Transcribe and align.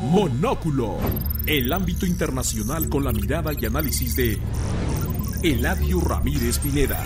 Monóculo. 0.00 0.96
El 1.46 1.72
ámbito 1.72 2.06
internacional 2.06 2.88
con 2.88 3.04
la 3.04 3.12
mirada 3.12 3.52
y 3.58 3.66
análisis 3.66 4.16
de 4.16 4.38
Eladio 5.42 6.00
Ramírez 6.00 6.58
Pineda. 6.58 7.04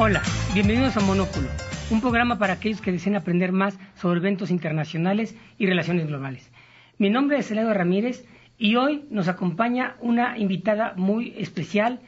Hola, 0.00 0.22
bienvenidos 0.54 0.96
a 0.96 1.00
Monóculo, 1.00 1.48
un 1.90 2.00
programa 2.02 2.38
para 2.38 2.52
aquellos 2.54 2.80
que 2.82 2.92
deseen 2.92 3.16
aprender 3.16 3.52
más 3.52 3.78
sobre 3.96 4.20
eventos 4.20 4.50
internacionales 4.50 5.34
y 5.58 5.66
relaciones 5.66 6.06
globales. 6.06 6.50
Mi 6.98 7.08
nombre 7.08 7.38
es 7.38 7.50
Elado 7.50 7.72
Ramírez 7.72 8.26
y 8.58 8.76
hoy 8.76 9.04
nos 9.10 9.28
acompaña 9.28 9.96
una 10.00 10.36
invitada 10.36 10.92
muy 10.96 11.32
especial, 11.38 12.00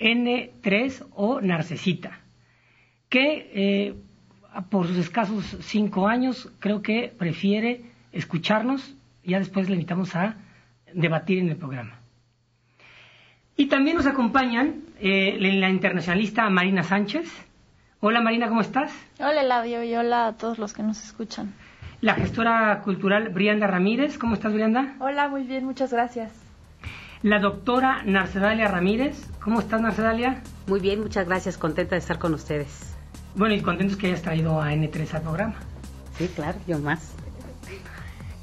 N3 0.00 1.06
o 1.14 1.40
Narcesita, 1.40 2.20
que 3.08 3.50
eh, 3.54 3.94
por 4.70 4.86
sus 4.88 4.96
escasos 4.96 5.56
cinco 5.60 6.08
años 6.08 6.50
creo 6.58 6.82
que 6.82 7.12
prefiere 7.16 7.82
escucharnos, 8.12 8.96
ya 9.22 9.38
después 9.38 9.68
le 9.68 9.74
invitamos 9.74 10.16
a 10.16 10.36
debatir 10.94 11.38
en 11.38 11.50
el 11.50 11.56
programa. 11.56 12.00
Y 13.56 13.66
también 13.66 13.96
nos 13.96 14.06
acompañan 14.06 14.82
eh, 15.00 15.36
la 15.38 15.68
internacionalista 15.68 16.48
Marina 16.48 16.82
Sánchez. 16.82 17.47
Hola 18.00 18.20
Marina, 18.20 18.48
¿cómo 18.48 18.60
estás? 18.60 18.92
Hola 19.18 19.40
Eladio 19.40 19.82
y 19.82 19.92
hola 19.96 20.28
a 20.28 20.32
todos 20.36 20.58
los 20.58 20.72
que 20.72 20.84
nos 20.84 21.02
escuchan. 21.02 21.52
La 22.00 22.14
gestora 22.14 22.80
cultural 22.84 23.30
Brianda 23.30 23.66
Ramírez. 23.66 24.18
¿Cómo 24.18 24.34
estás, 24.34 24.52
Brianda? 24.52 24.94
Hola, 25.00 25.28
muy 25.28 25.42
bien, 25.42 25.64
muchas 25.64 25.92
gracias. 25.92 26.30
La 27.22 27.40
doctora 27.40 28.04
Narcedalia 28.04 28.68
Ramírez. 28.68 29.28
¿Cómo 29.42 29.58
estás, 29.58 29.80
Narcedalia? 29.80 30.42
Muy 30.68 30.78
bien, 30.78 31.00
muchas 31.00 31.26
gracias. 31.26 31.58
Contenta 31.58 31.96
de 31.96 31.98
estar 31.98 32.20
con 32.20 32.34
ustedes. 32.34 32.94
Bueno, 33.34 33.56
y 33.56 33.62
contentos 33.62 33.96
que 33.96 34.06
hayas 34.06 34.22
traído 34.22 34.62
a 34.62 34.72
N3 34.72 35.14
al 35.14 35.22
programa. 35.22 35.56
Sí, 36.16 36.30
claro, 36.36 36.56
yo 36.68 36.78
más. 36.78 37.16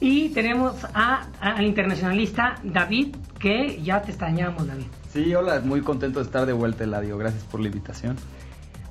Y 0.02 0.32
tenemos 0.32 0.86
a, 0.94 1.28
al 1.40 1.66
internacionalista 1.66 2.56
David, 2.62 3.16
que 3.40 3.82
ya 3.82 4.02
te 4.02 4.12
extrañamos, 4.12 4.68
David. 4.68 4.88
Sí, 5.14 5.34
hola, 5.34 5.62
muy 5.64 5.80
contento 5.80 6.20
de 6.20 6.26
estar 6.26 6.46
de 6.46 6.52
vuelta, 6.52 6.84
Eladio. 6.84 7.18
Gracias 7.18 7.46
por 7.46 7.62
la 7.62 7.68
invitación. 7.68 8.18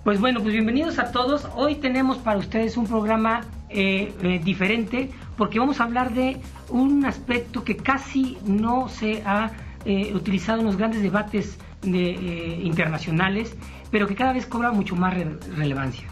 Pues 0.04 0.20
bueno, 0.20 0.40
pues 0.42 0.52
bienvenidos 0.52 0.98
a 0.98 1.12
todos. 1.12 1.48
Hoy 1.54 1.76
tenemos 1.76 2.18
para 2.18 2.38
ustedes 2.38 2.76
un 2.76 2.86
programa 2.86 3.40
eh, 3.70 4.12
eh, 4.22 4.38
diferente 4.44 5.10
porque 5.38 5.58
vamos 5.58 5.80
a 5.80 5.84
hablar 5.84 6.12
de 6.12 6.36
un 6.68 7.06
aspecto 7.06 7.64
que 7.64 7.78
casi 7.78 8.36
no 8.44 8.90
se 8.90 9.22
ha 9.24 9.50
eh, 9.86 10.12
utilizado 10.14 10.60
en 10.60 10.66
los 10.66 10.76
grandes 10.76 11.00
debates 11.00 11.58
de, 11.80 12.60
internacionales, 12.62 13.56
pero 13.90 14.06
que 14.06 14.14
cada 14.14 14.34
vez 14.34 14.44
cobra 14.44 14.72
mucho 14.72 14.94
más 14.94 15.14
re 15.14 15.38
relevancia. 15.56 16.06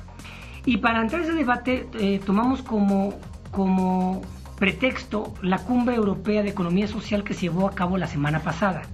Y 0.65 0.79
para 0.79 1.03
entrar 1.03 1.20
a 1.20 1.25
ese 1.25 1.35
debate 1.35 1.87
tomamos 2.25 2.63
como, 2.63 3.19
como 3.51 4.23
pretexto 4.57 5.35
la 5.43 5.59
Cumbre 5.59 5.97
Europea 5.97 6.43
de 6.43 6.48
Economía 6.48 6.89
Social 6.89 7.25
que 7.25 7.35
se 7.35 7.43
llevó 7.43 7.69
a 7.69 7.75
cabo 7.75 7.98
la 7.98 8.07
semana 8.07 8.41
pasada. 8.41 8.85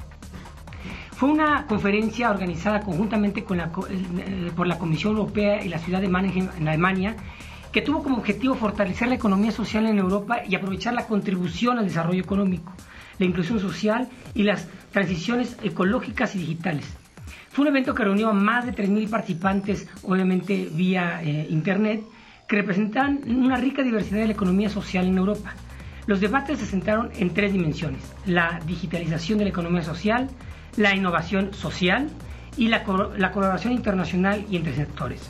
Fue 1.19 1.31
una 1.31 1.67
conferencia 1.67 2.31
organizada 2.31 2.79
conjuntamente 2.79 3.43
por 3.43 4.69
la 4.69 4.79
Comisión 4.79 5.17
Europea 5.17 5.65
y 5.65 5.69
la 5.69 5.81
ciudad 5.81 6.01
de 6.01 6.07
Mannheim 6.07 6.49
en 6.57 6.69
Alemania, 6.69 7.17
que 7.73 7.83
tuvo 7.83 8.05
como 8.05 8.19
objetivo 8.19 8.55
fortalecer 8.55 9.09
la 9.09 9.17
economía 9.17 9.51
social 9.51 9.89
en 9.89 9.99
Europa 9.99 10.43
y 10.49 10.55
aprovechar 10.55 10.95
la 10.95 11.09
contribución 11.09 11.77
al 11.77 11.87
desarrollo 11.87 12.23
económico, 12.23 12.73
la 13.19 13.27
inclusión 13.27 13.59
social 13.59 14.09
y 14.33 14.45
las 14.45 14.69
transiciones 14.93 15.57
ecológicas 15.65 16.37
y 16.37 16.39
digitales. 16.39 16.97
Fue 17.51 17.63
un 17.63 17.73
evento 17.73 17.97
que 17.97 18.05
reunió 18.05 18.29
a 18.29 18.33
más 18.33 18.65
de 18.65 18.73
3.000 18.73 19.11
participantes, 19.11 19.89
obviamente 20.05 20.69
vía 20.73 21.21
eh, 21.25 21.49
Internet, 21.51 22.05
que 22.49 22.55
representan 22.55 23.23
una 23.27 23.57
rica 23.57 23.83
diversidad 23.83 24.21
de 24.21 24.27
la 24.29 24.35
economía 24.35 24.69
social 24.69 25.09
en 25.09 25.19
Europa. 25.19 25.53
Los 26.07 26.21
debates 26.21 26.61
se 26.61 26.67
centraron 26.67 27.11
en 27.19 27.35
tres 27.35 27.53
dimensiones, 27.53 28.03
la 28.25 28.61
digitalización 28.65 29.39
de 29.39 29.47
la 29.47 29.51
economía 29.51 29.83
social, 29.83 30.31
la 30.79 30.95
innovación 30.95 31.53
social 31.53 32.09
y 32.57 32.69
la, 32.69 32.83
colaboración 32.83 33.73
internacional 33.73 34.45
y 34.51 34.57
entre 34.57 34.75
sectores. 34.75 35.21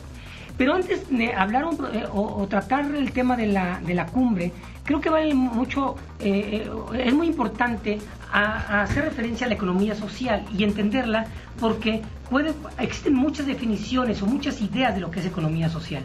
Pero 0.56 0.74
antes 0.74 1.08
de 1.08 1.32
hablar 1.34 1.66
eh, 1.92 2.04
o, 2.12 2.46
tratar 2.48 2.94
el 2.94 3.12
tema 3.12 3.36
de 3.36 3.46
la, 3.46 3.80
de 3.80 3.94
la 3.94 4.06
cumbre, 4.06 4.52
creo 4.84 5.00
que 5.00 5.08
vale 5.08 5.32
mucho, 5.34 5.96
eh, 6.20 6.66
eh, 6.66 7.04
es 7.04 7.14
muy 7.14 7.28
importante 7.28 7.98
hacer 8.30 9.04
referencia 9.04 9.46
a 9.46 9.48
la 9.48 9.54
economía 9.54 9.94
social 9.94 10.44
y 10.52 10.64
entenderla 10.64 11.26
porque 11.58 12.02
puede, 12.28 12.52
existen 12.78 13.14
muchas 13.14 13.46
definiciones 13.46 14.20
o 14.20 14.26
muchas 14.26 14.60
ideas 14.60 14.94
de 14.94 15.00
lo 15.00 15.10
que 15.10 15.20
es 15.20 15.26
economía 15.26 15.70
social. 15.70 16.02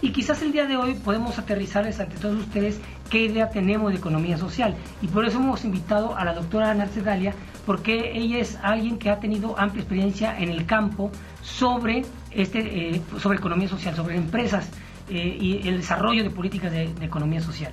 Y 0.00 0.10
quizás 0.12 0.42
el 0.42 0.52
día 0.52 0.66
de 0.66 0.76
hoy 0.76 0.94
podemos 0.94 1.38
aterrizarles 1.38 1.98
ante 1.98 2.16
todos 2.18 2.38
ustedes 2.38 2.80
qué 3.10 3.22
idea 3.24 3.50
tenemos 3.50 3.90
de 3.90 3.98
economía 3.98 4.38
social. 4.38 4.76
Y 5.02 5.08
por 5.08 5.24
eso 5.24 5.38
hemos 5.38 5.64
invitado 5.64 6.16
a 6.16 6.24
la 6.24 6.34
doctora 6.34 6.72
Narce 6.74 7.02
Dalia, 7.02 7.34
porque 7.66 8.12
ella 8.16 8.38
es 8.38 8.58
alguien 8.62 8.98
que 8.98 9.10
ha 9.10 9.18
tenido 9.18 9.58
amplia 9.58 9.82
experiencia 9.82 10.38
en 10.38 10.50
el 10.50 10.66
campo 10.66 11.10
sobre, 11.42 12.04
este, 12.30 12.94
eh, 12.94 13.02
sobre 13.18 13.38
economía 13.38 13.68
social, 13.68 13.96
sobre 13.96 14.16
empresas 14.16 14.70
eh, 15.08 15.36
y 15.40 15.66
el 15.66 15.78
desarrollo 15.78 16.22
de 16.22 16.30
políticas 16.30 16.70
de, 16.70 16.84
economía 17.00 17.40
social. 17.40 17.72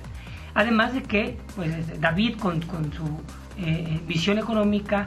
Además 0.54 0.94
de 0.94 1.02
que 1.02 1.38
pues, 1.54 2.00
David, 2.00 2.38
con, 2.38 2.60
su 2.62 3.20
eh, 3.58 4.00
visión 4.06 4.38
económica, 4.38 5.06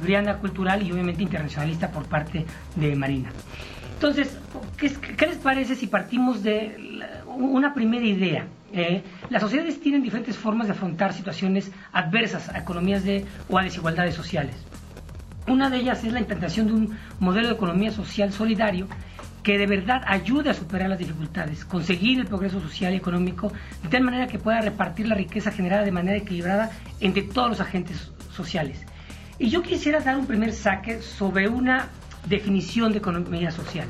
brianda 0.00 0.38
cultural 0.38 0.80
y 0.86 0.92
obviamente 0.92 1.24
internacionalista 1.24 1.90
por 1.90 2.04
parte 2.04 2.46
de 2.76 2.94
Marina. 2.94 3.30
Entonces, 3.98 4.38
¿qué, 4.76 5.26
les 5.26 5.38
parece 5.38 5.74
si 5.74 5.88
partimos 5.88 6.44
de 6.44 7.02
una 7.26 7.74
primera 7.74 8.06
idea? 8.06 8.46
Eh, 8.72 9.02
las 9.28 9.42
sociedades 9.42 9.80
tienen 9.80 10.04
diferentes 10.04 10.36
formas 10.36 10.68
de 10.68 10.74
afrontar 10.74 11.12
situaciones 11.12 11.72
adversas 11.92 12.48
a 12.48 12.58
economías 12.58 13.02
de, 13.02 13.26
o 13.48 13.58
a 13.58 13.64
desigualdades 13.64 14.14
sociales. 14.14 14.54
Una 15.48 15.68
de 15.68 15.78
ellas 15.78 16.04
es 16.04 16.12
la 16.12 16.20
implantación 16.20 16.68
de 16.68 16.72
un 16.74 16.98
modelo 17.18 17.48
de 17.48 17.54
economía 17.54 17.90
social 17.90 18.32
solidario 18.32 18.86
que 19.42 19.58
de 19.58 19.66
verdad 19.66 20.02
ayude 20.06 20.50
a 20.50 20.54
superar 20.54 20.88
las 20.90 21.00
dificultades, 21.00 21.64
conseguir 21.64 22.20
el 22.20 22.26
progreso 22.26 22.60
social 22.60 22.94
y 22.94 22.98
económico 22.98 23.52
de 23.82 23.88
tal 23.88 24.02
manera 24.02 24.28
que 24.28 24.38
pueda 24.38 24.60
repartir 24.60 25.08
la 25.08 25.16
riqueza 25.16 25.50
generada 25.50 25.82
de 25.82 25.90
manera 25.90 26.18
equilibrada 26.18 26.70
entre 27.00 27.22
todos 27.22 27.48
los 27.48 27.60
agentes 27.60 28.12
sociales. 28.32 28.78
Y 29.40 29.50
yo 29.50 29.60
quisiera 29.62 29.98
dar 29.98 30.16
un 30.16 30.26
primer 30.26 30.52
saque 30.52 31.02
sobre 31.02 31.48
una 31.48 31.88
definición 32.26 32.92
de 32.92 32.98
economía 32.98 33.50
social. 33.50 33.88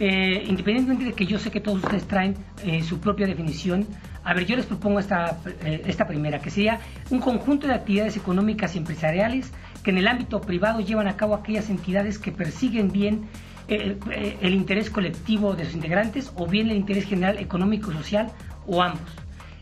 Eh, 0.00 0.44
independientemente 0.46 1.06
de 1.06 1.12
que 1.12 1.26
yo 1.26 1.40
sé 1.40 1.50
que 1.50 1.60
todos 1.60 1.82
ustedes 1.82 2.06
traen 2.06 2.36
eh, 2.62 2.82
su 2.84 3.00
propia 3.00 3.26
definición, 3.26 3.84
a 4.22 4.32
ver, 4.32 4.46
yo 4.46 4.54
les 4.54 4.66
propongo 4.66 5.00
esta, 5.00 5.38
eh, 5.64 5.82
esta 5.86 6.06
primera, 6.06 6.38
que 6.38 6.50
sería 6.50 6.78
un 7.10 7.18
conjunto 7.18 7.66
de 7.66 7.74
actividades 7.74 8.16
económicas 8.16 8.76
y 8.76 8.78
empresariales 8.78 9.52
que 9.82 9.90
en 9.90 9.98
el 9.98 10.06
ámbito 10.06 10.40
privado 10.40 10.80
llevan 10.80 11.08
a 11.08 11.16
cabo 11.16 11.34
aquellas 11.34 11.68
entidades 11.68 12.18
que 12.18 12.30
persiguen 12.30 12.92
bien 12.92 13.28
el 13.68 14.54
interés 14.54 14.88
colectivo 14.88 15.54
de 15.54 15.66
sus 15.66 15.74
integrantes 15.74 16.32
o 16.36 16.46
bien 16.46 16.70
el 16.70 16.78
interés 16.78 17.04
general 17.04 17.36
económico 17.36 17.92
social 17.92 18.32
o 18.66 18.82
ambos. 18.82 19.10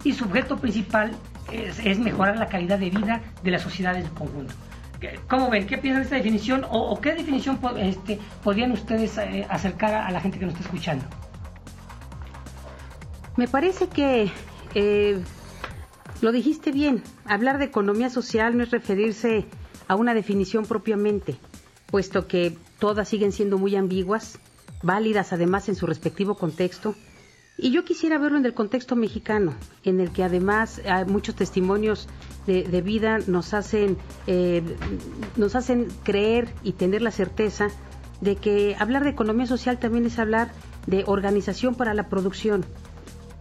Y 0.05 0.13
su 0.13 0.27
objeto 0.27 0.59
principal 0.59 1.11
es, 1.51 1.81
es 1.81 1.99
mejorar 1.99 2.37
la 2.37 2.47
calidad 2.47 2.79
de 2.79 2.91
vida 2.91 3.21
de 3.43 3.51
la 3.51 3.59
sociedad 3.59 3.97
en 3.97 4.07
su 4.07 4.15
conjunto. 4.15 4.55
¿Cómo 5.29 5.51
ven? 5.51 5.67
¿Qué 5.67 5.79
piensan 5.79 6.03
de 6.03 6.05
esta 6.05 6.17
definición? 6.17 6.65
¿O, 6.71 6.99
qué 7.01 7.15
definición 7.15 7.59
este, 7.79 8.19
podrían 8.43 8.73
ustedes 8.73 9.17
eh, 9.19 9.47
acercar 9.49 9.95
a, 9.95 10.11
la 10.11 10.21
gente 10.21 10.39
que 10.39 10.47
nos 10.47 10.55
está 10.55 10.65
escuchando? 10.65 11.05
Me 13.37 13.49
parece 13.49 13.89
que 13.89 14.31
eh, 14.75 15.21
lo 16.21 16.33
dijiste 16.33 16.73
bien. 16.73 17.03
Hablar 17.27 17.59
de 17.59 17.67
economía 17.67 18.09
social 18.09 18.57
no 18.57 18.63
es 18.63 18.71
referirse 18.71 19.47
a 19.89 19.95
una 19.97 20.15
definición 20.15 20.65
propiamente, 20.65 21.37
puesto 21.87 22.27
que 22.27 22.57
todas 22.79 23.09
siguen 23.09 23.33
siendo 23.33 23.59
muy 23.59 23.77
ambiguas, 23.77 24.39
válidas 24.83 25.33
además 25.33 25.69
en 25.69 25.77
su 25.77 25.87
respectivo 25.87 26.37
contexto 26.37 26.95
y 27.59 27.71
yo 27.71 27.85
quisiera 27.85 28.19
verlo 28.19 28.39
en 28.39 28.45
el 28.45 28.55
contexto 28.55 28.97
mexicano, 28.97 29.55
en 29.83 30.01
el 30.01 30.11
que 30.11 30.23
además 30.23 30.81
hay 30.85 31.05
muchos 31.07 31.35
testimonios 31.35 32.09
de, 32.47 32.83
vida 32.83 33.19
nos 33.27 33.55
hacen, 33.55 33.97
eh, 34.27 34.63
nos 35.37 35.57
hacen 35.57 35.89
creer 36.05 36.53
y 36.63 36.73
tener 36.73 37.03
la 37.03 37.11
certeza 37.11 37.69
de 38.21 38.37
que 38.37 38.77
hablar 38.79 39.05
de 39.05 39.11
economía 39.11 39.47
social 39.47 39.79
también 39.79 40.07
es 40.07 40.19
hablar 40.19 40.51
de 40.87 41.05
organización 41.07 41.75
para 41.75 41.95
la 41.95 42.09
producción. 42.09 42.65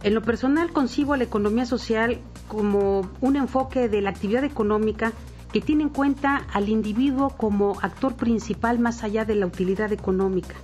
En 0.04 0.14
lo 0.14 0.22
personal 0.22 0.72
concibo 0.72 1.16
la 1.16 1.24
economía 1.24 1.66
social 1.66 2.20
como 2.48 3.10
un 3.22 3.36
enfoque 3.36 3.90
de 3.90 4.02
la 4.02 4.12
actividad 4.12 4.44
económica 4.44 5.14
que 5.52 5.62
tiene 5.62 5.84
en 5.84 5.90
cuenta 5.90 6.46
al 6.54 6.70
individuo 6.70 7.30
como 7.30 7.78
actor 7.82 8.16
principal 8.16 8.80
más 8.80 9.04
allá 9.04 9.26
de 9.26 9.36
la 9.36 9.46
utilidad 9.46 9.92
económica, 9.92 10.56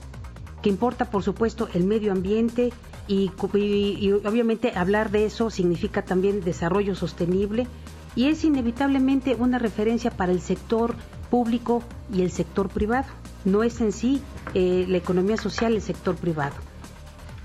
que 0.62 0.70
importa 0.70 1.06
por 1.10 1.24
supuesto 1.24 1.70
el 1.74 1.86
medio 1.86 2.12
ambiente, 2.12 2.72
y, 3.12 4.12
obviamente 4.26 4.72
hablar 4.76 5.12
de 5.12 5.26
eso 5.26 5.50
significa 5.50 6.04
también 6.04 6.42
desarrollo 6.42 6.96
sostenible 6.96 7.68
y 8.16 8.26
es 8.26 8.44
inevitablemente 8.44 9.36
una 9.36 9.60
referencia 9.60 10.12
para 10.12 10.32
el 10.32 10.42
sector 10.42 10.96
público 11.30 11.84
y 12.14 12.22
el 12.22 12.32
sector 12.32 12.70
privado. 12.70 13.08
No 13.44 13.64
es 13.64 13.82
en 13.82 13.92
sí 13.92 14.22
eh, 14.54 14.86
la 14.88 14.98
economía 14.98 15.38
social 15.38 15.74
el 15.74 15.82
sector 15.82 16.16
privado. 16.16 16.56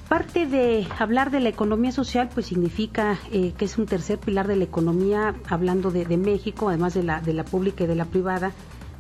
Parte 0.09 0.47
de 0.47 0.87
hablar 0.99 1.33
de 1.33 1.41
la 1.41 1.49
economía 1.49 1.91
social, 1.91 2.29
pues 2.33 2.47
significa 2.47 3.19
eh, 3.33 3.53
que 3.59 3.65
es 3.65 3.77
un 3.77 3.87
tercer 3.87 4.19
pilar 4.19 4.47
de 4.47 4.55
la 4.55 4.65
economía, 4.65 5.35
hablando 5.49 5.91
de, 5.91 6.17
México, 6.17 6.69
además 6.69 6.95
de 6.95 7.03
la, 7.03 7.21
de 7.21 7.33
la 7.33 7.45
pública 7.45 7.85
y 7.85 7.87
de 7.89 7.97
la 7.97 8.05
privada, 8.05 8.53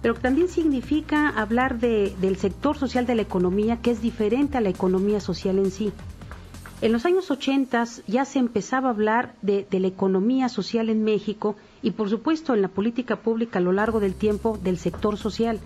pero 0.02 0.14
también 0.14 0.48
significa 0.48 1.28
hablar 1.28 1.78
de, 1.78 2.12
del 2.20 2.36
sector 2.36 2.76
social 2.76 3.06
de 3.06 3.14
la 3.14 3.22
economía, 3.22 3.80
que 3.80 3.92
es 3.92 4.02
diferente 4.02 4.58
a 4.58 4.60
la 4.60 4.68
economía 4.68 5.20
social 5.20 5.58
en 5.58 5.70
sí. 5.70 5.92
En 6.82 6.92
los 6.92 7.06
años 7.06 7.30
80 7.30 7.84
ya 8.06 8.26
se 8.26 8.38
empezaba 8.38 8.88
a 8.88 8.92
hablar 8.92 9.34
de, 9.40 9.66
la 9.70 9.86
economía 9.86 10.50
social 10.50 10.90
en 10.90 11.04
México 11.04 11.56
y, 11.82 11.92
por 11.92 12.10
supuesto, 12.10 12.54
en 12.54 12.60
la 12.60 12.68
política 12.68 13.16
pública 13.16 13.58
a 13.58 13.62
lo 13.62 13.72
largo 13.72 13.98
del 13.98 14.14
tiempo 14.14 14.58
del 14.62 14.76
sector 14.76 15.16
social. 15.16 15.58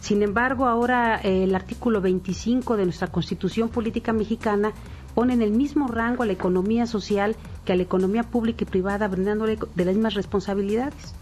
Sin 0.00 0.22
embargo, 0.22 0.66
ahora 0.66 1.20
eh, 1.22 1.44
el 1.44 1.54
artículo 1.54 2.00
25 2.00 2.76
de 2.76 2.84
nuestra 2.84 3.06
Constitución 3.08 3.68
Política 3.68 4.12
Mexicana 4.12 4.72
pone 5.14 5.32
en 5.32 5.42
el 5.42 5.52
mismo 5.52 5.86
rango 5.86 6.24
a 6.24 6.26
la 6.26 6.32
economía 6.32 6.86
social 6.86 7.36
que 7.64 7.72
a 7.72 7.76
la 7.76 7.82
economía 7.82 8.24
pública 8.24 8.64
y 8.64 8.66
privada, 8.66 9.06
brindándole 9.06 9.58
de 9.74 9.84
las 9.84 9.94
mismas 9.94 10.14
responsabilidades. 10.14 11.14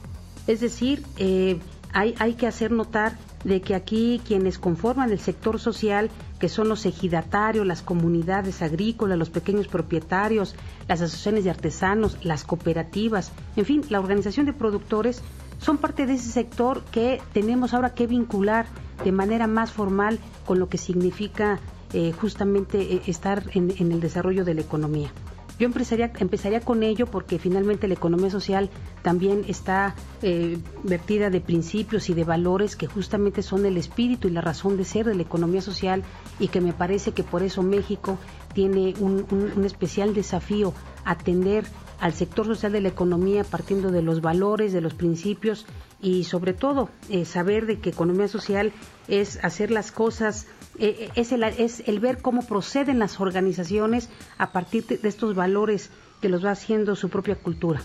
Es 0.46 0.60
decir, 0.60 1.02
eh, 1.18 1.58
hay, 1.92 2.14
hay 2.18 2.34
que 2.34 2.46
hacer 2.46 2.72
notar 2.72 3.18
de 3.44 3.60
que 3.60 3.74
aquí 3.74 4.20
quienes 4.26 4.58
conforman 4.58 5.10
el 5.10 5.18
sector 5.18 5.58
social, 5.60 6.10
que 6.38 6.48
son 6.48 6.68
los 6.68 6.86
ejidatarios, 6.86 7.66
las 7.66 7.82
comunidades 7.82 8.62
agrícolas, 8.62 9.18
los 9.18 9.30
pequeños 9.30 9.68
propietarios, 9.68 10.54
las 10.88 11.00
asociaciones 11.00 11.44
de 11.44 11.50
artesanos, 11.50 12.18
las 12.22 12.44
cooperativas, 12.44 13.32
en 13.56 13.64
fin, 13.64 13.82
la 13.88 14.00
organización 14.00 14.46
de 14.46 14.52
productores, 14.52 15.22
son 15.58 15.78
parte 15.78 16.06
de 16.06 16.14
ese 16.14 16.30
sector 16.30 16.82
que 16.90 17.20
tenemos 17.32 17.72
ahora 17.72 17.94
que 17.94 18.06
vincular 18.06 18.66
de 19.04 19.12
manera 19.12 19.46
más 19.46 19.72
formal 19.72 20.18
con 20.44 20.58
lo 20.58 20.68
que 20.68 20.78
significa 20.78 21.58
eh, 21.92 22.12
justamente 22.12 22.80
eh, 22.80 23.02
estar 23.06 23.44
en, 23.54 23.70
el 23.92 24.00
desarrollo 24.00 24.44
de 24.44 24.54
la 24.54 24.60
economía. 24.60 25.10
Yo 25.58 25.66
empezaría, 25.66 26.12
empezaría 26.18 26.60
con 26.60 26.82
ello 26.82 27.06
porque 27.06 27.38
finalmente 27.38 27.88
la 27.88 27.94
economía 27.94 28.30
social 28.30 28.68
también 29.02 29.44
está 29.48 29.94
eh, 30.22 30.58
vertida 30.82 31.30
de 31.30 31.40
principios 31.40 32.10
y 32.10 32.14
de 32.14 32.24
valores 32.24 32.76
que 32.76 32.86
justamente 32.86 33.42
son 33.42 33.64
el 33.64 33.76
espíritu 33.78 34.28
y 34.28 34.32
la 34.32 34.42
razón 34.42 34.76
de 34.76 34.84
ser 34.84 35.06
de 35.06 35.14
la 35.14 35.22
economía 35.22 35.62
social 35.62 36.02
y 36.38 36.48
que 36.48 36.60
me 36.60 36.74
parece 36.74 37.12
que 37.12 37.22
por 37.22 37.42
eso 37.42 37.62
México 37.62 38.18
tiene 38.52 38.94
un, 39.00 39.26
un 39.30 39.64
especial 39.64 40.14
desafío 40.14 40.74
atender 41.04 41.64
al 42.00 42.12
sector 42.12 42.46
social 42.46 42.72
de 42.72 42.80
la 42.80 42.88
economía 42.88 43.44
partiendo 43.44 43.90
de 43.90 44.02
los 44.02 44.20
valores, 44.20 44.72
de 44.72 44.80
los 44.80 44.94
principios 44.94 45.66
y 46.00 46.24
sobre 46.24 46.52
todo 46.52 46.90
eh, 47.08 47.24
saber 47.24 47.66
de 47.66 47.78
que 47.78 47.90
economía 47.90 48.28
social 48.28 48.72
es 49.08 49.42
hacer 49.42 49.70
las 49.70 49.92
cosas, 49.92 50.46
eh, 50.78 50.96
eh, 50.98 51.10
es, 51.14 51.32
el, 51.32 51.42
es 51.42 51.82
el 51.86 52.00
ver 52.00 52.18
cómo 52.18 52.46
proceden 52.46 52.98
las 52.98 53.20
organizaciones 53.20 54.10
a 54.38 54.52
partir 54.52 54.86
de, 54.86 55.08
estos 55.08 55.34
valores 55.34 55.90
que 56.20 56.28
los 56.28 56.44
va 56.44 56.50
haciendo 56.50 56.96
su 56.96 57.08
propia 57.08 57.36
cultura. 57.36 57.80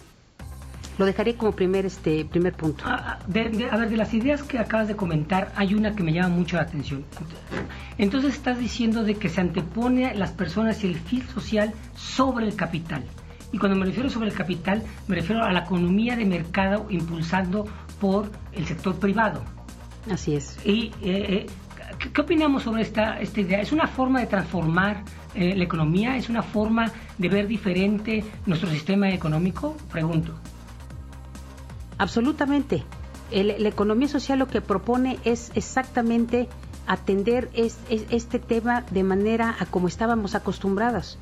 Lo 0.97 1.05
dejaré 1.05 1.35
como 1.35 1.53
primer 1.53 1.85
este 1.85 2.25
primer 2.25 2.53
punto. 2.53 2.83
Ah, 2.85 3.17
ah, 3.17 3.19
a 3.23 3.27
ver, 3.27 3.89
de 3.89 3.97
las 3.97 4.13
ideas 4.13 4.43
que 4.43 4.59
acabas 4.59 4.89
de 4.89 4.95
comentar, 4.95 5.51
hay 5.55 5.73
una 5.73 5.95
que 5.95 6.03
me 6.03 6.11
llama 6.11 6.35
mucho 6.35 6.57
la 6.57 6.63
atención. 6.63 7.05
Entonces 7.97 8.35
estás 8.35 8.59
diciendo 8.59 9.03
de 9.03 9.15
que 9.15 9.29
se 9.29 9.39
antepone 9.39 10.13
las 10.15 10.31
personas 10.31 10.83
y 10.83 10.87
el 10.87 10.99
fin 10.99 11.25
social 11.29 11.73
sobre 11.95 12.45
el 12.45 12.55
capital. 12.55 13.03
Y 13.51 13.57
cuando 13.57 13.77
me 13.77 13.85
refiero 13.85 14.09
sobre 14.09 14.29
el 14.29 14.35
capital, 14.35 14.83
me 15.07 15.15
refiero 15.15 15.43
a 15.43 15.51
la 15.51 15.61
economía 15.61 16.15
de 16.15 16.25
mercado 16.25 16.85
impulsando 16.89 17.65
por 17.99 18.31
el 18.53 18.65
sector 18.65 18.95
privado. 18.95 19.43
Así 20.09 20.35
es. 20.35 20.57
Y 20.65 20.87
eh, 21.01 21.45
eh, 21.45 21.47
¿qué, 21.99 22.21
opinamos 22.21 22.63
sobre 22.63 22.81
esta, 22.81 23.19
esta 23.19 23.41
idea? 23.41 23.61
¿Es 23.61 23.71
una 23.71 23.87
forma 23.87 24.19
de 24.21 24.27
transformar 24.27 25.03
eh, 25.35 25.55
la 25.55 25.63
economía? 25.63 26.15
¿Es 26.15 26.29
una 26.29 26.43
forma 26.43 26.91
de 27.17 27.29
ver 27.29 27.47
diferente 27.47 28.23
nuestro 28.45 28.69
sistema 28.69 29.09
económico? 29.09 29.75
Pregunto. 29.91 30.33
Absolutamente. 31.97 32.83
la 33.31 33.69
economía 33.69 34.07
social 34.07 34.39
lo 34.39 34.47
que 34.47 34.61
propone 34.61 35.19
es 35.23 35.51
exactamente 35.55 36.49
atender 36.87 37.49
este 37.53 38.39
tema 38.39 38.83
de 38.89 39.03
manera 39.03 39.55
a 39.59 39.65
como 39.65 39.87
estábamos 39.87 40.35
acostumbrados. 40.35 41.19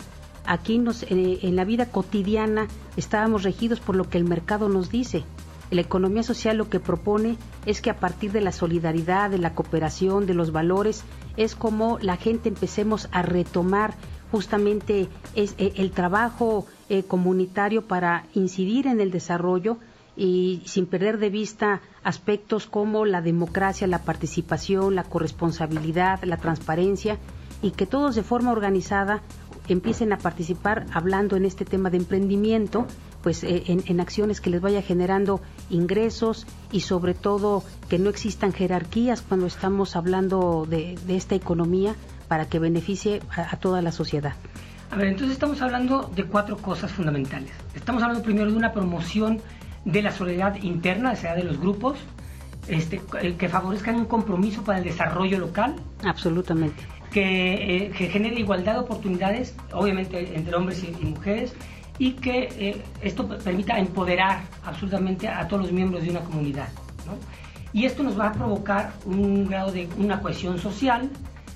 Aquí 0.50 0.80
nos, 0.80 1.04
eh, 1.04 1.40
en 1.44 1.56
la 1.56 1.64
vida 1.64 1.92
cotidiana 1.92 2.68
estábamos 2.98 3.44
regidos 3.44 3.80
por 3.80 3.96
lo 3.96 4.10
que 4.10 4.18
el 4.18 4.24
mercado 4.24 4.68
nos 4.68 4.90
dice. 4.90 5.24
La 5.70 5.82
economía 5.82 6.24
social 6.24 6.58
lo 6.58 6.72
que 6.72 6.80
propone 6.80 7.38
es 7.68 7.82
que 7.82 7.92
a 7.92 8.00
partir 8.00 8.32
de 8.32 8.42
la 8.42 8.52
solidaridad, 8.52 9.30
de 9.30 9.38
la 9.38 9.54
cooperación, 9.54 10.26
de 10.26 10.34
los 10.34 10.52
valores, 10.52 11.04
es 11.38 11.56
como 11.56 12.00
la 12.00 12.18
gente 12.18 12.50
empecemos 12.50 13.10
a 13.12 13.22
retomar 13.22 13.94
justamente 14.32 15.08
eh, 15.36 15.74
el 15.76 15.92
trabajo 15.92 16.66
eh, 16.90 17.04
comunitario 17.04 17.84
para 17.84 18.26
incidir 18.34 18.88
en 18.88 19.02
el 19.02 19.12
desarrollo 19.12 19.78
y 20.18 20.64
sin 20.66 20.88
perder 20.88 21.20
de 21.20 21.30
vista 21.30 21.82
aspectos 22.04 22.66
como 22.66 23.06
la 23.06 23.22
democracia, 23.22 23.86
la 23.86 24.02
participación, 24.02 24.96
la 24.96 25.04
corresponsabilidad, 25.04 26.24
la 26.24 26.38
transparencia 26.38 27.20
y 27.62 27.70
que 27.72 27.86
todos 27.86 28.16
de 28.16 28.24
forma 28.24 28.52
organizada 28.52 29.22
empiecen 29.74 30.14
a 30.14 30.18
participar 30.18 30.86
hablando 30.94 31.36
en 31.36 31.46
este 31.46 31.66
tema 31.66 31.90
de 31.90 31.98
emprendimiento, 31.98 32.88
pues 33.22 33.44
eh, 33.44 33.64
en, 33.68 34.00
acciones 34.00 34.42
que 34.42 34.50
les 34.50 34.62
vaya 34.62 34.82
generando 34.82 35.42
ingresos 35.70 36.48
y 36.72 36.82
sobre 36.82 37.14
todo 37.14 37.64
que 37.90 38.00
no 38.00 38.10
existan 38.10 38.54
jerarquías 38.54 39.22
cuando 39.22 39.46
estamos 39.46 39.96
hablando 39.96 40.66
de, 40.70 40.98
esta 41.10 41.36
economía 41.36 41.96
para 42.28 42.46
que 42.48 42.60
beneficie 42.60 43.22
a, 43.36 43.58
toda 43.58 43.82
la 43.82 43.92
sociedad. 43.92 44.34
A 44.92 44.96
ver, 44.96 45.08
entonces 45.08 45.34
estamos 45.34 45.62
hablando 45.62 46.10
de 46.16 46.26
cuatro 46.26 46.58
cosas 46.58 46.92
fundamentales. 46.92 47.52
Estamos 47.76 48.02
hablando 48.02 48.24
primero 48.24 48.50
de 48.50 48.58
una 48.58 48.72
promoción 48.72 49.40
de 49.86 50.02
la 50.02 50.12
solidaridad 50.12 50.62
interna, 50.64 51.12
o 51.12 51.16
sea, 51.16 51.36
de 51.36 51.44
los 51.44 51.60
grupos, 51.60 52.00
este, 52.68 53.02
que 53.38 53.50
favorezcan 53.50 53.96
un 53.96 54.06
compromiso 54.06 54.64
para 54.64 54.80
el 54.80 54.84
desarrollo 54.84 55.38
local. 55.38 55.76
Absolutamente 56.04 56.99
que, 57.12 57.88
eh, 57.88 57.94
genere 57.94 58.40
igualdad 58.40 58.74
de 58.74 58.80
oportunidades, 58.80 59.56
obviamente 59.74 60.36
entre 60.36 60.56
hombres 60.56 60.84
y, 60.84 61.06
mujeres, 61.06 61.54
y 61.98 62.14
que 62.14 62.50
eh, 62.58 62.82
esto 63.02 63.28
permita 63.28 63.78
empoderar 63.78 64.44
absolutamente 64.64 65.28
a 65.28 65.48
todos 65.48 65.64
los 65.64 65.72
miembros 65.72 66.04
de 66.04 66.12
una 66.12 66.22
comunidad. 66.22 66.70
Y 67.74 67.86
esto 67.86 68.04
nos 68.04 68.20
va 68.20 68.28
a 68.28 68.32
provocar 68.32 68.94
un 69.06 69.48
grado 69.48 69.72
de 69.72 69.88
una 69.98 70.22
cohesión 70.22 70.58
social, 70.60 71.10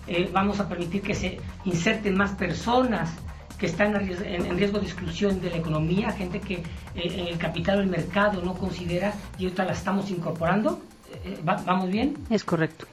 eh, 0.08 0.30
vamos 0.34 0.60
a 0.60 0.68
permitir 0.68 1.02
que 1.02 1.14
se 1.14 1.40
inserten 1.66 2.16
más 2.18 2.32
personas 2.32 3.12
que 3.58 3.68
están 3.68 3.96
en, 3.96 4.58
riesgo 4.58 4.80
de 4.80 4.86
exclusión 4.86 5.40
de 5.40 5.50
la 5.50 5.58
economía, 5.58 6.12
gente 6.12 6.42
que 6.42 6.62
el 6.96 7.38
capital 7.38 7.78
o 7.78 7.82
el 7.82 7.88
mercado 7.88 8.42
no 8.42 8.56
considera 8.56 9.14
y 9.40 9.46
ahorita 9.46 9.64
la 9.64 9.72
estamos 9.72 10.10
incorporando. 10.12 10.82
¿Vamos 11.44 11.90
bien? 11.90 12.18
Es 12.30 12.44
correcto. 12.44 12.88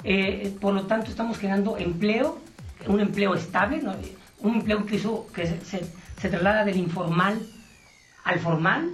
por 0.61 0.75
lo 0.75 0.85
tanto, 0.85 1.11
estamos 1.11 1.39
generando 1.39 1.77
empleo 1.77 2.39
un 2.87 3.01
empleo 3.01 3.35
estable, 3.35 3.83
un 4.41 4.55
empleo 4.55 4.81
incluso 4.81 5.27
que 5.35 5.47
se, 5.47 6.29
traslada 6.29 6.65
del 6.65 6.77
informal 6.77 7.41
al 8.25 8.39
formal, 8.39 8.91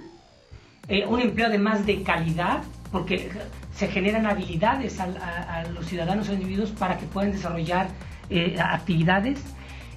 eh, 0.87 1.05
un 1.05 1.19
empleo 1.19 1.47
además 1.47 1.85
de 1.85 2.03
calidad, 2.03 2.63
porque 2.91 3.29
se 3.75 3.87
generan 3.87 4.25
habilidades 4.25 4.99
a, 4.99 5.63
los 5.73 5.85
ciudadanos 5.85 6.29
o 6.29 6.33
individuos 6.33 6.71
para 6.71 6.97
que 6.97 7.05
puedan 7.05 7.31
desarrollar 7.31 7.89
eh, 8.29 8.57
actividades. 8.59 9.43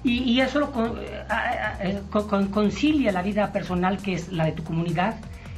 Y, 0.03 0.39
eso 0.39 0.71
eh, 0.99 2.01
concilia 2.51 3.11
la 3.11 3.21
vida 3.21 3.51
personal 3.51 4.01
que 4.01 4.13
es 4.13 4.31
la 4.31 4.45
de 4.45 4.53
tu 4.53 4.63
comunidad 4.63 5.15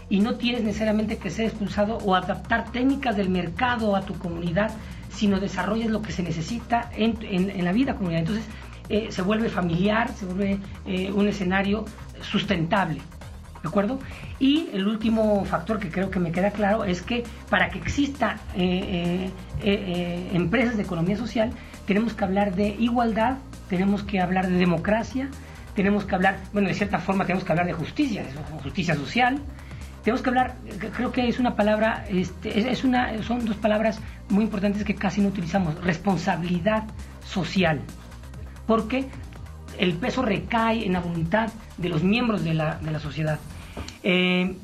y 0.09 0.19
no 0.19 0.35
tienes 0.35 0.63
necesariamente 0.63 1.17
que 1.17 1.29
ser 1.29 1.45
expulsado 1.45 1.97
o 1.99 2.13
adaptar 2.13 2.71
técnicas 2.71 3.15
del 3.15 3.29
mercado 3.29 3.95
a 3.95 4.01
tu 4.01 4.17
comunidad 4.17 4.71
sino 5.13 5.39
desarrolles 5.39 5.89
lo 5.89 6.01
que 6.01 6.11
se 6.11 6.23
necesita 6.23 6.89
en, 6.95 7.17
en, 7.21 7.63
la 7.63 7.71
vida 7.71 7.95
comunitaria. 7.95 8.27
Entonces, 8.27 8.45
eh, 8.89 9.07
se 9.11 9.21
vuelve 9.21 9.49
familiar, 9.49 10.11
se 10.13 10.25
vuelve 10.25 10.59
eh, 10.85 11.11
un 11.11 11.27
escenario 11.27 11.85
sustentable. 12.21 12.99
¿De 13.61 13.69
acuerdo? 13.69 13.99
Y 14.39 14.67
el 14.73 14.85
último 14.87 15.45
factor 15.45 15.79
que 15.79 15.89
creo 15.89 16.09
que 16.09 16.19
me 16.19 16.33
queda 16.33 16.51
claro 16.51 16.83
es 16.83 17.01
que 17.01 17.23
para 17.49 17.69
que 17.69 17.79
exista 17.79 18.37
eh, 18.57 19.31
empresas 20.33 20.75
de 20.75 20.83
economía 20.83 21.15
social, 21.15 21.51
tenemos 21.85 22.13
que 22.13 22.25
hablar 22.25 22.55
de 22.55 22.75
igualdad, 22.79 23.37
tenemos 23.69 24.03
que 24.03 24.19
hablar 24.19 24.49
de 24.49 24.57
democracia, 24.57 25.29
tenemos 25.75 26.03
que 26.03 26.13
hablar, 26.13 26.39
bueno, 26.51 26.67
de 26.67 26.73
cierta 26.73 26.99
forma 26.99 27.25
tenemos 27.25 27.45
que 27.45 27.53
hablar 27.53 27.67
de 27.67 27.73
justicia, 27.73 28.23
de 28.23 28.33
justicia 28.61 28.95
social, 28.95 29.39
tenemos 30.03 30.21
que 30.21 30.29
hablar, 30.29 30.55
creo 30.95 31.11
que 31.11 31.27
es 31.29 31.39
una 31.39 31.55
palabra, 31.55 32.05
este, 32.09 32.69
es 32.69 32.83
una, 32.83 33.23
son 33.23 33.45
dos 33.45 33.55
palabras 33.55 34.01
muy 34.29 34.43
importantes 34.43 34.83
que 34.83 34.95
casi 34.95 35.21
no 35.21 35.29
utilizamos, 35.29 35.81
responsabilidad 35.83 36.83
social. 37.23 37.79
Porque 38.67 39.07
el 39.77 39.93
peso 39.93 40.21
recae 40.21 40.85
en 40.85 40.93
la 40.93 40.99
voluntad 40.99 41.49
de 41.77 41.89
los 41.89 42.03
miembros 42.03 42.43
de 42.43 42.53
la, 42.53 42.75
de 42.75 42.91
la 42.91 42.99
sociedad. 42.99 43.39
Eh, 44.03 44.55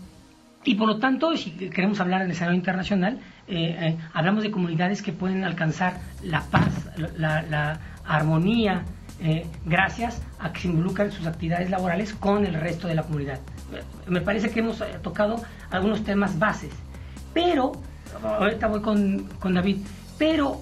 y 0.66 0.76
por 0.76 0.88
lo 0.88 1.00
tanto, 1.00 1.36
si 1.38 1.52
queremos 1.52 2.02
hablar 2.02 2.22
del 2.22 2.32
escenario 2.32 2.58
internacional, 2.58 3.20
eh, 3.48 3.78
eh, 3.80 3.98
hablamos 4.14 4.44
de 4.44 4.52
comunidades 4.52 5.02
que 5.02 5.14
pueden 5.14 5.46
alcanzar 5.46 6.02
la 6.22 6.42
paz, 6.42 6.90
la, 7.18 7.42
la 7.44 7.80
armonía, 8.06 8.84
gracias 9.66 10.22
a 10.40 10.54
que 10.54 10.62
se 10.62 10.68
involucran 10.70 11.12
sus 11.12 11.28
actividades 11.28 11.70
laborales 11.70 12.14
con 12.14 12.46
el 12.46 12.54
resto 12.54 12.88
de 12.88 12.96
la 12.96 13.04
comunidad. 13.04 13.40
Me 14.08 14.22
parece 14.22 14.50
que 14.50 14.60
hemos 14.60 14.84
tocado 15.02 15.42
algunos 15.70 16.04
temas 16.04 16.38
bases, 16.38 16.72
pero, 17.34 17.74
ahorita 18.24 18.68
voy 18.68 18.82
con, 18.82 19.30
con 19.40 19.54
David, 19.54 19.78
pero 20.18 20.62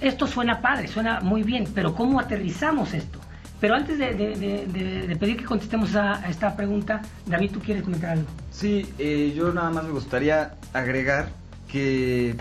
esto 0.00 0.26
suena 0.26 0.60
padre, 0.60 0.86
suena 0.86 1.20
muy 1.20 1.42
bien, 1.42 1.66
pero 1.74 1.94
¿cómo 1.94 2.20
aterrizamos 2.20 2.94
esto? 2.94 3.18
Pero 3.60 3.74
antes 3.74 3.98
de, 3.98 5.16
pedir 5.20 5.36
que 5.36 5.44
contestemos 5.44 5.94
a, 5.94 6.26
esta 6.28 6.56
pregunta, 6.56 7.02
David, 7.26 7.50
¿tú 7.52 7.60
quieres 7.60 7.82
comentar 7.82 8.10
algo? 8.10 8.26
Sí, 8.50 8.90
eh, 8.98 9.34
yo 9.36 9.52
nada 9.52 9.70
más 9.70 9.84
me 9.84 9.90
gustaría 9.90 10.54
agregar 10.72 11.28
que 11.70 12.36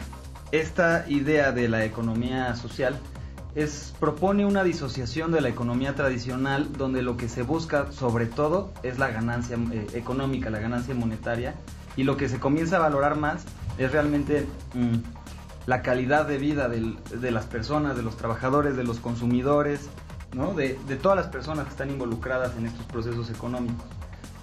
esta 0.52 1.06
idea 1.10 1.52
de 1.52 1.68
la 1.68 1.84
economía 1.84 2.56
social 2.56 2.96
es, 3.56 3.94
propone 4.00 4.46
una 4.46 4.64
disociación 4.64 5.32
de 5.32 5.42
la 5.42 5.50
economía 5.50 5.96
tradicional 5.96 6.72
donde 6.78 7.02
lo 7.02 7.18
que 7.18 7.30
se 7.30 7.44
busca 7.44 7.92
sobre 7.92 8.26
todo 8.26 8.72
es 8.84 9.00
la 9.00 9.10
ganancia 9.10 9.58
eh, 9.72 9.88
económica, 9.94 10.50
la 10.50 10.60
ganancia 10.60 10.94
monetaria 10.94 11.56
y 11.96 12.04
lo 12.04 12.18
que 12.18 12.30
se 12.30 12.40
comienza 12.40 12.78
a 12.78 12.80
valorar 12.80 13.18
más 13.18 13.46
es 13.78 13.92
realmente 13.92 14.46
mm, 14.74 14.96
la 15.66 15.82
calidad 15.82 16.28
de 16.28 16.38
vida 16.38 16.68
de 16.70 17.32
las 17.32 17.46
personas, 17.46 17.96
de 17.96 18.02
los 18.02 18.18
trabajadores, 18.18 18.76
de 18.76 18.84
los 18.84 19.00
consumidores, 19.00 19.90
de, 20.32 20.96
todas 20.96 21.18
las 21.18 21.28
personas 21.28 21.66
que 21.66 21.72
están 21.72 21.90
involucradas 21.90 22.56
en 22.58 22.66
estos 22.66 22.86
procesos 22.86 23.30
económicos. 23.30 23.86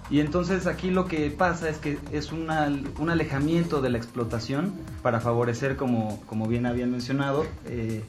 Y 0.09 0.21
entonces 0.21 0.67
aquí 0.67 0.89
lo 0.89 1.05
que 1.05 1.29
pasa 1.31 1.67
es 1.69 1.79
que 1.79 1.99
es 2.11 2.31
un 2.31 2.49
alejamiento 3.09 3.81
de 3.81 3.89
la 3.89 3.97
explotación 3.97 4.73
para 5.01 5.19
favorecer, 5.19 5.75
como, 5.75 6.21
como 6.27 6.47
bien 6.47 6.65
habían 6.65 6.91
mencionado, 6.91 7.45
eh, 7.65 8.05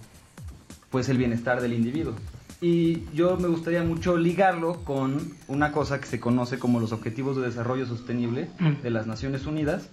pues 0.91 1.09
el 1.09 1.19
bienestar 1.19 1.61
del 1.61 1.73
individuo. 1.73 2.15
Y 2.61 3.05
yo 3.15 3.37
me 3.37 3.47
gustaría 3.47 3.85
mucho 3.85 4.17
ligarlo 4.17 4.83
con 4.85 5.33
una 5.47 5.71
cosa 5.71 6.01
que 6.01 6.07
se 6.07 6.19
conoce 6.19 6.59
como 6.59 6.81
los 6.81 6.93
Objetivos 6.93 7.37
de 7.37 7.43
Desarrollo 7.43 7.87
Sostenible 7.87 8.51
mm. 8.59 8.83
de 8.83 8.91
las 8.91 9.07
Naciones 9.07 9.47
Unidas, 9.47 9.91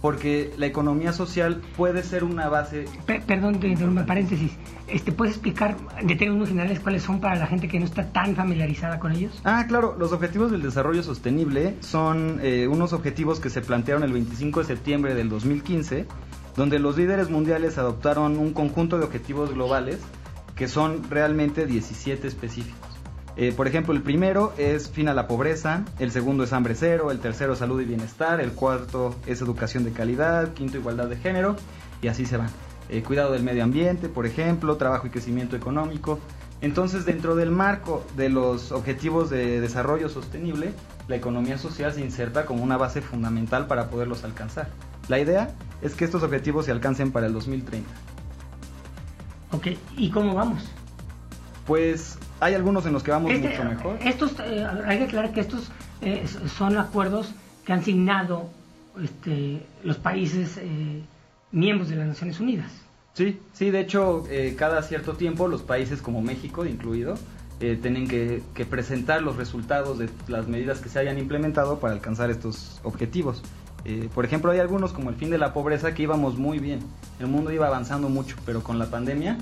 porque 0.00 0.52
la 0.58 0.66
economía 0.66 1.12
social 1.12 1.60
puede 1.76 2.02
ser 2.02 2.24
una 2.24 2.48
base... 2.48 2.86
perdón, 3.06 3.60
de 3.60 4.04
paréntesis. 4.04 4.52
Este, 4.88 5.12
¿Puedes 5.12 5.34
explicar 5.34 5.76
de 6.02 6.16
términos 6.16 6.48
generales 6.48 6.80
cuáles 6.80 7.02
son 7.02 7.20
para 7.20 7.36
la 7.36 7.46
gente 7.46 7.68
que 7.68 7.78
no 7.78 7.84
está 7.84 8.10
tan 8.10 8.34
familiarizada 8.34 8.98
con 8.98 9.12
ellos? 9.12 9.40
Ah, 9.44 9.64
claro. 9.68 9.96
Los 9.96 10.12
Objetivos 10.12 10.50
del 10.50 10.62
Desarrollo 10.62 11.04
Sostenible 11.04 11.76
son 11.80 12.40
eh, 12.42 12.66
unos 12.68 12.92
objetivos 12.92 13.38
que 13.38 13.50
se 13.50 13.60
plantearon 13.60 14.02
el 14.02 14.12
25 14.12 14.60
de 14.60 14.66
septiembre 14.66 15.14
del 15.14 15.28
2015, 15.28 16.06
donde 16.56 16.80
los 16.80 16.96
líderes 16.96 17.30
mundiales 17.30 17.78
adoptaron 17.78 18.38
un 18.38 18.52
conjunto 18.52 18.98
de 18.98 19.04
objetivos 19.04 19.54
globales 19.54 20.00
que 20.58 20.66
son 20.66 21.08
realmente 21.08 21.66
17 21.66 22.26
específicos. 22.26 22.88
Eh, 23.36 23.52
por 23.56 23.68
ejemplo, 23.68 23.94
el 23.94 24.02
primero 24.02 24.52
es 24.58 24.90
fin 24.90 25.08
a 25.08 25.14
la 25.14 25.28
pobreza, 25.28 25.84
el 26.00 26.10
segundo 26.10 26.42
es 26.42 26.52
hambre 26.52 26.74
cero, 26.74 27.12
el 27.12 27.20
tercero 27.20 27.54
salud 27.54 27.80
y 27.80 27.84
bienestar, 27.84 28.40
el 28.40 28.50
cuarto 28.50 29.14
es 29.28 29.40
educación 29.40 29.84
de 29.84 29.92
calidad, 29.92 30.54
quinto 30.54 30.76
igualdad 30.76 31.06
de 31.06 31.16
género 31.16 31.54
y 32.02 32.08
así 32.08 32.26
se 32.26 32.36
van. 32.36 32.50
Eh, 32.88 33.04
cuidado 33.04 33.30
del 33.30 33.44
medio 33.44 33.62
ambiente, 33.62 34.08
por 34.08 34.26
ejemplo, 34.26 34.76
trabajo 34.76 35.06
y 35.06 35.10
crecimiento 35.10 35.54
económico. 35.54 36.18
Entonces, 36.60 37.06
dentro 37.06 37.36
del 37.36 37.52
marco 37.52 38.04
de 38.16 38.28
los 38.28 38.72
objetivos 38.72 39.30
de 39.30 39.60
desarrollo 39.60 40.08
sostenible, 40.08 40.72
la 41.06 41.14
economía 41.14 41.56
social 41.58 41.92
se 41.92 42.00
inserta 42.00 42.46
como 42.46 42.64
una 42.64 42.76
base 42.76 43.00
fundamental 43.00 43.68
para 43.68 43.88
poderlos 43.88 44.24
alcanzar. 44.24 44.70
La 45.06 45.20
idea 45.20 45.54
es 45.80 45.94
que 45.94 46.04
estos 46.04 46.24
objetivos 46.24 46.64
se 46.64 46.72
alcancen 46.72 47.12
para 47.12 47.28
el 47.28 47.32
2030. 47.32 47.88
Ok, 49.52 49.68
¿y 49.96 50.10
cómo 50.10 50.34
vamos? 50.34 50.64
Pues 51.66 52.18
hay 52.40 52.54
algunos 52.54 52.86
en 52.86 52.92
los 52.92 53.02
que 53.02 53.10
vamos 53.10 53.30
este, 53.30 53.48
mucho 53.48 53.64
mejor. 53.64 53.98
Estos, 54.02 54.32
eh, 54.40 54.66
hay 54.86 54.98
que 54.98 55.04
aclarar 55.04 55.32
que 55.32 55.40
estos 55.40 55.70
eh, 56.00 56.24
son 56.56 56.76
acuerdos 56.78 57.32
que 57.64 57.72
han 57.72 57.82
signado 57.82 58.50
este, 59.02 59.62
los 59.84 59.96
países 59.96 60.58
eh, 60.58 61.02
miembros 61.52 61.88
de 61.88 61.96
las 61.96 62.06
Naciones 62.06 62.40
Unidas. 62.40 62.70
Sí, 63.14 63.40
sí, 63.52 63.70
de 63.70 63.80
hecho, 63.80 64.24
cada 64.56 64.80
cierto 64.82 65.14
tiempo 65.14 65.48
los 65.48 65.62
países 65.62 66.00
como 66.00 66.22
México 66.22 66.64
incluido 66.64 67.14
tienen 67.58 68.06
que, 68.06 68.42
que, 68.54 68.64
presentar 68.64 69.22
los 69.22 69.34
resultados 69.34 69.98
de 69.98 70.08
las 70.28 70.46
medidas 70.46 70.78
que 70.78 70.88
se 70.88 71.00
hayan 71.00 71.18
implementado 71.18 71.80
para 71.80 71.94
alcanzar 71.94 72.30
estos 72.30 72.78
objetivos. 72.84 73.42
Por 74.14 74.24
ejemplo, 74.24 74.50
hay 74.50 74.58
algunos 74.58 74.92
como 74.92 75.10
el 75.10 75.16
fin 75.16 75.30
de 75.30 75.38
la 75.38 75.52
pobreza 75.52 75.94
que 75.94 76.02
íbamos 76.02 76.38
muy 76.38 76.58
bien, 76.58 76.80
el 77.20 77.26
mundo 77.26 77.52
iba 77.52 77.66
avanzando 77.66 78.08
mucho, 78.08 78.36
pero 78.44 78.62
con 78.62 78.78
la 78.78 78.86
pandemia 78.86 79.38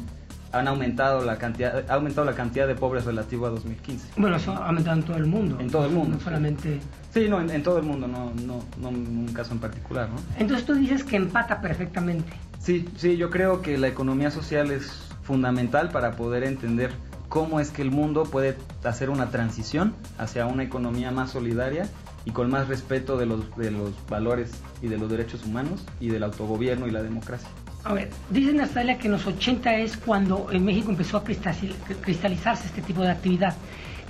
han 0.52 0.68
aumentado 0.68 1.24
la 1.24 1.38
cantidad 1.38 1.90
ha 1.90 1.94
aumentado 1.94 2.24
la 2.24 2.34
cantidad 2.34 2.66
de 2.66 2.74
pobres 2.74 3.04
relativo 3.04 3.46
a 3.46 3.50
2015. 3.50 4.08
Bueno, 4.16 4.36
eso 4.36 4.52
ha 4.52 4.68
aumentado 4.68 4.96
en 4.96 5.02
todo 5.02 5.16
el 5.16 5.26
mundo. 5.26 5.58
En 5.60 5.70
todo 5.70 5.86
el 5.86 5.92
mundo. 5.92 6.16
No 6.16 6.20
solamente... 6.20 6.80
Sí, 7.12 7.28
no, 7.28 7.40
en, 7.40 7.62
todo 7.62 7.78
el 7.78 7.84
mundo, 7.84 8.06
no, 8.06 8.32
no, 8.46 8.62
no 8.78 8.88
en 8.88 9.18
un 9.18 9.28
caso 9.32 9.52
en 9.52 9.58
particular, 9.58 10.08
¿no? 10.08 10.16
Entonces 10.38 10.66
tú 10.66 10.74
dices 10.74 11.02
que 11.02 11.16
empata 11.16 11.60
perfectamente. 11.60 12.32
Sí, 12.58 12.88
sí, 12.96 13.16
yo 13.16 13.30
creo 13.30 13.62
que 13.62 13.78
la 13.78 13.88
economía 13.88 14.30
social 14.30 14.70
es 14.70 14.90
fundamental 15.22 15.90
para 15.90 16.12
poder 16.12 16.44
entender 16.44 16.92
cómo 17.28 17.58
es 17.58 17.70
que 17.70 17.82
el 17.82 17.90
mundo 17.90 18.24
puede 18.24 18.56
hacer 18.84 19.10
una 19.10 19.30
transición 19.30 19.94
hacia 20.18 20.46
una 20.46 20.62
economía 20.62 21.10
más 21.10 21.30
solidaria 21.30 21.88
y 22.26 22.32
con 22.32 22.50
más 22.50 22.68
respeto 22.68 23.16
de 23.16 23.24
los, 23.24 23.56
de 23.56 23.70
los 23.70 23.92
valores 24.08 24.60
y 24.82 24.88
de 24.88 24.98
los 24.98 25.08
derechos 25.08 25.44
humanos 25.46 25.86
y 26.00 26.08
del 26.08 26.24
autogobierno 26.24 26.86
y 26.86 26.90
la 26.90 27.02
democracia. 27.02 27.48
A 27.84 27.94
ver, 27.94 28.10
dice 28.30 28.52
Natalia 28.52 28.98
que 28.98 29.06
en 29.06 29.12
los 29.12 29.26
80 29.26 29.76
es 29.76 29.96
cuando 29.96 30.48
en 30.50 30.64
México 30.64 30.90
empezó 30.90 31.18
a 31.18 31.24
cristalizarse 31.24 32.66
este 32.66 32.82
tipo 32.82 33.02
de 33.02 33.12
actividad. 33.12 33.56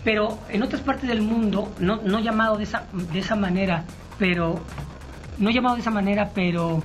Pero 0.03 0.39
en 0.49 0.63
otras 0.63 0.81
partes 0.81 1.09
del 1.09 1.21
mundo, 1.21 1.73
no, 1.79 1.97
no 1.97 2.21
llamado 2.21 2.57
de 2.57 2.65
esa, 2.65 2.87
de 3.13 3.19
esa 3.19 3.37
manera, 3.37 3.85
pero 4.19 4.61
no 5.39 5.51
llamado 5.51 5.75
de 5.75 5.83
esa 5.83 5.91
manera, 5.91 6.31
pero 6.35 6.83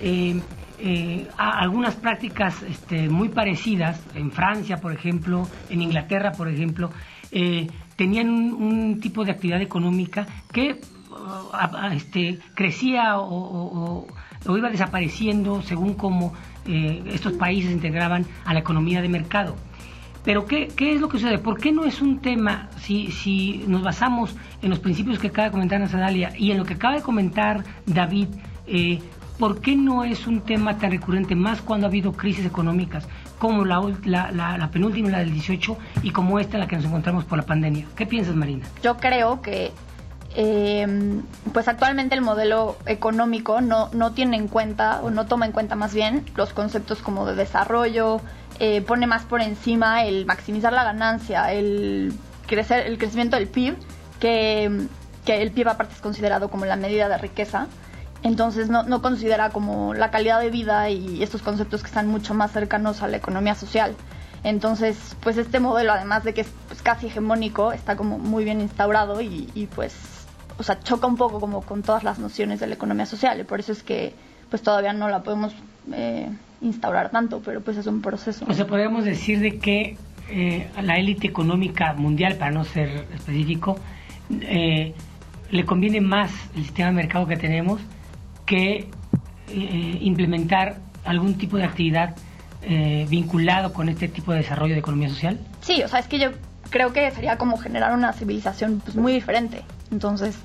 eh, 0.00 0.40
eh, 0.80 1.28
algunas 1.36 1.94
prácticas 1.94 2.62
este, 2.62 3.08
muy 3.08 3.28
parecidas, 3.28 4.00
en 4.14 4.32
Francia, 4.32 4.78
por 4.78 4.92
ejemplo, 4.92 5.46
en 5.70 5.82
Inglaterra, 5.82 6.32
por 6.32 6.48
ejemplo, 6.48 6.90
eh, 7.30 7.68
tenían 7.96 8.28
un, 8.30 9.00
tipo 9.00 9.24
de 9.24 9.32
actividad 9.32 9.60
económica 9.60 10.26
que 10.52 10.80
uh, 11.10 11.92
este, 11.92 12.38
crecía 12.54 13.18
o 13.18 14.06
iba 14.56 14.68
desapareciendo 14.68 15.62
según 15.62 15.94
cómo 15.94 16.34
eh, 16.66 17.02
estos 17.12 17.34
países 17.34 17.70
integraban 17.70 18.24
a 18.44 18.54
la 18.54 18.60
economía 18.60 19.02
de 19.02 19.08
mercado. 19.08 19.54
Pero 20.24 20.46
¿qué, 20.46 20.68
¿qué, 20.68 20.94
es 20.94 21.00
lo 21.00 21.08
que 21.08 21.18
sucede? 21.18 21.38
¿Por 21.38 21.58
qué 21.58 21.72
no 21.72 21.84
es 21.84 22.00
un 22.00 22.20
tema, 22.20 22.70
si, 22.78 23.10
si 23.10 23.64
nos 23.66 23.82
basamos 23.82 24.34
en 24.62 24.70
los 24.70 24.78
principios 24.78 25.18
que 25.18 25.26
acaba 25.28 25.48
de 25.48 25.52
comentar 25.52 25.80
Nazalia 25.80 26.32
y 26.38 26.50
en 26.50 26.58
lo 26.58 26.64
que 26.64 26.74
acaba 26.74 26.94
de 26.94 27.02
comentar 27.02 27.64
David, 27.84 28.28
eh, 28.66 29.00
¿por 29.38 29.60
qué 29.60 29.76
no 29.76 30.04
es 30.04 30.26
un 30.26 30.40
tema 30.40 30.78
tan 30.78 30.92
recurrente, 30.92 31.34
más 31.34 31.60
cuando 31.60 31.86
ha 31.86 31.90
habido 31.90 32.12
crisis 32.12 32.46
económicas 32.46 33.06
como 33.44 33.66
la, 33.66 33.82
la, 34.32 34.56
la, 34.56 34.70
penúltima, 34.70 35.10
la 35.10 35.18
del 35.18 35.30
18, 35.30 35.76
y 36.02 36.12
como 36.12 36.38
esta, 36.38 36.56
la 36.56 36.66
que 36.66 36.76
nos 36.76 36.86
encontramos 36.86 37.26
por 37.26 37.36
la 37.36 37.44
pandemia? 37.44 37.84
¿Qué 37.94 38.06
piensas, 38.06 38.34
Marina? 38.34 38.64
Yo 38.82 38.96
creo 38.96 39.42
que 39.42 39.70
eh, 40.34 41.20
pues 41.52 41.68
actualmente 41.68 42.14
el 42.14 42.22
modelo 42.22 42.78
económico 42.86 43.60
no, 43.60 43.90
no 43.92 44.12
tiene 44.12 44.38
en 44.38 44.48
cuenta, 44.48 45.02
o 45.02 45.10
no 45.10 45.26
toma 45.26 45.44
en 45.44 45.52
cuenta 45.52 45.76
más 45.76 45.92
bien, 45.92 46.24
los 46.36 46.54
conceptos 46.54 47.02
como 47.02 47.26
de 47.26 47.34
desarrollo, 47.34 48.22
eh, 48.60 48.80
pone 48.80 49.06
más 49.06 49.24
por 49.24 49.42
encima 49.42 50.04
el 50.04 50.24
maximizar 50.24 50.72
la 50.72 50.84
ganancia, 50.84 51.52
el, 51.52 52.14
crecer, 52.46 52.86
el 52.86 52.96
crecimiento 52.96 53.36
del 53.36 53.48
PIB, 53.48 53.76
que, 54.20 54.86
que 55.26 55.42
el 55.42 55.50
PIB 55.50 55.68
aparte 55.68 55.92
es 55.92 56.00
considerado 56.00 56.48
como 56.48 56.64
la 56.64 56.76
medida 56.76 57.10
de 57.10 57.18
riqueza. 57.18 57.66
Entonces 58.24 58.70
no, 58.70 58.82
no 58.84 59.02
considera 59.02 59.50
como 59.50 59.92
la 59.92 60.10
calidad 60.10 60.40
de 60.40 60.48
vida 60.48 60.88
y 60.88 61.22
estos 61.22 61.42
conceptos 61.42 61.82
que 61.82 61.88
están 61.88 62.08
mucho 62.08 62.32
más 62.32 62.52
cercanos 62.52 63.02
a 63.02 63.06
la 63.06 63.18
economía 63.18 63.54
social. 63.54 63.94
Entonces, 64.42 65.14
pues 65.20 65.36
este 65.36 65.60
modelo, 65.60 65.92
además 65.92 66.24
de 66.24 66.32
que 66.32 66.40
es 66.40 66.48
pues, 66.66 66.80
casi 66.80 67.08
hegemónico, 67.08 67.72
está 67.72 67.96
como 67.96 68.18
muy 68.18 68.44
bien 68.44 68.62
instaurado 68.62 69.20
y, 69.20 69.68
pues 69.74 69.94
o 70.56 70.62
sea, 70.62 70.80
choca 70.80 71.06
un 71.06 71.16
poco 71.16 71.38
como 71.38 71.60
con 71.62 71.82
todas 71.82 72.02
las 72.02 72.18
nociones 72.18 72.60
de 72.60 72.66
la 72.66 72.74
economía 72.74 73.04
social 73.06 73.40
y 73.40 73.44
por 73.44 73.60
eso 73.60 73.72
es 73.72 73.82
que 73.82 74.14
pues 74.48 74.62
todavía 74.62 74.92
no 74.92 75.08
la 75.08 75.22
podemos 75.22 75.52
eh, 75.92 76.30
instaurar 76.62 77.10
tanto, 77.10 77.42
pero 77.44 77.60
pues 77.60 77.76
es 77.76 77.86
un 77.86 78.00
proceso. 78.00 78.46
O 78.48 78.54
sea, 78.54 78.66
podríamos 78.66 79.04
decir 79.04 79.40
de 79.40 79.58
que 79.58 79.98
eh, 80.30 80.70
la 80.80 80.96
élite 80.96 81.26
económica 81.26 81.92
mundial, 81.92 82.36
para 82.36 82.52
no 82.52 82.64
ser 82.64 83.06
específico, 83.14 83.78
eh, 84.30 84.94
le 85.50 85.64
conviene 85.66 86.00
más 86.00 86.32
el 86.56 86.62
sistema 86.62 86.88
de 86.88 86.94
mercado 86.94 87.26
que 87.26 87.36
tenemos 87.36 87.80
que 88.46 88.90
implementar 89.48 90.76
algún 91.04 91.34
tipo 91.36 91.56
de 91.56 91.64
actividad 91.64 92.16
vinculado 93.08 93.72
con 93.72 93.88
este 93.88 94.08
tipo 94.08 94.32
de 94.32 94.38
desarrollo 94.38 94.74
de 94.74 94.80
economía 94.80 95.08
social? 95.08 95.38
Sí, 95.60 95.82
o 95.82 95.88
sea, 95.88 96.00
es 96.00 96.06
que 96.06 96.18
yo 96.18 96.30
creo 96.70 96.92
que 96.92 97.10
sería 97.10 97.38
como 97.38 97.56
generar 97.58 97.94
una 97.94 98.12
civilización 98.12 98.80
pues, 98.84 98.96
muy 98.96 99.12
diferente. 99.12 99.62
Entonces, 99.90 100.36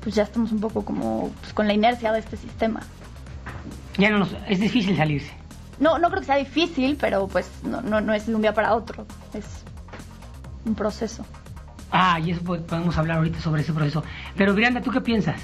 pues 0.00 0.14
ya 0.14 0.24
estamos 0.24 0.52
un 0.52 0.60
poco 0.60 0.84
como 0.84 1.30
pues, 1.40 1.52
con 1.52 1.66
la 1.66 1.72
inercia 1.72 2.12
de 2.12 2.18
este 2.18 2.36
sistema. 2.36 2.80
Ya 3.96 4.10
no 4.10 4.18
nos, 4.18 4.34
es 4.48 4.60
difícil 4.60 4.96
salirse. 4.96 5.32
No, 5.78 5.98
no 5.98 6.08
creo 6.08 6.20
que 6.20 6.26
sea 6.26 6.36
difícil, 6.36 6.96
pero 7.00 7.28
pues 7.28 7.50
no, 7.62 7.80
no, 7.80 8.00
no 8.00 8.12
es 8.12 8.26
de 8.26 8.34
un 8.34 8.42
día 8.42 8.54
para 8.54 8.74
otro. 8.74 9.06
Es 9.34 9.46
un 10.64 10.74
proceso. 10.74 11.24
Ah, 11.90 12.18
y 12.20 12.30
eso 12.30 12.42
podemos 12.42 12.96
hablar 12.96 13.18
ahorita 13.18 13.40
sobre 13.40 13.62
ese 13.62 13.72
proceso. 13.72 14.02
Pero 14.36 14.54
Miranda, 14.54 14.80
¿tú 14.80 14.90
qué 14.90 15.00
piensas? 15.00 15.40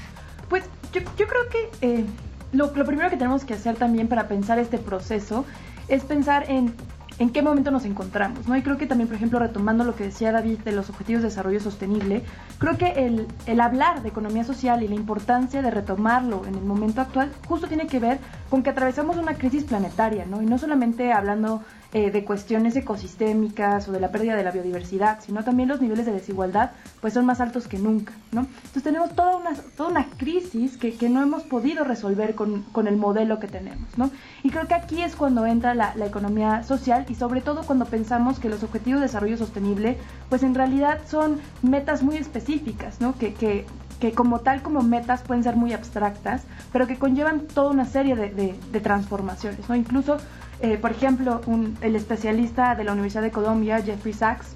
Pues 0.48 0.64
yo, 0.92 1.00
yo 1.16 1.26
creo 1.26 1.48
que 1.50 1.70
eh, 1.80 2.04
lo, 2.52 2.72
lo 2.74 2.84
primero 2.84 3.10
que 3.10 3.16
tenemos 3.16 3.44
que 3.44 3.54
hacer 3.54 3.76
también 3.76 4.08
para 4.08 4.28
pensar 4.28 4.58
este 4.58 4.78
proceso 4.78 5.44
es 5.88 6.04
pensar 6.04 6.50
en 6.50 6.74
en 7.18 7.30
qué 7.30 7.42
momento 7.42 7.70
nos 7.70 7.84
encontramos, 7.84 8.46
¿no? 8.46 8.56
Y 8.56 8.62
creo 8.62 8.78
que 8.78 8.86
también, 8.86 9.08
por 9.08 9.16
ejemplo, 9.16 9.38
retomando 9.38 9.84
lo 9.84 9.96
que 9.96 10.04
decía 10.04 10.30
David 10.30 10.60
de 10.60 10.72
los 10.72 10.88
Objetivos 10.88 11.22
de 11.22 11.28
Desarrollo 11.28 11.60
Sostenible, 11.60 12.22
creo 12.58 12.78
que 12.78 12.92
el, 13.06 13.26
el 13.46 13.60
hablar 13.60 14.02
de 14.02 14.08
economía 14.08 14.44
social 14.44 14.82
y 14.82 14.88
la 14.88 14.94
importancia 14.94 15.60
de 15.60 15.70
retomarlo 15.70 16.46
en 16.46 16.54
el 16.54 16.62
momento 16.62 17.00
actual 17.00 17.32
justo 17.46 17.66
tiene 17.66 17.86
que 17.86 17.98
ver 17.98 18.18
con 18.50 18.62
que 18.62 18.70
atravesamos 18.70 19.16
una 19.16 19.34
crisis 19.34 19.64
planetaria, 19.64 20.26
¿no? 20.26 20.42
Y 20.42 20.46
no 20.46 20.58
solamente 20.58 21.12
hablando 21.12 21.62
eh, 21.94 22.10
de 22.10 22.22
cuestiones 22.22 22.76
ecosistémicas 22.76 23.88
o 23.88 23.92
de 23.92 24.00
la 24.00 24.10
pérdida 24.10 24.36
de 24.36 24.44
la 24.44 24.50
biodiversidad, 24.50 25.20
sino 25.24 25.42
también 25.42 25.70
los 25.70 25.80
niveles 25.80 26.04
de 26.04 26.12
desigualdad 26.12 26.72
pues 27.00 27.14
son 27.14 27.24
más 27.24 27.40
altos 27.40 27.66
que 27.66 27.78
nunca, 27.78 28.12
¿no? 28.30 28.42
Entonces 28.42 28.82
tenemos 28.82 29.14
toda 29.14 29.38
una, 29.38 29.54
toda 29.74 29.88
una 29.88 30.06
crisis 30.18 30.76
que, 30.76 30.92
que 30.94 31.08
no 31.08 31.22
hemos 31.22 31.44
podido 31.44 31.84
resolver 31.84 32.34
con, 32.34 32.64
con, 32.72 32.88
el 32.88 32.98
modelo 32.98 33.40
que 33.40 33.48
tenemos, 33.48 33.96
¿no? 33.96 34.10
Y 34.42 34.50
creo 34.50 34.68
que 34.68 34.74
aquí 34.74 35.02
es 35.02 35.16
cuando 35.16 35.46
entra 35.46 35.74
la, 35.74 35.94
la, 35.96 36.04
economía 36.04 36.62
social 36.62 37.06
y 37.08 37.14
sobre 37.14 37.40
todo 37.40 37.62
cuando 37.62 37.86
pensamos 37.86 38.38
que 38.38 38.50
los 38.50 38.62
objetivos 38.62 39.00
de 39.00 39.06
desarrollo 39.06 39.38
sostenible 39.38 39.96
pues 40.28 40.42
en 40.42 40.54
realidad 40.54 41.00
son 41.08 41.40
metas 41.62 42.02
muy 42.02 42.18
específicas, 42.18 43.00
¿no? 43.00 43.16
Que, 43.16 43.32
que, 43.32 43.64
que 43.98 44.12
como 44.12 44.40
tal 44.40 44.60
como 44.60 44.82
metas 44.82 45.22
pueden 45.22 45.42
ser 45.42 45.56
muy 45.56 45.72
abstractas, 45.72 46.42
pero 46.70 46.86
que 46.86 46.98
conllevan 46.98 47.46
toda 47.46 47.70
una 47.70 47.86
serie 47.86 48.14
de, 48.14 48.28
de, 48.28 48.54
de 48.72 48.80
transformaciones, 48.80 49.66
¿no? 49.70 49.74
Incluso 49.74 50.18
eh, 50.60 50.76
por 50.76 50.90
ejemplo, 50.90 51.40
un, 51.46 51.76
el 51.82 51.94
especialista 51.94 52.74
de 52.74 52.84
la 52.84 52.92
Universidad 52.92 53.22
de 53.22 53.30
Colombia, 53.30 53.80
Jeffrey 53.80 54.12
Sachs, 54.12 54.54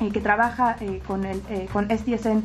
eh, 0.00 0.10
que 0.10 0.20
trabaja 0.20 0.76
eh, 0.80 1.02
con, 1.06 1.24
el, 1.24 1.40
con 1.72 1.88
STSN, 1.90 2.42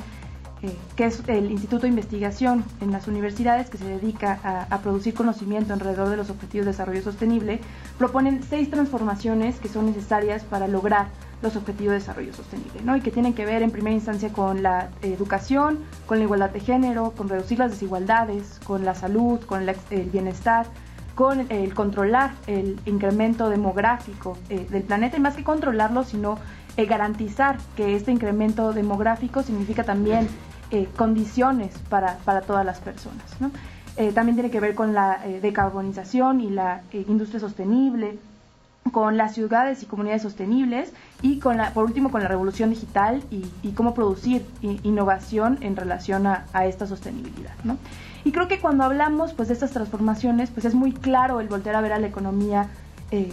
que 0.97 1.05
es 1.05 1.23
el 1.27 1.49
Instituto 1.51 1.83
de 1.83 1.87
Investigación 1.87 2.65
en 2.81 2.91
las 2.91 3.07
universidades 3.07 3.69
que 3.69 3.77
se 3.77 3.85
dedica 3.85 4.67
a, 4.69 4.77
producir 4.79 5.13
conocimiento 5.13 5.71
alrededor 5.71 6.09
de 6.09 6.17
los 6.17 6.29
objetivos 6.29 6.65
de 6.65 6.73
desarrollo 6.73 7.01
sostenible, 7.01 7.61
proponen 7.97 8.43
seis 8.43 8.69
transformaciones 8.69 9.57
que 9.59 9.69
son 9.69 9.85
necesarias 9.85 10.43
para 10.43 10.67
lograr 10.67 11.07
los 11.41 11.55
objetivos 11.55 11.93
de 11.93 11.99
desarrollo 11.99 12.33
sostenible, 12.33 12.81
¿no? 12.83 12.97
Y 12.97 12.99
que 12.99 13.09
tienen 13.09 13.33
que 13.33 13.45
ver 13.45 13.63
en 13.63 13.71
primera 13.71 13.95
instancia 13.95 14.33
con 14.33 14.61
la 14.61 14.89
educación, 15.01 15.79
con 16.05 16.17
la 16.17 16.25
igualdad 16.25 16.49
de 16.49 16.59
género, 16.59 17.11
con 17.15 17.29
reducir 17.29 17.57
las 17.57 17.71
desigualdades, 17.71 18.59
con 18.65 18.83
la 18.83 18.95
salud, 18.95 19.39
con 19.45 19.61
el 19.61 20.09
bienestar, 20.09 20.65
con 21.19 21.51
el 21.51 21.73
controlar 21.73 22.31
el 22.47 22.79
incremento 22.85 23.49
demográfico 23.49 24.37
eh, 24.49 24.65
del 24.69 24.83
planeta 24.83 25.17
y 25.17 25.19
más 25.19 25.35
que 25.35 25.43
controlarlo, 25.43 26.05
sino 26.05 26.37
eh, 26.77 26.85
garantizar 26.85 27.57
que 27.75 27.97
este 27.97 28.13
incremento 28.13 28.71
demográfico 28.71 29.43
significa 29.43 29.83
también 29.83 30.29
eh, 30.71 30.87
condiciones 30.95 31.77
para, 31.89 32.19
para, 32.19 32.39
todas 32.39 32.65
las 32.65 32.79
personas. 32.79 33.25
¿no? 33.41 33.51
también 34.13 34.37
tiene 34.37 34.49
que 34.49 34.61
ver 34.61 34.75
con 34.75 34.93
la 34.93 35.19
decarbonización 35.41 36.39
y 36.39 36.51
la 36.51 36.83
industria 36.93 37.41
sostenible, 37.41 38.17
con 38.93 39.17
las 39.17 39.33
ciudades 39.33 39.83
y 39.83 39.87
comunidades 39.87 40.21
sostenibles 40.21 40.93
y 41.21 41.39
con 41.39 41.57
la, 41.57 41.73
por 41.73 41.83
último 41.83 42.09
con 42.09 42.21
la 42.21 42.29
revolución 42.29 42.69
digital 42.69 43.21
y, 43.29 43.71
cómo 43.71 43.93
producir 43.93 44.45
innovación 44.61 45.57
en 45.59 45.75
relación 45.75 46.27
a, 46.27 46.45
a 46.53 46.65
esta 46.65 46.87
sostenibilidad. 46.87 47.55
¿no? 47.65 47.77
Y 48.23 48.31
creo 48.31 48.47
que 48.47 48.59
cuando 48.59 48.83
hablamos 48.83 49.33
pues, 49.33 49.47
de 49.47 49.53
estas 49.53 49.71
transformaciones, 49.71 50.49
pues 50.51 50.65
es 50.65 50.75
muy 50.75 50.91
claro 50.91 51.39
el 51.39 51.47
volver 51.47 51.75
a 51.75 51.81
ver 51.81 51.93
a 51.93 51.99
la 51.99 52.07
economía 52.07 52.67
eh, 53.11 53.31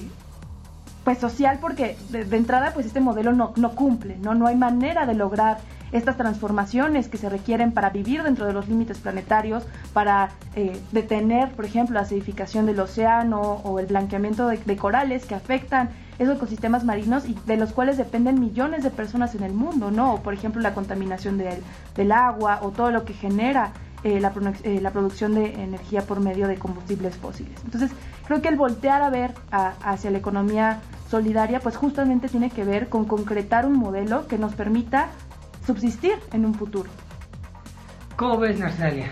pues, 1.04 1.18
social, 1.18 1.58
porque 1.60 1.96
de, 2.10 2.24
de, 2.24 2.36
entrada 2.36 2.72
pues, 2.72 2.86
este 2.86 3.00
modelo 3.00 3.32
no, 3.32 3.52
no 3.56 3.74
cumple, 3.74 4.16
¿no? 4.18 4.34
no 4.34 4.46
hay 4.46 4.56
manera 4.56 5.06
de 5.06 5.14
lograr 5.14 5.58
estas 5.92 6.16
transformaciones 6.16 7.08
que 7.08 7.16
se 7.16 7.28
requieren 7.28 7.72
para 7.72 7.90
vivir 7.90 8.22
dentro 8.22 8.46
de 8.46 8.52
los 8.52 8.68
límites 8.68 8.98
planetarios, 8.98 9.64
para 9.92 10.30
eh, 10.54 10.80
detener, 10.92 11.50
por 11.52 11.64
ejemplo, 11.64 11.94
la 11.94 12.00
acidificación 12.00 12.66
del 12.66 12.80
océano 12.80 13.40
o 13.40 13.78
el 13.78 13.86
blanqueamiento 13.86 14.48
de, 14.48 14.58
de, 14.58 14.76
corales 14.76 15.26
que 15.26 15.34
afectan 15.34 15.90
esos 16.18 16.36
ecosistemas 16.36 16.84
marinos 16.84 17.28
y 17.28 17.36
de 17.46 17.56
los 17.56 17.72
cuales 17.72 17.98
dependen 17.98 18.40
millones 18.40 18.82
de 18.82 18.90
personas 18.90 19.34
en 19.34 19.42
el 19.42 19.52
mundo, 19.52 19.90
¿no? 19.90 20.14
O, 20.14 20.22
por 20.22 20.34
ejemplo, 20.34 20.60
la 20.60 20.74
contaminación 20.74 21.38
del, 21.38 21.62
del 21.94 22.12
agua 22.12 22.60
o 22.62 22.70
todo 22.70 22.90
lo 22.90 23.04
que 23.04 23.12
genera 23.12 23.72
eh, 24.04 24.20
la, 24.20 24.32
eh, 24.62 24.80
la, 24.80 24.90
producción 24.90 25.34
de 25.34 25.54
energía 25.62 26.02
por 26.02 26.20
medio 26.20 26.48
de 26.48 26.56
combustibles 26.56 27.16
fósiles. 27.16 27.58
Entonces, 27.64 27.90
creo 28.26 28.42
que 28.42 28.48
el 28.48 28.56
voltear 28.56 29.02
a 29.02 29.10
ver 29.10 29.32
a, 29.50 29.74
hacia 29.82 30.10
la 30.10 30.18
economía 30.18 30.80
solidaria, 31.10 31.60
pues 31.60 31.76
justamente 31.76 32.28
tiene 32.28 32.50
que 32.50 32.64
ver 32.64 32.88
con 32.88 33.04
concretar 33.04 33.66
un 33.66 33.78
modelo 33.78 34.26
que 34.28 34.38
nos 34.38 34.54
permita 34.54 35.08
subsistir 35.66 36.14
en 36.32 36.44
un 36.44 36.54
futuro. 36.54 36.90
¿Cómo 38.16 38.38
ves, 38.38 38.58
Narsalia? 38.58 39.10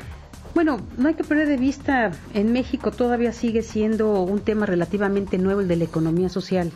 Bueno, 0.54 0.78
no 0.96 1.08
hay 1.08 1.14
que 1.14 1.24
perder 1.24 1.48
de 1.48 1.56
vista, 1.56 2.12
en 2.32 2.52
México 2.52 2.92
todavía 2.92 3.32
sigue 3.32 3.62
siendo 3.62 4.22
un 4.22 4.40
tema 4.40 4.66
relativamente 4.66 5.36
nuevo 5.36 5.60
el 5.60 5.68
de 5.68 5.76
la 5.76 5.84
economía 5.84 6.28
social. 6.28 6.70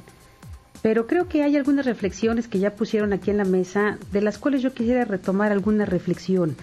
Pero 0.82 1.06
creo 1.06 1.28
que 1.28 1.42
hay 1.42 1.56
algunas 1.56 1.86
reflexiones 1.86 2.48
que 2.48 2.58
ya 2.58 2.74
pusieron 2.74 3.12
aquí 3.12 3.30
en 3.30 3.36
la 3.36 3.44
mesa, 3.44 3.98
de 4.10 4.20
las 4.20 4.38
cuales 4.38 4.62
yo 4.62 4.72
quisiera 4.74 5.04
retomar 5.04 5.52
alguna 5.52 5.84
reflexión. 5.84 6.56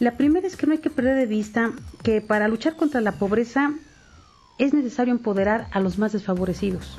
La 0.00 0.16
primera 0.16 0.46
es 0.46 0.56
que 0.56 0.66
no 0.66 0.72
hay 0.72 0.78
que 0.78 0.90
perder 0.90 1.16
de 1.16 1.26
vista 1.26 1.72
que 2.04 2.20
para 2.20 2.46
luchar 2.46 2.76
contra 2.76 3.00
la 3.00 3.12
pobreza 3.12 3.72
es 4.56 4.72
necesario 4.72 5.12
empoderar 5.12 5.66
a 5.72 5.80
los 5.80 5.98
más 5.98 6.12
desfavorecidos. 6.12 6.98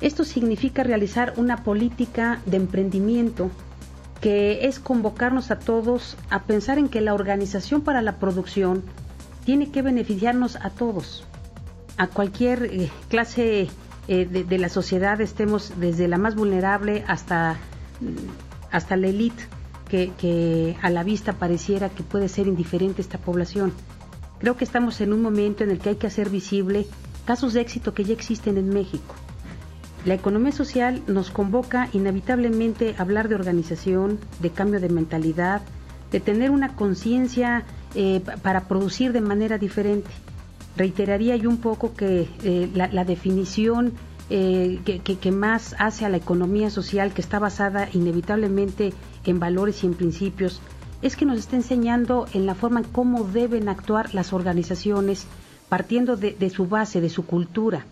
Esto 0.00 0.24
significa 0.24 0.82
realizar 0.82 1.34
una 1.36 1.62
política 1.62 2.40
de 2.46 2.56
emprendimiento 2.56 3.50
que 4.22 4.66
es 4.66 4.80
convocarnos 4.80 5.50
a 5.50 5.58
todos 5.58 6.16
a 6.30 6.44
pensar 6.44 6.78
en 6.78 6.88
que 6.88 7.02
la 7.02 7.12
organización 7.12 7.82
para 7.82 8.00
la 8.00 8.16
producción 8.16 8.82
tiene 9.44 9.70
que 9.70 9.82
beneficiarnos 9.82 10.56
a 10.56 10.70
todos, 10.70 11.24
a 11.98 12.06
cualquier 12.06 12.64
eh, 12.64 12.90
clase 13.08 13.68
eh, 14.08 14.26
de, 14.26 14.58
la 14.58 14.68
sociedad, 14.70 15.20
estemos 15.20 15.74
desde 15.78 16.08
la 16.08 16.16
más 16.16 16.34
vulnerable 16.34 17.04
hasta, 17.06 17.56
hasta 18.70 18.96
la 18.96 19.08
élite 19.08 19.59
que, 19.90 20.76
a 20.80 20.90
la 20.90 21.02
vista 21.02 21.34
pareciera 21.34 21.88
que 21.88 22.02
puede 22.02 22.28
ser 22.28 22.46
indiferente 22.46 23.02
esta 23.02 23.18
población. 23.18 23.72
Creo 24.38 24.56
que 24.56 24.64
estamos 24.64 25.00
en 25.00 25.12
un 25.12 25.20
momento 25.20 25.64
en 25.64 25.70
el 25.70 25.78
que 25.78 25.90
hay 25.90 25.96
que 25.96 26.06
hacer 26.06 26.30
visible 26.30 26.86
casos 27.26 27.52
de 27.52 27.60
éxito 27.60 27.92
que 27.92 28.04
ya 28.04 28.14
existen 28.14 28.56
en 28.56 28.70
México. 28.70 29.14
La 30.06 30.14
economía 30.14 30.52
social 30.52 31.02
nos 31.06 31.30
convoca 31.30 31.88
inevitablemente 31.92 32.94
a 32.96 33.02
hablar 33.02 33.28
de 33.28 33.34
organización, 33.34 34.18
de 34.40 34.50
cambio 34.50 34.80
de 34.80 34.88
mentalidad, 34.88 35.60
de 36.10 36.20
tener 36.20 36.50
una 36.50 36.74
conciencia 36.74 37.64
eh, 37.94 38.22
para 38.42 38.64
producir 38.64 39.12
de 39.12 39.20
manera 39.20 39.58
diferente. 39.58 40.10
Reiteraría 40.76 41.36
yo 41.36 41.50
un 41.50 41.58
poco 41.58 41.92
que 41.94 42.28
eh, 42.42 42.70
la, 42.72 43.04
definición 43.04 43.92
eh, 44.30 44.80
que, 44.84 45.00
que, 45.00 45.32
más 45.32 45.74
hace 45.78 46.06
a 46.06 46.08
la 46.08 46.16
economía 46.16 46.70
social, 46.70 47.12
que 47.12 47.20
está 47.20 47.38
basada 47.38 47.88
inevitablemente 47.92 48.94
en 49.24 49.40
valores 49.40 49.82
y 49.82 49.86
en 49.86 49.94
principios, 49.94 50.60
es 51.02 51.16
que 51.16 51.24
nos 51.24 51.38
está 51.38 51.56
enseñando 51.56 52.26
en 52.34 52.46
la 52.46 52.54
forma 52.54 52.80
en 52.80 52.86
cómo 52.86 53.24
deben 53.24 53.68
actuar 53.68 54.14
las 54.14 54.32
organizaciones, 54.32 55.26
partiendo 55.68 56.16
de, 56.16 56.50
su 56.50 56.66
base, 56.66 57.00
de 57.00 57.08
su 57.08 57.24
cultura. 57.24 57.84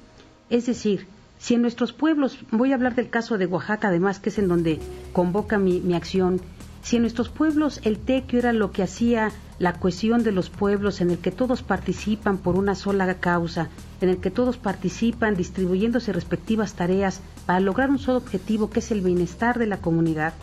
Es 0.51 0.67
decir, 0.67 1.07
si 1.39 1.55
en 1.55 1.63
nuestros 1.63 1.93
pueblos, 1.93 2.39
voy 2.51 2.73
a 2.73 2.75
hablar 2.75 2.95
del 2.95 3.09
caso 3.09 3.39
de 3.39 3.47
Oaxaca 3.47 3.89
además, 3.89 4.19
que 4.19 4.31
es 4.31 4.39
en 4.39 4.49
donde 4.49 4.81
convoca 5.13 5.59
mi, 5.59 5.81
mi 5.81 5.95
acción, 5.95 6.41
si 6.83 6.97
en 6.97 7.03
nuestros 7.03 7.29
pueblos 7.29 7.81
el 7.85 7.99
tequio 7.99 8.39
era 8.39 8.53
lo 8.53 8.73
que 8.73 8.83
hacía 8.83 9.31
la 9.59 9.75
cohesión 9.75 10.23
de 10.23 10.33
los 10.33 10.49
pueblos, 10.49 11.01
en 11.01 11.11
el 11.11 11.19
que 11.19 11.31
todos 11.31 11.63
participan 11.63 12.39
por 12.39 12.57
una 12.57 12.75
sola 12.75 13.13
causa, 13.15 13.69
en 14.01 14.09
el 14.09 14.19
que 14.19 14.31
todos 14.31 14.57
participan 14.57 15.35
distribuyéndose 15.35 16.13
respectivas 16.13 16.75
tareas 16.75 17.21
para 17.47 17.61
lograr 17.61 17.91
un 17.91 17.99
solo 17.99 18.19
objetivo 18.19 18.71
que 18.71 18.79
es 18.79 18.91
el 18.91 19.01
bienestar 19.01 19.59
de 19.59 19.67
la 19.67 19.79
comunidad, 19.79 20.35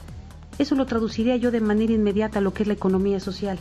eso 0.58 0.76
lo 0.76 0.86
traduciría 0.86 1.36
yo 1.36 1.52
de 1.52 1.62
manera 1.62 1.94
inmediata 1.94 2.40
a 2.40 2.42
lo 2.42 2.54
que 2.54 2.64
es 2.64 2.68
la 2.68 2.74
economía 2.74 3.20
social. 3.20 3.60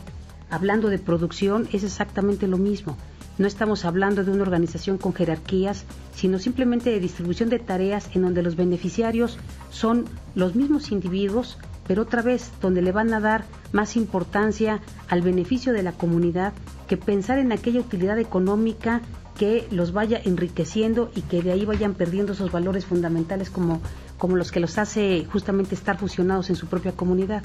Hablando 0.49 0.89
de 0.89 0.99
producción 0.99 1.67
es 1.73 1.83
exactamente 1.83 2.47
lo 2.47 2.57
mismo. 2.57 2.97
No 3.37 3.47
estamos 3.47 3.83
hablando 3.83 4.23
de 4.23 4.31
una 4.31 4.43
organización 4.43 4.97
con 4.97 5.13
jerarquías, 5.13 5.83
sino 6.13 6.39
simplemente 6.39 6.91
de 6.91 7.01
distribución 7.01 7.49
de 7.49 7.59
tareas 7.59 8.09
en 8.15 8.21
donde 8.21 8.41
los 8.41 8.55
beneficiarios 8.55 9.37
son 9.71 10.05
los 10.35 10.55
mismos 10.55 10.91
individuos, 10.91 11.57
pero 11.85 12.03
otra 12.03 12.21
vez 12.21 12.51
donde 12.61 12.81
le 12.81 12.93
van 12.93 13.13
a 13.13 13.19
dar 13.19 13.43
más 13.73 13.97
importancia 13.97 14.79
al 15.09 15.21
beneficio 15.21 15.73
de 15.73 15.83
la 15.83 15.91
comunidad 15.91 16.53
que 16.87 16.95
pensar 16.95 17.37
en 17.39 17.51
aquella 17.51 17.81
utilidad 17.81 18.19
económica 18.19 19.01
que 19.37 19.67
los 19.71 19.91
vaya 19.91 20.19
enriqueciendo 20.23 21.11
y 21.15 21.21
que 21.21 21.41
de 21.41 21.51
ahí 21.51 21.65
vayan 21.65 21.93
perdiendo 21.93 22.33
esos 22.33 22.51
valores 22.51 22.85
fundamentales 22.85 23.49
como, 23.49 23.81
como 24.17 24.37
los 24.37 24.51
que 24.51 24.59
los 24.59 24.77
hace 24.77 25.25
justamente 25.31 25.75
estar 25.75 25.97
fusionados 25.97 26.49
en 26.49 26.55
su 26.55 26.67
propia 26.67 26.93
comunidad. 26.93 27.43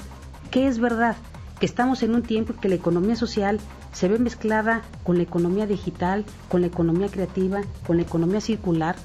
¿Qué 0.51 0.67
es 0.67 0.79
verdad? 0.79 1.15
Que 1.59 1.65
estamos 1.65 2.01
en 2.03 2.15
un 2.15 2.23
tiempo 2.23 2.53
en 2.53 2.59
que 2.59 2.69
la 2.69 2.75
economía 2.75 3.15
social 3.15 3.59
se 3.91 4.07
ve 4.07 4.19
mezclada 4.19 4.81
con 5.03 5.17
la 5.17 5.23
economía 5.23 5.67
digital, 5.67 6.25
con 6.49 6.61
la 6.61 6.67
economía 6.67 7.09
creativa, 7.09 7.61
con 7.85 7.97
la 7.97 8.03
economía 8.03 8.41
circular 8.41 8.95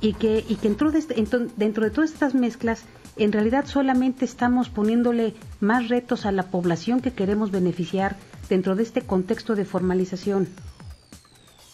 y 0.00 0.14
que, 0.14 0.44
y 0.48 0.56
que 0.56 0.68
dentro, 0.68 0.90
de 0.90 0.98
este, 0.98 1.14
dentro 1.56 1.84
de 1.84 1.90
todas 1.90 2.12
estas 2.12 2.34
mezclas 2.34 2.84
en 3.16 3.32
realidad 3.32 3.66
solamente 3.66 4.24
estamos 4.24 4.70
poniéndole 4.70 5.34
más 5.60 5.88
retos 5.88 6.24
a 6.24 6.32
la 6.32 6.44
población 6.44 7.00
que 7.00 7.12
queremos 7.12 7.50
beneficiar 7.50 8.16
dentro 8.48 8.76
de 8.76 8.82
este 8.82 9.02
contexto 9.02 9.54
de 9.54 9.66
formalización. 9.66 10.48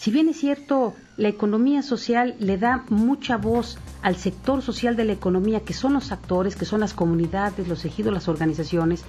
Si 0.06 0.12
bien 0.12 0.28
es 0.28 0.36
cierto, 0.36 0.94
la 1.16 1.26
economía 1.26 1.82
social 1.82 2.36
le 2.38 2.58
da 2.58 2.84
mucha 2.90 3.38
voz 3.38 3.76
al 4.02 4.14
sector 4.14 4.62
social 4.62 4.94
de 4.94 5.04
la 5.04 5.12
economía, 5.12 5.64
que 5.64 5.72
son 5.72 5.94
los 5.94 6.12
actores, 6.12 6.54
que 6.54 6.64
son 6.64 6.78
las 6.78 6.94
comunidades, 6.94 7.66
los 7.66 7.84
ejidos, 7.84 8.14
las 8.14 8.28
organizaciones, 8.28 9.02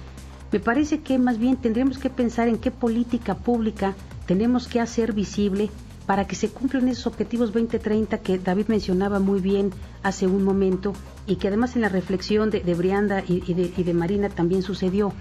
me 0.50 0.58
parece 0.58 1.02
que 1.02 1.16
más 1.16 1.38
bien 1.38 1.56
tendremos 1.56 1.98
que 1.98 2.10
pensar 2.10 2.48
en 2.48 2.58
qué 2.58 2.72
política 2.72 3.36
pública 3.36 3.94
tenemos 4.26 4.66
que 4.66 4.80
hacer 4.80 5.12
visible 5.12 5.70
para 6.04 6.26
que 6.26 6.34
se 6.34 6.48
cumplan 6.48 6.88
esos 6.88 7.06
objetivos 7.06 7.52
2030 7.52 8.18
que 8.18 8.40
David 8.40 8.66
mencionaba 8.66 9.20
muy 9.20 9.38
bien 9.38 9.70
hace 10.02 10.26
un 10.26 10.42
momento 10.42 10.94
y 11.28 11.36
que 11.36 11.46
además 11.46 11.76
en 11.76 11.82
la 11.82 11.90
reflexión 11.90 12.50
de, 12.50 12.74
Brianda 12.74 13.22
y, 13.24 13.54
de, 13.54 13.94
Marina 13.94 14.30
también 14.30 14.62
sucedió. 14.62 15.12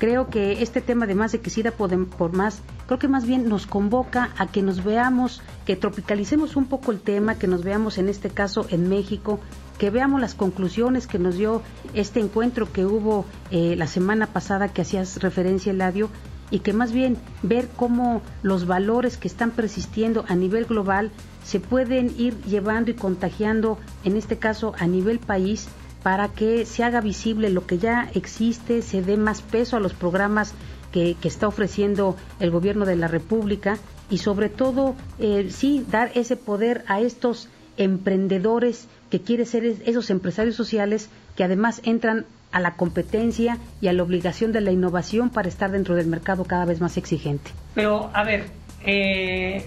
Creo 0.00 0.30
que 0.30 0.62
este 0.62 0.80
tema, 0.80 1.04
además 1.04 1.32
de 1.32 1.40
que 1.40 1.70
por, 1.72 2.08
por 2.08 2.32
más, 2.32 2.62
creo 2.86 2.98
que 2.98 3.06
más 3.06 3.26
bien 3.26 3.50
nos 3.50 3.66
convoca 3.66 4.30
a 4.38 4.46
que 4.46 4.62
nos 4.62 4.82
veamos, 4.82 5.42
que 5.66 5.76
tropicalicemos 5.76 6.56
un 6.56 6.64
poco 6.64 6.90
el 6.90 7.00
tema, 7.00 7.38
que 7.38 7.46
nos 7.46 7.64
veamos 7.64 7.98
en 7.98 8.08
este 8.08 8.30
caso 8.30 8.66
en 8.70 8.88
México, 8.88 9.40
que 9.78 9.90
veamos 9.90 10.18
las 10.18 10.34
conclusiones 10.34 11.06
que 11.06 11.18
nos 11.18 11.36
dio 11.36 11.60
este 11.92 12.18
encuentro 12.18 12.72
que 12.72 12.86
hubo 12.86 13.26
eh, 13.50 13.76
la 13.76 13.86
semana 13.86 14.26
pasada 14.26 14.68
que 14.68 14.80
hacías 14.80 15.20
referencia, 15.20 15.72
Eladio, 15.72 16.08
y 16.50 16.60
que 16.60 16.72
más 16.72 16.92
bien 16.92 17.18
ver 17.42 17.68
cómo 17.76 18.22
los 18.42 18.66
valores 18.66 19.18
que 19.18 19.28
están 19.28 19.50
persistiendo 19.50 20.24
a 20.28 20.34
nivel 20.34 20.64
global 20.64 21.10
se 21.44 21.60
pueden 21.60 22.14
ir 22.16 22.40
llevando 22.44 22.90
y 22.90 22.94
contagiando, 22.94 23.78
en 24.04 24.16
este 24.16 24.38
caso 24.38 24.72
a 24.78 24.86
nivel 24.86 25.18
país, 25.18 25.68
para 26.02 26.28
que 26.28 26.66
se 26.66 26.84
haga 26.84 27.00
visible 27.00 27.50
lo 27.50 27.66
que 27.66 27.78
ya 27.78 28.10
existe, 28.14 28.82
se 28.82 29.02
dé 29.02 29.16
más 29.16 29.42
peso 29.42 29.76
a 29.76 29.80
los 29.80 29.92
programas 29.92 30.54
que, 30.92 31.16
está 31.22 31.46
ofreciendo 31.46 32.16
el 32.40 32.50
gobierno 32.50 32.84
de 32.84 32.96
la 32.96 33.08
República 33.08 33.78
y 34.10 34.18
sobre 34.18 34.48
todo, 34.48 34.96
eh, 35.18 35.48
sí, 35.50 35.84
dar 35.88 36.10
ese 36.14 36.36
poder 36.36 36.84
a 36.88 37.00
estos 37.00 37.48
emprendedores 37.76 38.88
que 39.10 39.20
quieren 39.20 39.46
ser 39.46 39.64
esos 39.64 40.10
empresarios 40.10 40.56
sociales 40.56 41.08
que 41.36 41.44
además 41.44 41.80
entran 41.84 42.26
a 42.52 42.60
la 42.60 42.74
competencia 42.74 43.58
y 43.80 43.88
a 43.88 43.92
la 43.92 44.02
obligación 44.02 44.52
de 44.52 44.60
la 44.60 44.72
innovación 44.72 45.30
para 45.30 45.48
estar 45.48 45.70
dentro 45.70 45.94
del 45.94 46.06
mercado 46.06 46.44
cada 46.44 46.64
vez 46.64 46.80
más 46.80 46.96
exigente. 46.96 47.52
Pero, 47.74 48.10
a 48.12 48.24
ver, 48.24 48.46
eh, 48.84 49.64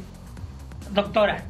doctora, 0.93 1.45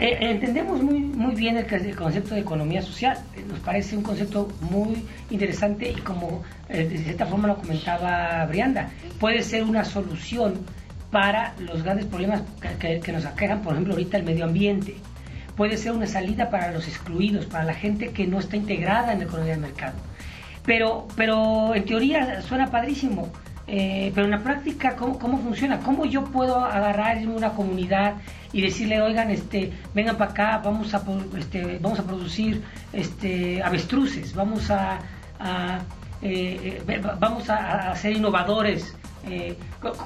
eh, 0.00 0.18
entendemos 0.20 0.82
muy, 0.82 1.00
muy 1.00 1.34
bien 1.34 1.56
el, 1.56 1.96
concepto 1.96 2.34
de 2.34 2.40
economía 2.40 2.82
social, 2.82 3.18
nos 3.48 3.58
parece 3.60 3.96
un 3.96 4.02
concepto 4.02 4.48
muy 4.70 5.04
interesante 5.30 5.90
y 5.90 6.00
como 6.00 6.42
eh, 6.68 6.84
de 6.88 6.98
cierta 6.98 7.26
forma 7.26 7.48
lo 7.48 7.56
comentaba 7.56 8.44
Brianda, 8.46 8.90
puede 9.18 9.42
ser 9.42 9.64
una 9.64 9.84
solución 9.84 10.54
para 11.10 11.54
los 11.58 11.82
grandes 11.82 12.06
problemas 12.06 12.42
que, 12.78 13.00
que 13.00 13.12
nos 13.12 13.24
aquejan, 13.24 13.62
por 13.62 13.72
ejemplo, 13.72 13.94
ahorita 13.94 14.18
el 14.18 14.24
medio 14.24 14.44
ambiente 14.44 14.94
puede 15.56 15.76
ser 15.76 15.90
una 15.90 16.06
salida 16.06 16.50
para 16.50 16.70
los 16.70 16.86
excluidos, 16.86 17.46
para 17.46 17.64
la 17.64 17.74
gente 17.74 18.10
que 18.10 18.28
no 18.28 18.38
está 18.38 18.56
integrada 18.56 19.12
en 19.12 19.18
la 19.18 19.24
economía 19.24 19.54
del 19.54 19.62
mercado. 19.62 19.94
Pero, 20.64 21.08
pero 21.16 21.74
en 21.74 21.84
teoría 21.84 22.42
suena 22.42 22.70
padrísimo, 22.70 23.32
eh, 23.68 24.12
pero 24.14 24.24
en 24.24 24.30
la 24.30 24.42
práctica, 24.42 24.96
¿cómo, 24.96 25.18
¿cómo, 25.18 25.38
funciona? 25.38 25.78
¿Cómo 25.80 26.06
yo 26.06 26.24
puedo 26.24 26.64
agarrar 26.64 27.18
una 27.26 27.50
comunidad 27.50 28.14
y 28.52 28.62
decirle, 28.62 29.00
oigan, 29.02 29.30
este, 29.30 29.72
vengan 29.94 30.16
para 30.16 30.30
acá, 30.30 30.60
vamos 30.64 30.94
a, 30.94 31.02
este, 31.36 31.78
vamos 31.78 31.98
a 31.98 32.04
producir 32.04 32.62
este, 32.92 33.62
avestruces, 33.62 34.34
vamos 34.34 34.70
a, 34.70 34.98
eh, 36.22 36.80
eh, 36.88 37.02
vamos 37.18 37.50
a, 37.50 37.94
ser 37.94 38.12
innovadores? 38.12 38.96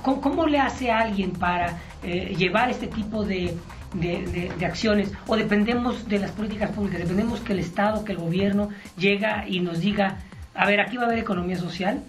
¿cómo, 0.02 0.20
¿cómo, 0.20 0.46
le 0.46 0.58
hace 0.58 0.90
alguien 0.90 1.30
para 1.30 1.78
llevar 2.02 2.70
este 2.70 2.88
tipo 2.88 3.24
de, 3.24 3.54
de, 3.94 4.66
acciones 4.66 5.12
o 5.26 5.36
dependemos 5.36 6.08
de 6.08 6.18
las 6.18 6.30
políticas 6.32 6.70
públicas, 6.70 7.00
dependemos 7.00 7.40
que 7.40 7.52
el 7.52 7.58
Estado, 7.60 8.04
que 8.04 8.12
el 8.12 8.18
gobierno 8.18 8.70
llega 8.96 9.46
y 9.46 9.60
nos 9.60 9.80
diga, 9.80 10.18
a 10.54 10.66
ver, 10.66 10.80
aquí 10.80 10.96
va 10.96 11.04
a 11.04 11.06
haber 11.06 11.18
economía 11.18 11.56
social. 11.56 12.02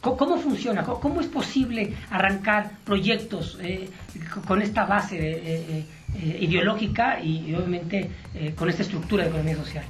¿Cómo, 0.00 0.38
funciona? 0.38 0.84
¿Cómo, 0.84 1.20
es 1.20 1.26
posible 1.26 1.94
arrancar 2.10 2.70
proyectos 2.84 3.58
eh, 3.60 3.90
con 4.46 4.62
esta 4.62 4.86
base 4.86 5.16
eh, 5.18 5.84
eh, 6.14 6.38
ideológica 6.40 7.20
y, 7.20 7.52
obviamente 7.54 8.10
con 8.56 8.68
esta 8.68 8.82
estructura 8.82 9.24
de 9.24 9.30
economía 9.30 9.56
social? 9.56 9.84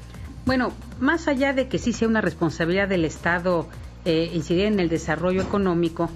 Bueno, 0.46 0.72
más 0.98 1.28
allá 1.28 1.52
de 1.52 1.68
que 1.68 1.78
sí 1.78 1.92
sea 1.92 2.08
una 2.08 2.22
responsabilidad 2.22 2.88
del 2.88 3.04
Estado 3.04 3.68
incidir 4.06 4.64
en 4.64 4.80
el 4.80 4.88
desarrollo 4.88 5.42
económico, 5.42 6.08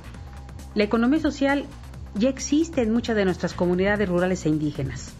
la 0.74 0.84
economía 0.84 1.20
social 1.20 1.66
ya 2.14 2.30
existe 2.30 2.80
en 2.80 2.90
muchas 2.90 3.16
de 3.16 3.26
nuestras 3.26 3.52
comunidades 3.52 4.08
rurales 4.08 4.46
e 4.46 4.48
indígenas. 4.48 5.12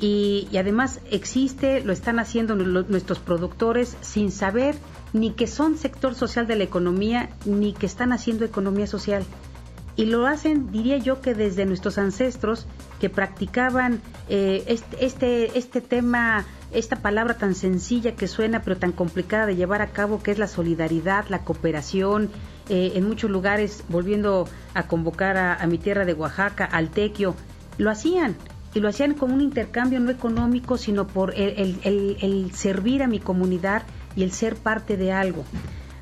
Y, 0.00 0.48
además 0.56 1.00
existe, 1.10 1.82
lo 1.82 1.92
están 1.92 2.18
haciendo 2.20 2.54
nuestros 2.54 3.18
productores 3.18 3.96
sin 4.00 4.30
saber 4.30 4.76
ni 5.12 5.32
que 5.32 5.46
son 5.46 5.76
sector 5.76 6.14
social 6.14 6.46
de 6.46 6.56
la 6.56 6.64
economía, 6.64 7.30
ni 7.44 7.72
que 7.72 7.86
están 7.86 8.12
haciendo 8.12 8.44
economía 8.44 8.86
social. 8.86 9.24
Y 9.96 10.06
lo 10.06 10.28
hacen, 10.28 10.70
diría 10.70 10.98
yo, 10.98 11.20
que 11.20 11.34
desde 11.34 11.66
nuestros 11.66 11.98
ancestros 11.98 12.66
que 13.00 13.10
practicaban 13.10 14.00
eh, 14.28 14.62
este, 14.68 15.04
este, 15.04 15.58
este 15.58 15.80
tema, 15.80 16.44
esta 16.72 16.96
palabra 16.96 17.36
tan 17.36 17.56
sencilla 17.56 18.14
que 18.14 18.28
suena 18.28 18.62
pero 18.62 18.76
tan 18.76 18.92
complicada 18.92 19.46
de 19.46 19.56
llevar 19.56 19.82
a 19.82 19.88
cabo, 19.88 20.22
que 20.22 20.30
es 20.30 20.38
la 20.38 20.46
solidaridad, 20.46 21.26
la 21.28 21.42
cooperación, 21.42 22.30
eh, 22.68 22.92
en 22.94 23.08
muchos 23.08 23.30
lugares, 23.30 23.82
volviendo 23.88 24.46
a 24.74 24.86
convocar 24.86 25.36
a, 25.36 25.66
mi 25.66 25.78
tierra 25.78 26.04
de 26.04 26.12
Oaxaca, 26.12 26.64
al 26.66 26.90
Tequio, 26.90 27.34
lo 27.78 27.90
hacían. 27.90 28.36
Y 28.74 28.80
lo 28.80 28.88
hacían 28.88 29.14
como 29.14 29.34
un 29.34 29.40
intercambio 29.40 30.00
no 30.00 30.10
económico, 30.10 30.76
sino 30.76 31.06
por 31.06 31.34
el, 31.34 32.50
servir 32.54 33.02
a 33.02 33.08
mi 33.08 33.18
comunidad 33.18 33.82
y 34.14 34.22
el 34.22 34.32
ser 34.32 34.56
parte 34.56 34.96
de 34.96 35.12
algo. 35.12 35.44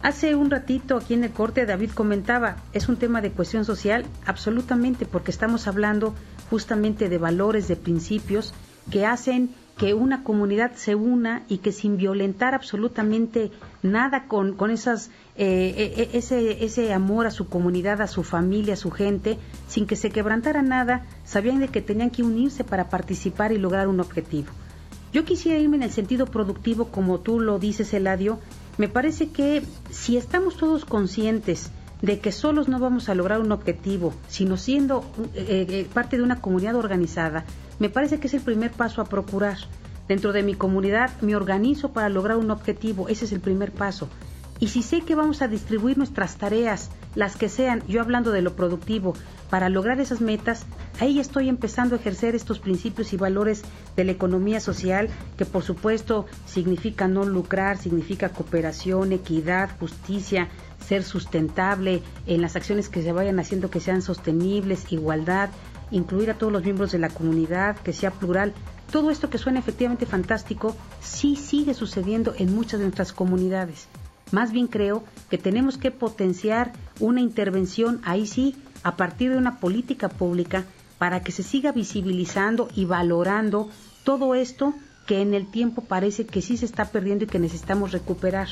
Hace 0.02 0.34
un 0.34 0.50
ratito 0.50 0.96
aquí 0.96 1.14
en 1.14 1.24
el 1.24 1.32
corte 1.32 1.66
David 1.66 1.90
comentaba, 1.90 2.56
es 2.72 2.88
un 2.88 2.96
tema 2.96 3.20
de 3.20 3.32
cuestión 3.32 3.64
social, 3.64 4.04
absolutamente, 4.24 5.06
porque 5.06 5.30
estamos 5.30 5.66
hablando 5.66 6.14
justamente 6.50 7.08
de 7.08 7.18
valores, 7.18 7.66
de 7.66 7.76
principios 7.76 8.52
que 8.90 9.06
hacen 9.06 9.50
que 9.76 9.92
una 9.92 10.24
comunidad 10.24 10.72
se 10.74 10.94
una 10.94 11.44
y 11.48 11.58
que 11.58 11.70
sin 11.70 11.98
violentar 11.98 12.54
absolutamente 12.54 13.50
nada 13.82 14.26
con, 14.26 14.54
con 14.54 14.70
esas, 14.70 15.10
eh, 15.36 15.94
e, 15.96 16.02
e, 16.02 16.18
ese, 16.18 16.64
ese 16.64 16.92
amor 16.94 17.26
a 17.26 17.30
su 17.30 17.48
comunidad, 17.48 18.00
a 18.00 18.06
su 18.06 18.22
familia, 18.22 18.74
a 18.74 18.78
su 18.78 18.90
gente, 18.90 19.38
sin 19.68 19.86
que 19.86 19.96
se 19.96 20.10
quebrantara 20.10 20.62
nada, 20.62 21.04
sabían 21.24 21.60
de 21.60 21.68
que 21.68 21.82
tenían 21.82 22.10
que 22.10 22.22
unirse 22.22 22.64
para 22.64 22.88
participar 22.88 23.52
y 23.52 23.58
lograr 23.58 23.88
un 23.88 24.00
objetivo. 24.00 24.48
Yo 25.12 25.24
quisiera 25.24 25.58
irme 25.58 25.76
en 25.76 25.82
el 25.82 25.92
sentido 25.92 26.26
productivo, 26.26 26.86
como 26.86 27.20
tú 27.20 27.38
lo 27.40 27.58
dices, 27.58 27.92
Eladio. 27.92 28.38
Me 28.78 28.88
parece 28.88 29.30
que 29.30 29.62
si 29.90 30.16
estamos 30.16 30.56
todos 30.56 30.84
conscientes 30.84 31.70
de 32.02 32.18
que 32.18 32.32
solos 32.32 32.68
no 32.68 32.78
vamos 32.78 33.08
a 33.08 33.14
lograr 33.14 33.40
un 33.40 33.52
objetivo, 33.52 34.12
sino 34.28 34.56
siendo 34.56 35.04
eh, 35.34 35.66
eh, 35.68 35.86
parte 35.92 36.16
de 36.16 36.22
una 36.22 36.40
comunidad 36.40 36.76
organizada, 36.76 37.44
me 37.78 37.88
parece 37.88 38.18
que 38.18 38.26
es 38.26 38.34
el 38.34 38.40
primer 38.40 38.70
paso 38.70 39.00
a 39.00 39.06
procurar. 39.06 39.58
Dentro 40.08 40.32
de 40.32 40.42
mi 40.42 40.54
comunidad 40.54 41.10
me 41.20 41.34
organizo 41.34 41.92
para 41.92 42.08
lograr 42.08 42.36
un 42.36 42.50
objetivo, 42.50 43.08
ese 43.08 43.24
es 43.24 43.32
el 43.32 43.40
primer 43.40 43.72
paso. 43.72 44.08
Y 44.58 44.68
si 44.68 44.82
sé 44.82 45.02
que 45.02 45.14
vamos 45.14 45.42
a 45.42 45.48
distribuir 45.48 45.98
nuestras 45.98 46.36
tareas, 46.36 46.90
las 47.14 47.36
que 47.36 47.48
sean, 47.48 47.82
yo 47.88 48.00
hablando 48.00 48.30
de 48.30 48.40
lo 48.40 48.56
productivo, 48.56 49.14
para 49.50 49.68
lograr 49.68 50.00
esas 50.00 50.20
metas, 50.20 50.64
ahí 50.98 51.20
estoy 51.20 51.48
empezando 51.48 51.94
a 51.94 51.98
ejercer 51.98 52.34
estos 52.34 52.58
principios 52.58 53.12
y 53.12 53.18
valores 53.18 53.62
de 53.96 54.04
la 54.04 54.12
economía 54.12 54.60
social, 54.60 55.10
que 55.36 55.44
por 55.44 55.62
supuesto 55.62 56.26
significa 56.46 57.06
no 57.06 57.24
lucrar, 57.24 57.76
significa 57.76 58.30
cooperación, 58.30 59.12
equidad, 59.12 59.78
justicia, 59.78 60.48
ser 60.86 61.02
sustentable 61.02 62.02
en 62.26 62.40
las 62.40 62.56
acciones 62.56 62.88
que 62.88 63.02
se 63.02 63.12
vayan 63.12 63.38
haciendo 63.38 63.70
que 63.70 63.80
sean 63.80 64.02
sostenibles, 64.02 64.90
igualdad, 64.90 65.50
incluir 65.90 66.30
a 66.30 66.38
todos 66.38 66.52
los 66.52 66.62
miembros 66.62 66.92
de 66.92 66.98
la 66.98 67.08
comunidad, 67.08 67.76
que 67.76 67.92
sea 67.92 68.10
plural. 68.10 68.52
Todo 68.90 69.10
esto 69.10 69.30
que 69.30 69.38
suena 69.38 69.58
efectivamente 69.58 70.06
fantástico, 70.06 70.76
sí 71.00 71.36
sigue 71.36 71.74
sucediendo 71.74 72.34
en 72.38 72.54
muchas 72.54 72.80
de 72.80 72.86
nuestras 72.86 73.12
comunidades. 73.12 73.88
Más 74.32 74.52
bien 74.52 74.66
creo 74.66 75.04
que 75.30 75.38
tenemos 75.38 75.78
que 75.78 75.90
potenciar 75.90 76.72
una 76.98 77.20
intervención, 77.20 78.00
ahí 78.04 78.26
sí, 78.26 78.56
a 78.82 78.96
partir 78.96 79.30
de 79.30 79.38
una 79.38 79.60
política 79.60 80.08
pública 80.08 80.64
para 80.98 81.22
que 81.22 81.32
se 81.32 81.42
siga 81.42 81.72
visibilizando 81.72 82.68
y 82.74 82.86
valorando 82.86 83.68
todo 84.04 84.34
esto 84.34 84.74
que 85.06 85.20
en 85.20 85.34
el 85.34 85.46
tiempo 85.50 85.82
parece 85.82 86.26
que 86.26 86.42
sí 86.42 86.56
se 86.56 86.66
está 86.66 86.86
perdiendo 86.86 87.24
y 87.24 87.28
que 87.28 87.38
necesitamos 87.38 87.92
recuperar. 87.92 88.48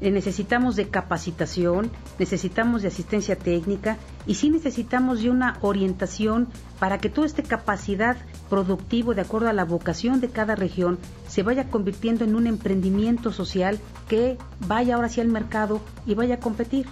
Eh, 0.00 0.10
necesitamos 0.10 0.76
de 0.76 0.88
capacitación, 0.88 1.90
necesitamos 2.18 2.80
de 2.80 2.88
asistencia 2.88 3.36
técnica 3.36 3.98
y 4.26 4.36
sí 4.36 4.48
necesitamos 4.48 5.20
de 5.22 5.28
una 5.28 5.58
orientación 5.60 6.48
para 6.78 6.96
que 6.98 7.10
toda 7.10 7.26
esta 7.26 7.42
capacidad 7.42 8.16
productivo 8.48 9.14
de 9.14 9.20
acuerdo 9.20 9.48
a 9.48 9.52
la 9.52 9.66
vocación 9.66 10.20
de 10.20 10.30
cada 10.30 10.54
región 10.54 10.98
se 11.28 11.42
vaya 11.42 11.68
convirtiendo 11.68 12.24
en 12.24 12.34
un 12.34 12.46
emprendimiento 12.46 13.30
social 13.30 13.78
que 14.08 14.38
vaya 14.66 14.94
ahora 14.94 15.08
hacia 15.08 15.22
el 15.22 15.28
mercado 15.28 15.82
y 16.06 16.14
vaya 16.14 16.36
a 16.36 16.40
competir. 16.40 16.86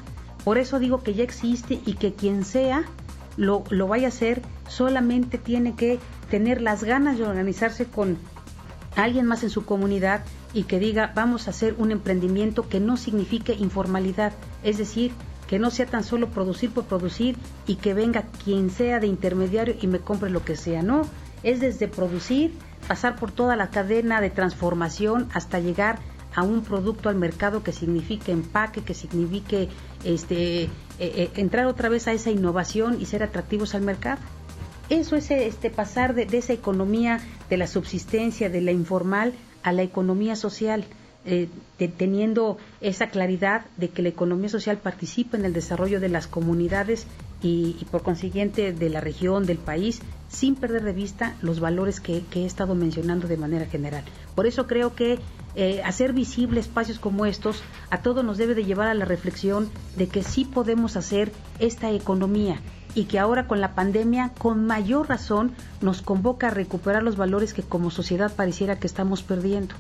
Por 0.45 0.59
eso 0.59 0.79
digo 0.79 1.03
que 1.03 1.15
ya 1.15 1.25
existe 1.25 1.81
y 1.87 1.95
que 1.95 2.13
quien 2.13 2.45
sea 2.45 2.85
lo, 3.39 3.65
lo 3.71 3.89
vaya 3.89 4.09
a 4.09 4.09
hacer 4.09 4.43
solamente 4.69 5.39
tiene 5.39 5.75
que 5.75 5.99
tener 6.31 6.61
las 6.61 6.85
ganas 6.85 7.17
de 7.17 7.25
organizarse 7.25 7.87
con 7.87 8.19
alguien 8.97 9.25
más 9.25 9.43
en 9.45 9.51
su 9.51 9.65
comunidad 9.65 10.25
y 10.53 10.65
que 10.65 10.79
diga 10.79 11.13
vamos 11.15 11.47
a 11.47 11.51
hacer 11.51 11.75
un 11.79 11.91
emprendimiento 11.93 12.69
que 12.69 12.81
no 12.81 12.97
signifique 12.97 13.55
informalidad, 13.55 14.33
es 14.63 14.79
decir, 14.79 15.13
que 15.47 15.59
no 15.59 15.71
sea 15.71 15.87
tan 15.87 16.05
solo 16.05 16.29
producir 16.29 16.71
por 16.71 16.85
producir 16.85 17.37
y 17.67 17.77
que 17.77 17.95
venga 17.95 18.25
quien 18.45 18.71
sea 18.71 19.01
de 19.01 19.07
intermediario 19.07 19.75
y 19.81 19.87
me 19.87 19.99
compre 19.99 20.31
lo 20.31 20.45
que 20.45 20.57
sea, 20.57 20.83
no, 20.83 21.03
es 21.43 21.61
desde 21.61 21.89
producir, 21.89 22.53
pasar 22.87 23.17
por 23.17 23.33
toda 23.33 23.57
la 23.57 23.71
cadena 23.71 24.21
de 24.21 24.31
transformación 24.31 25.29
hasta 25.33 25.59
llegar 25.59 25.99
a 26.35 26.43
un 26.43 26.63
producto 26.63 27.09
al 27.09 27.17
mercado 27.17 27.63
que 27.63 27.73
signifique 27.73 28.31
empaque, 28.31 28.83
que 28.83 28.95
signifique 28.95 29.69
este, 30.05 30.65
eh, 30.65 30.69
eh, 30.99 31.31
entrar 31.37 31.67
otra 31.67 31.89
vez 31.89 32.07
a 32.07 32.13
esa 32.13 32.31
innovación 32.31 33.01
y 33.01 33.07
ser 33.07 33.23
atractivos 33.23 33.75
al 33.75 33.83
mercado. 33.83 34.21
Eso 34.89 35.17
es 35.17 35.31
este 35.31 35.71
pasar 35.71 36.15
de, 36.15 36.29
esa 36.31 36.53
economía 36.53 37.21
de 37.51 37.57
la 37.57 37.67
subsistencia, 37.67 38.49
de 38.49 38.61
la 38.61 38.73
informal, 38.73 39.35
a 39.63 39.73
la 39.73 39.83
economía 39.83 40.37
social, 40.37 40.85
eh, 41.25 41.49
teniendo 41.99 42.59
esa 42.81 43.09
claridad 43.09 43.67
de 43.77 43.91
que 43.91 44.03
la 44.03 44.09
economía 44.09 44.49
social 44.49 44.79
participa 44.79 45.37
en 45.37 45.45
el 45.45 45.53
desarrollo 45.53 46.01
de 46.01 46.09
las 46.09 46.27
comunidades 46.27 47.07
y, 47.43 47.85
por 47.91 48.03
consiguiente 48.03 48.73
de 48.73 48.91
la 48.91 49.01
región, 49.01 49.47
del 49.47 49.59
país, 49.59 50.01
sin 50.29 50.55
perder 50.55 50.85
de 50.85 50.93
vista 50.93 51.37
los 51.41 51.61
valores 51.61 52.01
que, 52.01 52.23
he 52.35 52.45
estado 52.45 52.75
mencionando 52.75 53.29
de 53.29 53.37
manera 53.37 53.67
general. 53.67 54.05
Por 54.35 54.47
eso 54.47 54.67
creo 54.67 54.95
que 54.95 55.19
eh, 55.55 55.83
hacer 55.85 56.13
visible 56.13 56.61
espacios 56.61 56.99
como 56.99 57.27
estos 57.27 57.63
a 57.91 58.03
todos 58.03 58.25
nos 58.25 58.39
debe 58.39 58.55
de 58.55 58.65
llevar 58.65 58.89
a 58.89 58.95
la 58.95 59.05
reflexión 59.05 59.71
de 59.97 60.09
que 60.09 60.23
sí 60.23 60.45
podemos 60.45 60.97
hacer 60.97 61.33
esta 61.59 61.91
economía 61.91 62.61
y 62.95 63.05
que 63.05 63.19
ahora 63.19 63.47
con 63.47 63.61
la 63.61 63.75
pandemia 63.75 64.33
con 64.39 64.67
mayor 64.67 65.09
razón 65.09 65.53
nos 65.81 66.03
convoca 66.03 66.49
a 66.49 66.51
recuperar 66.51 67.03
los 67.03 67.17
valores 67.17 67.55
que 67.55 67.63
como 67.63 67.91
sociedad 67.91 68.35
pareciera 68.35 68.79
que 68.79 68.87
estamos 68.87 69.23
perdiendo. 69.23 69.75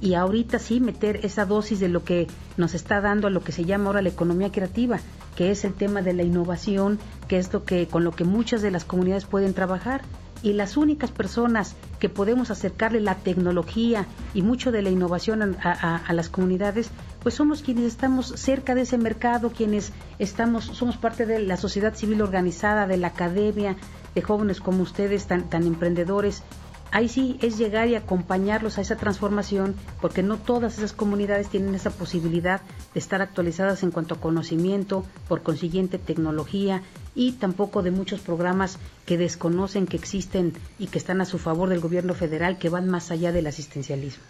Y 0.00 0.14
ahorita 0.14 0.58
sí 0.58 0.80
meter 0.80 1.24
esa 1.24 1.44
dosis 1.44 1.78
de 1.78 1.88
lo 1.88 2.04
que 2.04 2.26
nos 2.56 2.74
está 2.74 3.00
dando 3.00 3.26
a 3.26 3.30
lo 3.30 3.42
que 3.42 3.52
se 3.52 3.66
llama 3.66 3.86
ahora 3.86 4.02
la 4.02 4.08
economía 4.08 4.50
creativa, 4.50 4.98
que 5.36 5.50
es 5.50 5.64
el 5.64 5.74
tema 5.74 6.00
de 6.00 6.14
la 6.14 6.22
innovación, 6.22 6.98
que 7.28 7.38
es 7.38 7.52
lo 7.52 7.64
que 7.64 7.86
con 7.86 8.04
lo 8.04 8.12
que 8.12 8.24
muchas 8.24 8.62
de 8.62 8.70
las 8.70 8.84
comunidades 8.84 9.26
pueden 9.26 9.52
trabajar 9.52 10.02
y 10.42 10.52
las 10.54 10.76
únicas 10.76 11.10
personas 11.10 11.74
que 11.98 12.08
podemos 12.08 12.50
acercarle 12.50 13.00
la 13.00 13.16
tecnología 13.16 14.06
y 14.34 14.42
mucho 14.42 14.72
de 14.72 14.82
la 14.82 14.90
innovación 14.90 15.56
a, 15.62 16.12
las 16.12 16.28
comunidades, 16.28 16.90
pues 17.22 17.34
somos 17.34 17.62
quienes 17.62 17.84
estamos 17.84 18.32
cerca 18.36 18.74
de 18.74 18.82
ese 18.82 18.98
mercado, 18.98 19.50
quienes 19.50 19.92
estamos, 20.18 20.64
somos 20.64 20.96
parte 20.96 21.26
de 21.26 21.40
la 21.40 21.56
sociedad 21.56 21.94
civil 21.94 22.22
organizada, 22.22 22.86
de 22.86 22.96
la 22.96 23.08
academia, 23.08 23.76
de 24.14 24.22
jóvenes 24.22 24.60
como 24.60 24.82
ustedes, 24.82 25.26
tan, 25.26 25.48
tan 25.48 25.66
emprendedores, 25.66 26.42
ahí 26.90 27.08
sí 27.08 27.38
es 27.40 27.58
llegar 27.58 27.88
y 27.88 27.94
acompañarlos 27.94 28.78
a 28.78 28.80
esa 28.80 28.96
transformación, 28.96 29.74
porque 30.00 30.22
no 30.22 30.36
todas 30.38 30.78
esas 30.78 30.92
comunidades 30.92 31.48
tienen 31.48 31.74
esa 31.74 31.90
posibilidad 31.90 32.62
de 32.94 33.00
estar 33.00 33.22
actualizadas 33.22 33.82
en 33.82 33.90
cuanto 33.90 34.14
a 34.14 34.20
conocimiento, 34.20 35.04
por 35.28 35.42
consiguiente 35.42 35.98
tecnología 35.98 36.82
y 37.14 37.32
tampoco 37.32 37.82
de 37.82 37.90
muchos 37.90 38.20
programas 38.20 38.78
que 39.06 39.18
desconocen 39.18 39.86
que 39.86 39.96
existen 39.96 40.52
y 40.78 40.86
que 40.86 40.98
están 40.98 41.20
a 41.20 41.24
su 41.24 41.38
favor 41.38 41.68
del 41.68 41.80
gobierno 41.80 42.14
federal 42.14 42.58
que 42.58 42.68
van 42.68 42.88
más 42.88 43.10
allá 43.10 43.32
del 43.32 43.46
asistencialismo. 43.46 44.22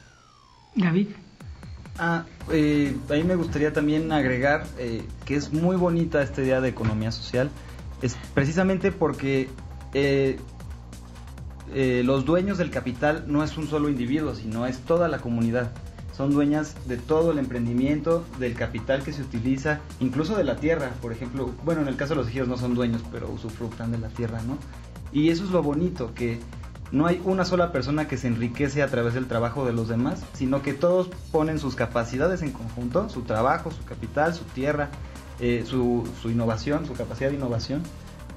David. 0.75 1.09
Ah, 1.99 2.25
eh, 2.51 2.97
a 3.11 3.13
mí 3.15 3.25
me 3.25 3.35
gustaría 3.35 3.73
también 3.73 4.11
agregar 4.13 4.67
eh, 4.79 5.03
que 5.27 5.37
es 5.37 5.53
muy 5.53 5.77
bonita 5.77 6.23
esta 6.23 6.41
idea 6.41 6.61
de 6.61 6.69
economía 6.69 7.11
social, 7.11 7.51
es 8.01 8.17
precisamente 8.35 8.93
porque 8.93 9.49
eh, 9.93 10.39
eh, 11.73 12.03
los 12.05 12.25
dueños 12.25 12.59
del 12.59 12.71
capital 12.71 13.25
no 13.29 13.45
es 13.45 13.57
un 13.57 13.69
solo 13.69 13.89
individuo, 13.89 14.35
sino 14.35 14.67
es 14.67 14.79
toda 14.79 15.09
la 15.09 15.19
comunidad. 15.19 15.73
Son 16.21 16.33
dueñas 16.33 16.77
de 16.87 16.99
todo 16.99 17.33
el 17.33 17.39
emprendimiento, 17.39 18.27
del 18.39 18.53
capital 18.53 19.03
que 19.03 19.11
se 19.11 19.23
utiliza, 19.23 19.81
incluso 20.01 20.37
de 20.37 20.45
la 20.45 20.57
tierra, 20.57 20.91
por 21.01 21.13
ejemplo. 21.13 21.49
Bueno, 21.65 21.81
en 21.81 21.89
el 21.89 21.97
caso 21.97 22.13
de 22.13 22.17
los 22.17 22.29
ejidos 22.29 22.47
no 22.47 22.59
son 22.59 22.75
dueños, 22.75 23.03
pero 23.11 23.31
usufructan 23.31 23.91
de 23.91 23.97
la 23.97 24.09
tierra, 24.09 24.43
¿no? 24.43 24.59
Y 25.15 25.31
eso 25.31 25.45
es 25.45 25.51
lo 25.51 25.63
bonito, 25.63 26.13
que 26.13 26.39
no 26.93 27.07
hay 27.07 27.23
una 27.25 27.47
sola 27.47 27.73
persona 27.73 28.07
que 28.07 28.19
se 28.19 28.27
enriquece 28.27 28.83
a 28.83 28.89
través 28.89 29.15
del 29.15 29.29
trabajo 29.29 29.65
de 29.65 29.73
los 29.73 29.89
demás, 29.89 30.23
sino 30.35 30.61
que 30.61 30.75
todos 30.75 31.09
ponen 31.33 31.59
sus 31.59 31.75
capacidades 31.75 32.43
en 32.43 32.53
conjunto, 32.53 33.09
su 33.09 33.23
trabajo, 33.23 33.71
su 33.71 33.83
capital, 33.87 34.35
su 34.35 34.45
tierra, 34.45 34.91
eh, 35.41 35.65
su, 35.67 36.07
su 36.21 36.29
innovación, 36.29 36.85
su 36.85 36.93
capacidad 36.93 37.31
de 37.31 37.37
innovación, 37.37 37.83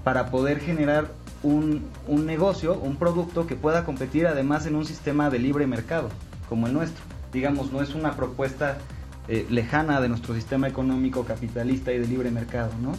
para 0.05 0.31
poder 0.31 0.61
generar 0.61 1.11
un, 1.43 1.83
un, 2.07 2.25
negocio, 2.25 2.75
un 2.75 2.95
producto 2.95 3.45
que 3.45 3.57
pueda 3.57 3.83
competir 3.83 4.25
además 4.25 4.67
en 4.67 4.77
un 4.77 4.85
sistema 4.85 5.29
de 5.29 5.39
libre 5.39 5.67
mercado 5.67 6.07
como 6.47 6.67
el 6.67 6.73
nuestro. 6.73 7.12
Digamos, 7.33 7.71
no 7.71 7.81
es 7.81 7.95
una 7.95 8.15
propuesta 8.15 8.77
eh, 9.27 9.45
lejana 9.49 9.99
de 9.99 10.09
nuestro 10.09 10.35
sistema 10.35 10.67
económico 10.67 11.25
capitalista 11.25 11.91
y 11.91 11.99
de 11.99 12.07
libre 12.07 12.31
mercado, 12.31 12.71
¿no? 12.81 12.93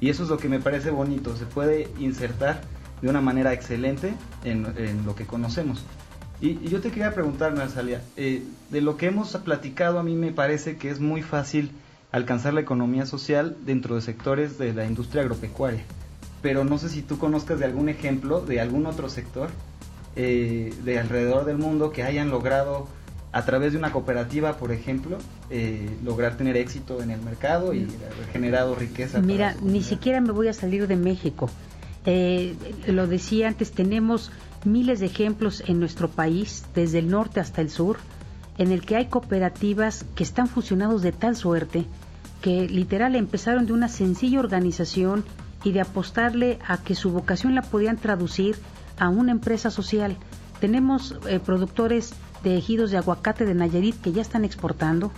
Y 0.00 0.10
eso 0.10 0.22
es 0.22 0.28
lo 0.28 0.38
que 0.38 0.48
me 0.48 0.60
parece 0.60 0.90
bonito, 0.90 1.36
se 1.36 1.46
puede 1.46 1.88
insertar 1.98 2.60
de 3.02 3.08
una 3.08 3.20
manera 3.20 3.52
excelente 3.52 4.14
en, 4.44 4.64
lo 5.04 5.14
que 5.14 5.26
conocemos. 5.26 5.84
Y, 6.40 6.60
yo 6.68 6.80
te 6.80 6.90
quería 6.90 7.14
preguntar, 7.14 7.52
Narsalia, 7.52 8.02
eh, 8.16 8.44
de 8.70 8.80
lo 8.80 8.96
que 8.96 9.06
hemos 9.06 9.36
platicado 9.38 9.98
a 9.98 10.04
mí 10.04 10.14
me 10.14 10.30
parece 10.30 10.76
que 10.76 10.90
es 10.90 11.00
muy 11.00 11.22
fácil 11.22 11.72
alcanzar 12.12 12.54
la 12.54 12.60
economía 12.60 13.06
social 13.06 13.56
dentro 13.66 13.96
de 13.96 14.02
sectores 14.02 14.58
de 14.58 14.72
la 14.72 14.84
industria 14.84 15.22
agropecuaria 15.22 15.82
pero 16.42 16.64
no 16.64 16.78
sé 16.78 16.88
si 16.88 17.02
tú 17.02 17.18
conozcas 17.18 17.58
de 17.58 17.64
algún 17.64 17.88
ejemplo 17.88 18.40
de 18.40 18.60
algún 18.60 18.86
otro 18.86 19.08
sector 19.08 19.50
eh, 20.16 20.72
de 20.84 20.98
alrededor 20.98 21.44
del 21.44 21.58
mundo 21.58 21.90
que 21.92 22.02
hayan 22.02 22.30
logrado 22.30 22.88
a 23.32 23.44
través 23.44 23.72
de 23.72 23.78
una 23.78 23.92
cooperativa, 23.92 24.56
por 24.56 24.72
ejemplo, 24.72 25.18
eh, 25.50 25.88
lograr 26.02 26.36
tener 26.36 26.56
éxito 26.56 27.02
en 27.02 27.10
el 27.10 27.20
mercado 27.20 27.74
y 27.74 27.82
haber 27.82 28.26
generado 28.32 28.74
riqueza. 28.74 29.20
Mira, 29.20 29.54
ni 29.62 29.82
siquiera 29.82 30.20
me 30.20 30.32
voy 30.32 30.48
a 30.48 30.52
salir 30.52 30.86
de 30.86 30.96
México. 30.96 31.50
Eh, 32.06 32.56
lo 32.86 33.06
decía 33.06 33.48
antes, 33.48 33.72
tenemos 33.72 34.30
miles 34.64 35.00
de 35.00 35.06
ejemplos 35.06 35.62
en 35.66 35.78
nuestro 35.78 36.08
país, 36.08 36.64
desde 36.74 37.00
el 37.00 37.08
norte 37.10 37.40
hasta 37.40 37.60
el 37.60 37.70
sur, 37.70 37.98
en 38.56 38.72
el 38.72 38.84
que 38.84 38.96
hay 38.96 39.06
cooperativas 39.06 40.04
que 40.14 40.24
están 40.24 40.48
fusionados 40.48 41.02
de 41.02 41.12
tal 41.12 41.36
suerte 41.36 41.86
que 42.40 42.68
literal 42.68 43.16
empezaron 43.16 43.66
de 43.66 43.72
una 43.72 43.88
sencilla 43.88 44.40
organización 44.40 45.24
y 45.64 45.72
de 45.72 45.80
apostarle 45.80 46.58
a 46.66 46.78
que 46.78 46.94
su 46.94 47.10
vocación 47.10 47.54
la 47.54 47.62
podían 47.62 47.96
traducir 47.96 48.56
a 48.98 49.08
una 49.08 49.32
empresa 49.32 49.70
social. 49.70 50.16
Tenemos 50.60 51.16
eh, 51.28 51.40
productores 51.40 52.14
de 52.42 52.60
de 52.60 52.96
aguacate 52.96 53.44
de 53.44 53.54
Nayarit 53.54 54.00
que 54.00 54.12
ya 54.12 54.22
están 54.22 54.44
exportando, 54.44 55.10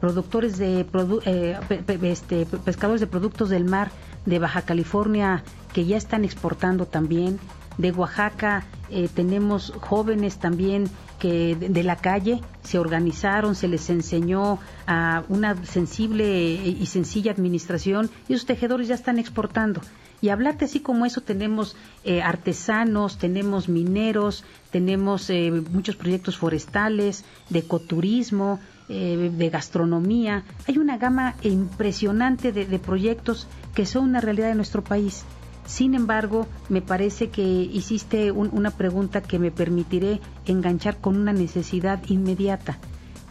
productores 0.00 0.58
de 0.58 0.86
eh, 1.24 1.58
este, 2.02 2.46
pescadores 2.46 3.00
de 3.00 3.06
productos 3.06 3.48
del 3.48 3.64
mar 3.64 3.90
de 4.24 4.38
Baja 4.38 4.62
California 4.62 5.42
que 5.72 5.84
ya 5.84 5.96
están 5.96 6.24
exportando 6.24 6.86
también. 6.86 7.38
De 7.78 7.92
Oaxaca 7.92 8.64
eh, 8.88 9.08
tenemos 9.12 9.72
jóvenes 9.80 10.38
también 10.38 10.88
que 11.18 11.54
de, 11.56 11.82
la 11.82 11.96
calle 11.96 12.40
se 12.62 12.78
organizaron, 12.78 13.54
se 13.54 13.68
les 13.68 13.90
enseñó 13.90 14.58
a 14.86 15.24
una 15.28 15.54
sensible 15.64 16.54
y 16.54 16.86
sencilla 16.86 17.32
administración 17.32 18.10
y 18.28 18.34
esos 18.34 18.46
tejedores 18.46 18.88
ya 18.88 18.94
están 18.94 19.18
exportando. 19.18 19.80
Y 20.20 20.30
hablarte 20.30 20.64
así 20.64 20.80
como 20.80 21.04
eso, 21.06 21.20
tenemos 21.20 21.76
eh, 22.04 22.22
artesanos, 22.22 23.18
tenemos 23.18 23.68
mineros, 23.68 24.44
tenemos 24.70 25.28
eh, 25.30 25.50
muchos 25.50 25.96
proyectos 25.96 26.36
forestales, 26.38 27.24
de 27.50 27.60
ecoturismo, 27.60 28.58
eh, 28.88 29.30
de 29.32 29.50
gastronomía. 29.50 30.44
Hay 30.66 30.78
una 30.78 30.96
gama 30.96 31.34
impresionante 31.42 32.52
de 32.52 32.78
proyectos 32.78 33.46
que 33.74 33.84
son 33.84 34.04
una 34.04 34.20
realidad 34.20 34.48
de 34.48 34.54
nuestro 34.54 34.82
país. 34.82 35.24
Sin 35.66 35.94
embargo, 35.94 36.46
me 36.68 36.80
parece 36.80 37.28
que 37.28 37.42
hiciste 37.42 38.30
una 38.30 38.70
pregunta 38.70 39.20
que 39.20 39.40
me 39.40 39.50
permitiré 39.50 40.20
enganchar 40.46 40.98
con 40.98 41.16
una 41.16 41.32
necesidad 41.32 42.00
inmediata, 42.06 42.78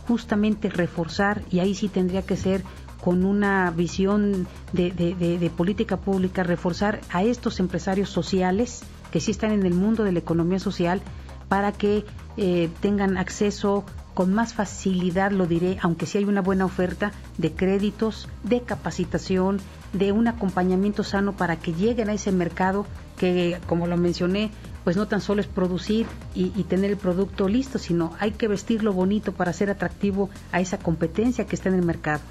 justamente 0.05 0.69
reforzar, 0.69 1.43
y 1.49 1.59
ahí 1.59 1.73
sí 1.73 1.87
tendría 1.87 2.23
que 2.23 2.35
ser 2.35 2.61
con 3.01 3.25
una 3.25 3.71
visión 3.71 4.47
de, 4.73 5.51
política 5.55 5.97
pública, 5.97 6.43
reforzar 6.43 7.01
a 7.09 7.23
estos 7.23 7.59
empresarios 7.59 8.09
sociales 8.09 8.83
que 9.11 9.19
sí 9.19 9.31
están 9.31 9.51
en 9.51 9.65
el 9.65 9.73
mundo 9.73 10.03
de 10.03 10.11
la 10.11 10.19
economía 10.19 10.59
social 10.59 11.01
para 11.47 11.71
que 11.71 12.05
eh, 12.37 12.69
tengan 12.81 13.17
acceso 13.17 13.85
con 14.15 14.33
más 14.33 14.53
facilidad, 14.53 15.31
lo 15.31 15.45
diré, 15.45 15.77
aunque 15.81 16.05
sí 16.05 16.17
hay 16.17 16.23
una 16.23 16.41
buena 16.41 16.65
oferta 16.65 17.11
de 17.37 17.51
créditos, 17.51 18.29
de 18.43 18.61
capacitación, 18.61 19.59
de 19.91 20.11
un 20.13 20.27
acompañamiento 20.27 21.03
sano 21.03 21.33
para 21.33 21.57
que 21.57 21.73
lleguen 21.73 22.09
a 22.09 22.13
ese 22.13 22.31
mercado 22.31 22.85
que, 23.17 23.59
como 23.67 23.87
lo 23.87 23.97
mencioné, 23.97 24.51
pues 24.85 24.97
no 24.97 25.07
tan 25.07 25.19
solo 25.19 25.41
es 25.41 25.47
producir 25.47 26.05
y, 26.33 26.49
tener 26.63 26.91
el 26.91 26.97
producto 26.97 27.47
listo, 27.47 27.79
sino 27.79 28.13
hay 28.19 28.31
que 28.31 28.47
vestirlo 28.47 28.93
bonito 28.93 29.31
para 29.31 29.51
ser 29.51 29.69
atractivo 29.69 30.29
a 30.51 30.61
esa 30.61 30.77
competencia 30.77 31.45
que 31.45 31.55
está 31.55 31.69
en 31.69 31.75
el 31.75 31.85
mercado. 31.85 32.21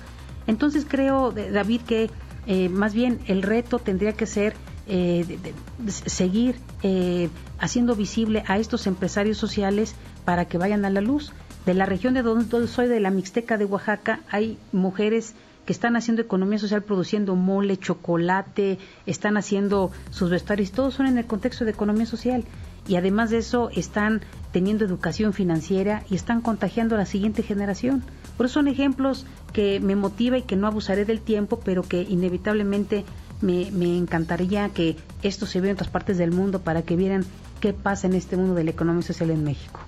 Entonces 0.46 0.86
creo, 0.88 1.32
David, 1.32 1.82
que 1.82 2.10
eh, 2.46 2.68
más 2.68 2.94
bien 2.94 3.20
el 3.26 3.42
reto 3.42 3.78
tendría 3.78 4.12
que 4.12 4.26
ser 4.26 4.54
eh, 4.86 5.38
seguir 5.86 6.56
eh, 6.82 7.30
haciendo 7.58 7.96
visible 7.96 8.44
a 8.46 8.58
estos 8.58 8.86
empresarios 8.86 9.38
sociales 9.38 9.94
para 10.24 10.44
que 10.44 10.58
vayan 10.58 10.84
a 10.84 10.90
la 10.90 11.00
luz. 11.00 11.32
De 11.64 11.72
la 11.72 11.86
región 11.86 12.12
de 12.12 12.22
donde 12.22 12.68
soy, 12.68 12.88
de 12.88 13.00
la 13.00 13.10
Mixteca 13.10 13.56
de 13.56 13.64
Oaxaca, 13.64 14.20
hay 14.30 14.58
mujeres 14.72 15.34
que 15.64 15.72
están 15.72 15.96
haciendo 15.96 16.20
economía 16.20 16.58
social 16.58 16.82
produciendo 16.82 17.34
mole, 17.36 17.78
chocolate, 17.78 18.78
están 19.06 19.38
haciendo 19.38 19.90
sus 20.10 20.28
vestuarios, 20.28 20.72
todos 20.72 20.92
son 20.92 21.06
en 21.06 21.16
el 21.16 21.24
contexto 21.24 21.64
de 21.64 21.70
economía 21.70 22.04
social. 22.04 22.44
Y 22.86 22.96
además 22.96 23.30
de 23.30 23.38
eso 23.38 23.70
están 23.70 24.20
teniendo 24.52 24.84
educación 24.84 25.32
financiera 25.32 26.02
y 26.10 26.14
están 26.14 26.40
contagiando 26.40 26.94
a 26.94 26.98
la 26.98 27.06
siguiente 27.06 27.42
generación. 27.42 28.04
Por 28.36 28.46
eso 28.46 28.54
son 28.54 28.68
ejemplos 28.68 29.26
que 29.52 29.80
me 29.80 29.96
motiva 29.96 30.38
y 30.38 30.42
que 30.42 30.56
no 30.56 30.66
abusaré 30.66 31.04
del 31.04 31.20
tiempo, 31.20 31.60
pero 31.64 31.82
que 31.82 32.02
inevitablemente 32.02 33.04
me, 33.40 33.68
encantaría 33.96 34.68
que 34.70 34.96
esto 35.22 35.46
se 35.46 35.60
viera 35.60 35.70
en 35.70 35.76
otras 35.76 35.90
partes 35.90 36.18
del 36.18 36.30
mundo 36.30 36.60
para 36.60 36.82
que 36.82 36.96
vieran 36.96 37.24
qué 37.60 37.72
pasa 37.72 38.06
en 38.06 38.14
este 38.14 38.36
mundo 38.36 38.54
de 38.54 38.64
la 38.64 38.70
economía 38.70 39.02
social 39.02 39.30
en 39.30 39.44
México. 39.44 39.80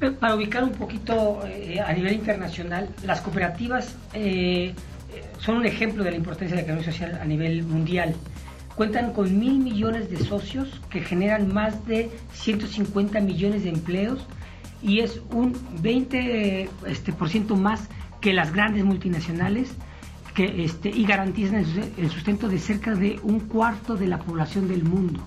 Eh, 0.00 0.10
para 0.10 0.34
ubicar 0.34 0.64
un 0.64 0.72
poquito 0.72 1.40
eh, 1.46 1.80
a 1.80 1.92
nivel 1.92 2.14
internacional, 2.14 2.88
las 3.04 3.20
cooperativas 3.20 3.96
eh, 4.14 4.74
son 5.38 5.56
un 5.56 5.66
ejemplo 5.66 6.04
de 6.04 6.10
la 6.10 6.16
importancia 6.16 6.56
de 6.56 6.62
la 6.62 6.66
economía 6.66 6.92
social 6.92 7.18
a 7.20 7.24
nivel 7.24 7.64
mundial. 7.64 8.14
Cuentan 8.76 9.12
con 9.12 9.38
mil 9.38 9.58
millones 9.58 10.10
de 10.10 10.16
socios 10.24 10.80
que 10.90 11.00
generan 11.00 11.52
más 11.52 11.86
de 11.86 12.10
150 12.32 13.20
millones 13.20 13.64
de 13.64 13.70
empleos 13.70 14.26
y 14.82 15.00
es 15.00 15.20
un 15.30 15.54
20% 15.82 16.68
este, 16.86 17.12
por 17.12 17.28
ciento 17.28 17.56
más 17.56 17.88
que 18.20 18.32
las 18.32 18.52
grandes 18.52 18.84
multinacionales 18.84 19.74
que, 20.34 20.64
este, 20.64 20.88
y 20.88 21.04
garantizan 21.04 21.64
el 21.96 22.10
sustento 22.10 22.48
de 22.48 22.58
cerca 22.58 22.94
de 22.94 23.20
un 23.22 23.40
cuarto 23.40 23.96
de 23.96 24.06
la 24.06 24.18
población 24.18 24.68
del 24.68 24.84
mundo. 24.84 25.20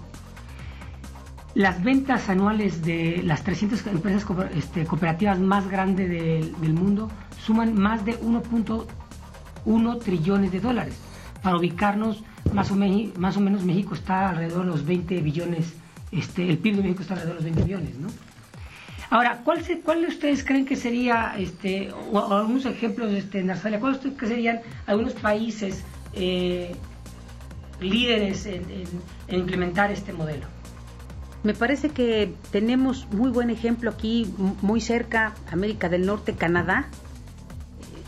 Las 1.56 1.82
ventas 1.84 2.28
anuales 2.28 2.82
de 2.82 3.22
las 3.24 3.44
300 3.44 3.88
empresas 3.88 4.26
este, 4.56 4.86
cooperativas 4.86 5.40
más 5.40 5.70
grandes 5.70 6.10
del, 6.10 6.74
mundo 6.74 7.10
suman 7.46 7.74
más 7.76 8.04
de 8.04 8.20
1.1 8.20 10.04
trillones 10.04 10.52
de 10.52 10.60
dólares. 10.60 10.98
Para 11.42 11.56
ubicarnos, 11.56 12.24
más 12.54 12.72
o, 12.72 12.76
más 12.76 13.38
o 13.38 13.42
menos 13.42 13.64
México 13.64 13.96
está 13.96 14.30
alrededor 14.30 14.66
de 14.66 14.72
los 14.72 14.86
20 14.86 15.22
billones, 15.22 15.74
este, 16.12 16.48
el 16.50 16.58
PIB 16.58 16.78
de 16.78 16.82
México 16.84 17.02
está 17.02 17.16
alrededor 17.16 17.40
de 17.40 17.50
los 17.50 17.56
20 17.56 17.64
billones, 17.64 17.98
¿no? 17.98 18.08
Ahora, 19.10 19.42
¿cuál, 19.44 19.64
se, 19.64 19.82
¿cuál 19.82 20.04
ustedes 20.06 20.44
creen 20.44 20.66
que 20.66 20.76
sería, 20.76 21.36
este, 21.38 21.92
o, 22.12 22.34
algunos 22.34 22.66
ejemplos, 22.66 23.12
este, 23.12 23.44
cuáles 23.80 23.98
ustedes 23.98 24.18
que 24.18 24.28
serían 24.28 24.62
algunos 24.88 25.14
países 25.14 25.84
eh, 26.14 26.76
líderes 27.80 28.46
en, 28.46 28.64
implementar 29.28 29.92
este 29.92 30.12
modelo? 30.12 30.48
Me 31.44 31.54
parece 31.54 31.90
que 31.90 32.34
tenemos 32.52 33.08
muy 33.12 33.30
buen 33.30 33.52
ejemplo 33.52 33.92
aquí, 33.92 34.34
muy 34.62 34.82
cerca, 34.82 35.36
América 35.52 35.90
del 35.90 36.08
Norte, 36.08 36.34
Canadá. 36.34 36.88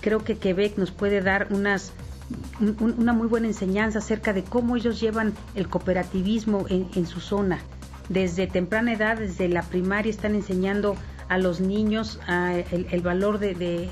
Creo 0.01 0.23
que 0.23 0.37
Quebec 0.37 0.77
nos 0.77 0.89
puede 0.89 1.21
dar 1.21 1.47
unas 1.51 1.93
una 2.79 3.13
muy 3.13 3.27
buena 3.27 3.47
enseñanza 3.47 3.99
acerca 3.99 4.33
de 4.33 4.43
cómo 4.43 4.75
ellos 4.75 4.99
llevan 4.99 5.33
el 5.55 5.67
cooperativismo 5.69 6.65
en, 6.69 7.05
su 7.05 7.19
zona 7.19 7.59
desde 8.09 8.47
temprana 8.47 8.93
edad, 8.93 9.17
desde 9.17 9.47
la 9.47 9.61
primaria, 9.63 10.09
están 10.09 10.35
enseñando 10.35 10.95
a 11.29 11.37
los 11.37 11.59
niños 11.59 12.19
el, 12.71 13.01
valor 13.01 13.39
de, 13.39 13.89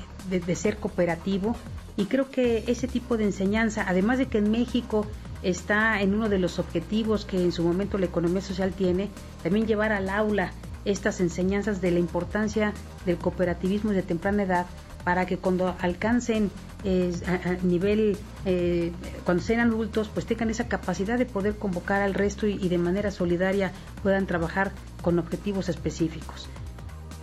ser 0.54 0.76
cooperativo. 0.76 1.56
Y 1.96 2.06
creo 2.06 2.30
que 2.30 2.64
ese 2.66 2.88
tipo 2.88 3.16
de 3.16 3.24
enseñanza, 3.24 3.84
además 3.88 4.18
de 4.18 4.26
que 4.26 4.38
en 4.38 4.50
México 4.50 5.06
está 5.42 6.00
en 6.02 6.14
uno 6.14 6.28
de 6.28 6.38
los 6.38 6.58
objetivos 6.58 7.24
que 7.24 7.42
en 7.42 7.52
su 7.52 7.62
momento 7.62 7.98
la 7.98 8.06
economía 8.06 8.42
social 8.42 8.72
tiene, 8.72 9.08
también 9.42 9.66
llevar 9.66 9.92
al 9.92 10.08
aula 10.10 10.52
estas 10.84 11.20
enseñanzas 11.20 11.80
de 11.80 11.90
la 11.90 11.98
importancia 11.98 12.72
del 13.06 13.16
cooperativismo 13.16 13.92
de 13.92 14.02
temprana 14.02 14.42
edad 14.42 14.66
para 15.06 15.24
que 15.24 15.36
cuando 15.36 15.76
alcancen 15.78 16.50
eh, 16.82 17.12
a, 17.28 17.64
nivel, 17.64 18.18
eh, 18.44 18.90
cuando 19.24 19.40
sean 19.40 19.60
adultos, 19.60 20.10
pues 20.12 20.26
tengan 20.26 20.50
esa 20.50 20.66
capacidad 20.66 21.16
de 21.16 21.26
poder 21.26 21.54
convocar 21.54 22.02
al 22.02 22.12
resto 22.12 22.48
y, 22.48 22.68
de 22.68 22.76
manera 22.76 23.12
solidaria 23.12 23.70
puedan 24.02 24.26
trabajar 24.26 24.72
con 25.02 25.20
objetivos 25.20 25.68
específicos. 25.68 26.48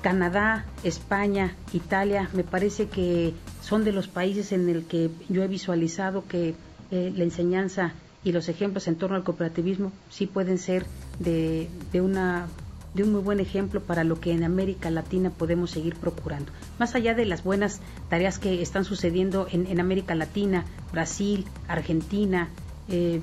Canadá, 0.01 0.65
España, 0.85 1.57
Italia, 1.73 2.29
me 2.31 2.45
parece 2.45 2.87
que 2.87 3.33
son 3.61 3.83
de 3.83 3.91
los 3.91 4.07
países 4.07 4.53
en 4.53 4.69
el 4.69 4.85
que 4.85 5.09
yo 5.27 5.43
he 5.43 5.47
visualizado 5.49 6.25
que 6.25 6.55
eh, 6.89 7.11
la 7.13 7.25
enseñanza 7.25 7.95
y 8.23 8.31
los 8.31 8.47
ejemplos 8.47 8.87
en 8.87 8.95
torno 8.95 9.17
al 9.17 9.25
cooperativismo 9.25 9.91
sí 10.09 10.25
pueden 10.25 10.57
ser 10.57 10.85
de, 11.19 11.67
de 11.91 11.99
una 11.99 12.47
de 12.93 13.03
un 13.03 13.11
muy 13.11 13.21
buen 13.21 13.39
ejemplo 13.39 13.81
para 13.81 14.03
lo 14.03 14.19
que 14.19 14.31
en 14.31 14.43
América 14.43 14.89
Latina 14.89 15.29
podemos 15.29 15.71
seguir 15.71 15.95
procurando. 15.95 16.51
Más 16.79 16.95
allá 16.95 17.13
de 17.13 17.25
las 17.25 17.43
buenas 17.43 17.81
tareas 18.09 18.39
que 18.39 18.61
están 18.61 18.85
sucediendo 18.85 19.47
en, 19.51 19.79
América 19.79 20.15
Latina, 20.15 20.65
Brasil, 20.91 21.45
Argentina, 21.67 22.49
eh, 22.89 23.21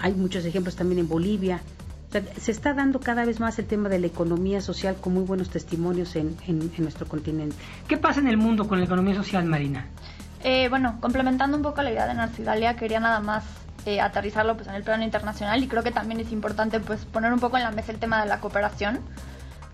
hay 0.00 0.14
muchos 0.14 0.44
ejemplos 0.44 0.76
también 0.76 1.00
en 1.00 1.08
Bolivia. 1.08 1.60
se 2.40 2.50
está 2.50 2.72
dando 2.72 3.00
cada 3.00 3.24
vez 3.24 3.40
más 3.40 3.58
el 3.58 3.66
tema 3.66 3.88
de 3.88 3.98
la 3.98 4.06
economía 4.06 4.60
social 4.60 4.96
con 5.00 5.14
muy 5.14 5.24
buenos 5.24 5.50
testimonios 5.50 6.16
en, 6.16 6.36
nuestro 6.78 7.06
continente. 7.06 7.56
¿Qué 7.88 7.96
pasa 7.96 8.20
en 8.20 8.28
el 8.28 8.36
mundo 8.36 8.68
con 8.68 8.78
la 8.78 8.86
economía 8.86 9.14
social, 9.14 9.44
Marina? 9.44 9.86
Eh, 10.42 10.68
bueno, 10.68 10.98
complementando 11.00 11.56
un 11.56 11.62
poco 11.62 11.82
la 11.82 11.90
idea 11.90 12.06
de 12.06 12.14
Narcidalia, 12.14 12.76
quería 12.76 13.00
nada 13.00 13.20
más 13.20 13.44
eh, 13.86 14.00
aterrizarlo 14.00 14.56
pues 14.56 14.68
en 14.68 14.74
el 14.74 14.82
plano 14.82 15.04
internacional 15.04 15.62
y 15.62 15.68
creo 15.68 15.84
que 15.84 15.92
también 15.92 16.18
es 16.18 16.32
importante 16.32 16.80
pues 16.80 17.04
poner 17.04 17.32
un 17.32 17.38
poco 17.38 17.56
en 17.56 17.62
la 17.62 17.70
mesa 17.70 17.92
el 17.92 18.00
tema 18.00 18.20
de 18.20 18.28
la 18.28 18.40
cooperación. 18.40 18.98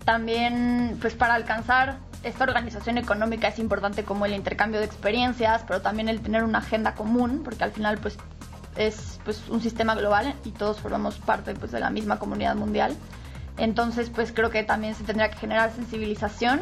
También 0.05 0.99
pues 1.01 1.15
para 1.15 1.33
alcanzar 1.33 1.97
esta 2.21 2.43
organización 2.43 2.99
económica 2.99 3.47
es 3.47 3.57
importante 3.57 4.03
como 4.03 4.27
el 4.27 4.33
intercambio 4.33 4.79
de 4.79 4.85
experiencias, 4.85 5.63
pero 5.67 5.81
también 5.81 6.09
el 6.09 6.21
tener 6.21 6.43
una 6.43 6.59
agenda 6.59 6.93
común, 6.93 7.41
porque 7.43 7.63
al 7.63 7.71
final 7.71 7.97
pues 7.97 8.19
es 8.75 9.19
pues 9.25 9.49
un 9.49 9.61
sistema 9.61 9.95
global 9.95 10.35
y 10.45 10.51
todos 10.51 10.79
formamos 10.79 11.15
parte 11.15 11.55
pues 11.55 11.71
de 11.71 11.79
la 11.79 11.89
misma 11.89 12.19
comunidad 12.19 12.55
mundial. 12.55 12.95
Entonces 13.57 14.11
pues 14.11 14.31
creo 14.31 14.51
que 14.51 14.61
también 14.61 14.93
se 14.93 15.03
tendría 15.03 15.31
que 15.31 15.37
generar 15.37 15.71
sensibilización 15.71 16.61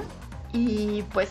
y 0.54 1.04
pues 1.12 1.30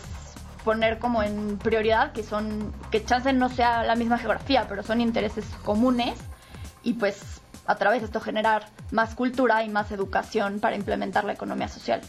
poner 0.63 0.99
como 0.99 1.23
en 1.23 1.57
prioridad 1.57 2.11
que 2.11 2.23
son 2.23 2.73
que 2.91 3.03
chance 3.03 3.31
no 3.33 3.49
sea 3.49 3.83
la 3.83 3.95
misma 3.95 4.17
geografía, 4.17 4.65
pero 4.67 4.83
son 4.83 5.01
intereses 5.01 5.45
comunes 5.63 6.17
y 6.83 6.93
pues 6.93 7.41
a 7.65 7.75
través 7.75 8.01
de 8.01 8.07
esto 8.07 8.19
generar 8.19 8.67
más 8.91 9.15
cultura 9.15 9.63
y 9.63 9.69
más 9.69 9.91
educación 9.91 10.59
para 10.59 10.75
implementar 10.75 11.23
la 11.23 11.33
economía 11.33 11.67
social. 11.67 12.01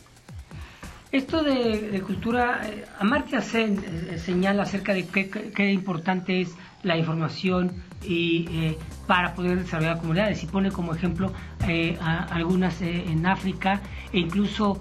Esto 1.13 1.43
de, 1.43 2.01
cultura, 2.07 2.63
eh, 2.65 2.87
Amartya 2.99 3.43
Sen 3.43 3.85
eh, 3.85 4.19
señala 4.19 4.63
acerca 4.63 4.95
de 4.95 5.07
qué, 5.07 5.71
importante 5.71 6.41
es 6.41 6.55
la 6.83 6.97
información 6.97 7.83
y 8.03 8.47
eh, 8.51 8.79
para 9.07 9.35
poder 9.35 9.59
desarrollar 9.59 9.99
comunidades 9.99 10.43
y 10.43 10.47
pone 10.47 10.71
como 10.71 10.95
ejemplo 10.95 11.33
algunas 12.31 12.81
en 12.81 13.27
África 13.27 13.81
e 14.13 14.19
incluso 14.19 14.81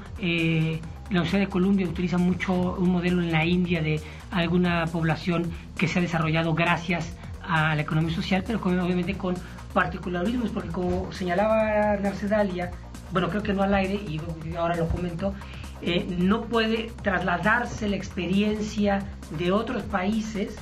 la 1.12 1.20
Universidad 1.20 1.41
de 1.41 1.49
Columbia 1.49 1.88
utiliza 1.88 2.18
mucho 2.18 2.53
un 2.53 2.89
modelo 2.89 3.22
en 3.22 3.34
la 3.34 3.45
India 3.45 3.82
de 3.82 3.99
alguna 4.32 4.86
población 4.86 5.51
que 5.78 5.89
se 5.89 5.99
ha 5.99 6.01
desarrollado 6.01 6.53
gracias 6.53 7.18
a 7.43 7.76
la 7.76 7.82
economía 7.82 8.16
social, 8.16 8.45
pero 8.47 8.59
obviamente 8.64 9.18
con 9.18 9.36
particularismos, 9.74 10.51
porque 10.51 10.70
como 10.70 11.12
señalaba 11.12 11.97
Narcedalia, 11.97 12.72
bueno, 13.12 13.30
creo 13.30 13.43
que 13.43 13.51
no 13.51 13.62
al 13.62 13.74
aire, 13.74 13.95
y 13.95 14.22
ahora 14.55 14.78
lo 14.78 14.88
comento, 14.88 15.34
eh, 15.82 16.05
no 16.18 16.43
puede 16.43 16.93
trasladarse 17.01 17.89
la 17.89 17.97
experiencia 17.97 18.99
de 19.38 19.51
otros 19.51 19.84
países 19.84 20.55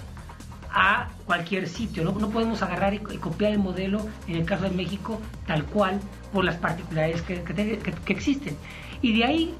a 0.72 1.10
cualquier 1.28 1.68
sitio. 1.68 2.04
No, 2.04 2.14
no 2.14 2.30
podemos 2.30 2.64
agarrar 2.64 2.96
y, 2.96 3.00
copiar 3.00 3.52
el 3.52 3.60
modelo, 3.60 4.08
en 4.28 4.38
el 4.38 4.46
caso 4.46 4.64
de 4.64 4.72
México, 4.72 5.22
tal 5.46 5.64
cual, 5.66 6.00
por 6.34 6.44
las 6.44 6.56
particularidades 6.56 7.22
que, 7.22 7.44
que 7.44 8.14
existen. 8.14 8.56
Y 9.04 9.16
de 9.16 9.26
ahí 9.26 9.56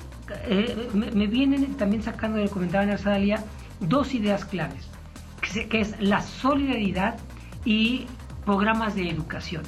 eh, 0.46 0.90
me, 0.94 1.28
vienen 1.28 1.76
también 1.76 2.04
sacando 2.04 2.38
del 2.38 2.50
comentario 2.50 2.88
de 2.88 2.94
Narzalia 2.94 3.44
dos 3.80 4.14
ideas 4.14 4.46
claves, 4.46 4.88
que, 5.70 5.80
es 5.80 6.00
la 6.00 6.22
solidaridad 6.22 7.18
y 7.66 8.06
programas 8.46 8.96
de 8.96 9.10
educación. 9.10 9.64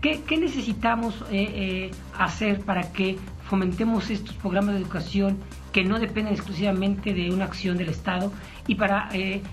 ¿Qué, 0.00 0.22
necesitamos 0.38 1.24
eh, 1.30 1.90
hacer 2.16 2.60
para 2.60 2.92
que 2.92 3.18
fomentemos 3.48 4.10
estos 4.10 4.34
programas 4.36 4.74
de 4.74 4.82
educación 4.82 5.38
que 5.72 5.84
no 5.84 5.98
dependen 5.98 6.34
exclusivamente 6.34 7.12
de 7.12 7.30
una 7.32 7.44
acción 7.44 7.76
del 7.76 7.88
Estado 7.88 8.32
y 8.66 8.74
para 8.76 9.08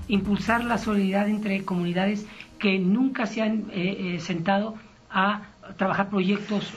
impulsar 0.07 0.63
la 0.63 0.77
solidaridad 0.77 1.29
entre 1.29 1.63
comunidades 1.63 2.25
que 2.59 2.77
nunca 2.77 3.25
se 3.25 3.41
han 3.41 3.71
sentado 4.19 4.75
a 5.09 5.43
trabajar 5.77 6.09
proyectos 6.09 6.71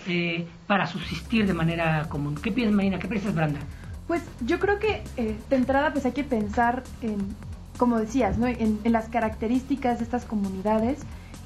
para 0.68 0.86
subsistir 0.86 1.48
de 1.48 1.54
manera 1.54 2.06
común. 2.08 2.36
¿Qué 2.36 2.52
piensas, 2.52 2.76
Marina? 2.76 3.00
¿Qué 3.00 3.08
piensas, 3.08 3.34
Branda? 3.34 3.58
Pues 4.06 4.22
yo 4.46 4.60
creo 4.60 4.78
que 4.78 5.02
de 5.16 5.56
entrada 5.56 5.92
pues 5.92 6.06
hay 6.06 6.12
que 6.12 6.24
pensar 6.24 6.84
en 7.02 7.34
como 7.78 7.98
decías, 7.98 8.36
¿no? 8.36 8.46
en, 8.46 8.80
las 8.84 9.08
características 9.08 9.98
de 9.98 10.04
estas 10.04 10.24
comunidades 10.26 10.98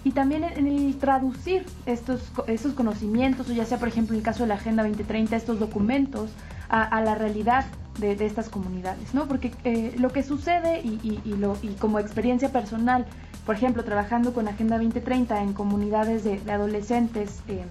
y 0.02 0.10
también 0.10 0.42
en, 0.42 0.66
el 0.66 0.96
traducir 0.98 1.64
estos, 1.86 2.32
estos 2.48 2.72
conocimientos, 2.72 3.48
o 3.48 3.52
ya 3.52 3.64
sea, 3.64 3.78
por 3.78 3.86
ejemplo, 3.86 4.14
en 4.14 4.20
el 4.20 4.24
caso 4.24 4.42
de 4.42 4.48
la 4.48 4.54
Agenda 4.54 4.82
2030, 4.82 5.36
estos 5.36 5.60
documentos 5.60 6.30
a, 6.68 7.02
la 7.02 7.14
realidad 7.14 7.66
de, 8.00 8.12
estas 8.24 8.48
comunidades, 8.48 9.12
¿no? 9.12 9.28
Porque 9.28 9.52
eh, 9.64 9.94
lo 9.98 10.10
que 10.10 10.22
sucede 10.22 10.80
y, 10.80 11.20
lo, 11.36 11.58
y 11.62 11.74
como 11.74 11.98
experiencia 11.98 12.50
personal, 12.50 13.04
por 13.44 13.54
ejemplo, 13.54 13.84
trabajando 13.84 14.32
con 14.32 14.48
Agenda 14.48 14.78
2030 14.78 15.42
en 15.42 15.52
comunidades 15.52 16.24
de, 16.24 16.40
adolescentes, 16.50 17.42
eh, 17.46 17.66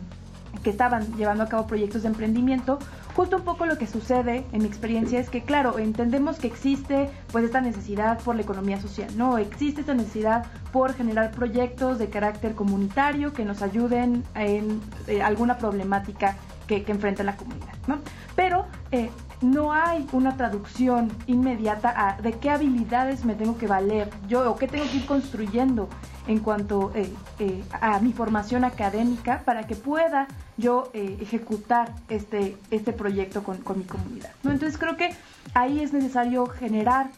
que 0.64 0.70
estaban 0.70 1.16
llevando 1.16 1.44
a 1.44 1.48
cabo 1.50 1.68
proyectos 1.68 2.04
de 2.04 2.10
emprendimiento, 2.10 2.80
justo 3.16 3.38
un 3.38 3.44
poco 3.44 3.66
lo 3.66 3.78
que 3.78 3.88
sucede 3.88 4.46
en 4.52 4.62
mi 4.62 4.68
experiencia 4.68 5.20
es 5.20 5.30
que, 5.30 5.44
claro, 5.44 5.80
entendemos 5.80 6.38
que 6.38 6.48
existe 6.48 7.10
pues 7.32 7.46
esta 7.46 7.62
necesidad 7.62 8.20
por 8.20 8.36
la 8.36 8.42
economía 8.42 8.80
social, 8.80 9.10
¿no? 9.18 9.38
Existe 9.38 9.82
esta 9.82 9.94
necesidad 9.94 10.46
por 10.72 10.94
generar 10.94 11.32
proyectos 11.32 12.00
de 12.00 12.10
carácter 12.10 12.56
comunitario 12.56 13.34
que 13.34 13.46
nos 13.46 13.62
ayuden 13.62 14.24
en 14.36 14.82
eh, 15.08 15.22
alguna 15.22 15.58
problemática 15.58 16.38
que, 16.68 16.86
enfrenta 16.88 17.24
la 17.24 17.36
comunidad, 17.36 17.74
¿no? 17.88 18.00
Pero 18.36 18.66
eh, 18.92 19.10
no 19.42 19.74
hay 19.74 20.08
una 20.12 20.38
traducción 20.38 21.12
inmediata 21.28 21.94
a 21.96 22.22
de 22.22 22.34
qué 22.34 22.50
habilidades 22.50 23.26
me 23.26 23.36
tengo 23.36 23.58
que 23.58 23.68
valer 23.68 24.10
yo 24.28 24.50
o 24.50 24.56
qué 24.56 24.68
tengo 24.68 24.86
que 24.86 24.98
ir 24.98 25.06
construyendo 25.06 25.90
en 26.28 26.40
cuanto 26.40 26.92
eh, 26.96 27.12
eh, 27.40 27.64
a 27.72 28.00
mi 28.00 28.14
formación 28.14 28.64
académica 28.64 29.42
para 29.44 29.66
que 29.66 29.76
pueda 29.76 30.28
yo 30.58 30.92
eh, 30.94 31.18
ejecutar 31.20 31.94
este, 32.10 32.56
este 32.70 32.94
proyecto 32.94 33.44
con, 33.44 33.58
mi 33.76 33.84
comunidad. 33.84 34.30
Entonces 34.44 34.78
creo 34.78 34.96
que 34.96 35.10
ahí 35.54 35.82
es 35.82 35.94
necesario 35.94 36.46
generar 36.46 37.10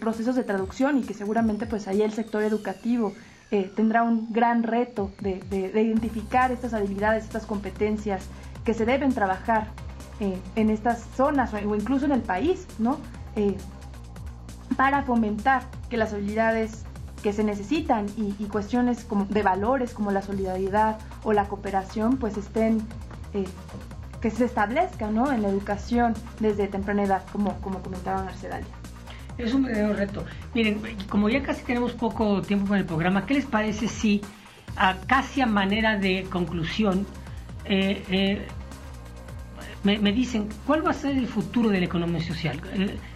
procesos 0.00 0.34
de 0.34 0.44
traducción 0.44 0.96
y 0.96 1.02
que 1.02 1.12
seguramente 1.12 1.66
pues 1.66 1.88
ahí 1.88 2.00
el 2.00 2.12
sector 2.12 2.42
educativo 2.42 3.12
tendrá 3.76 4.02
un 4.02 4.32
gran 4.32 4.62
reto 4.62 5.10
de, 5.20 5.42
identificar 5.74 6.50
estas 6.52 6.72
habilidades, 6.72 7.24
estas 7.24 7.44
competencias 7.44 8.24
que 8.64 8.72
se 8.72 8.86
deben 8.86 9.12
trabajar 9.12 9.66
en 10.20 10.70
estas 10.70 11.04
zonas 11.16 11.52
o, 11.54 11.74
incluso 11.74 12.06
en 12.06 12.12
el 12.12 12.22
país, 12.22 12.66
¿no? 12.78 12.98
para 14.76 15.02
fomentar 15.02 15.62
que 15.88 15.96
las 15.96 16.12
habilidades 16.12 16.84
que 17.22 17.32
se 17.32 17.42
necesitan 17.42 18.06
y, 18.18 18.32
cuestiones 18.44 19.04
como 19.04 19.24
de 19.24 19.42
valores 19.42 19.94
como 19.94 20.10
la 20.10 20.20
solidaridad 20.20 20.98
o 21.22 21.32
la 21.32 21.46
cooperación 21.46 22.18
pues 22.18 22.36
estén 22.36 22.82
eh, 23.32 23.44
que 24.20 24.30
se 24.30 24.44
establezcan 24.44 25.14
¿no? 25.14 25.32
en 25.32 25.40
la 25.40 25.48
educación 25.48 26.12
desde 26.38 26.68
temprana 26.68 27.04
edad 27.04 27.22
como, 27.32 27.58
como 27.60 27.80
comentaba 27.80 28.22
Marcedalia. 28.24 28.68
Es 29.38 29.54
un 29.54 29.62
verdadero 29.64 29.94
reto. 29.94 30.24
Miren, 30.54 30.80
como 31.08 31.28
ya 31.28 31.42
casi 31.42 31.64
tenemos 31.64 31.92
poco 31.92 32.42
tiempo 32.42 32.68
con 32.68 32.76
el 32.76 32.84
programa, 32.84 33.24
¿qué 33.26 33.34
les 33.34 33.46
parece 33.46 33.88
si 33.88 34.20
a, 34.76 34.96
casi 35.06 35.40
a 35.40 35.46
manera 35.46 35.96
de 35.96 36.24
conclusión 36.30 37.06
eh, 37.64 38.04
eh, 38.10 38.46
me, 39.84 40.12
dicen 40.12 40.48
cuál 40.66 40.86
va 40.86 40.90
a 40.90 40.94
ser 40.94 41.16
el 41.16 41.26
futuro 41.26 41.68
de 41.68 41.78
la 41.78 41.84
economía 41.84 42.22
social? 42.22 42.60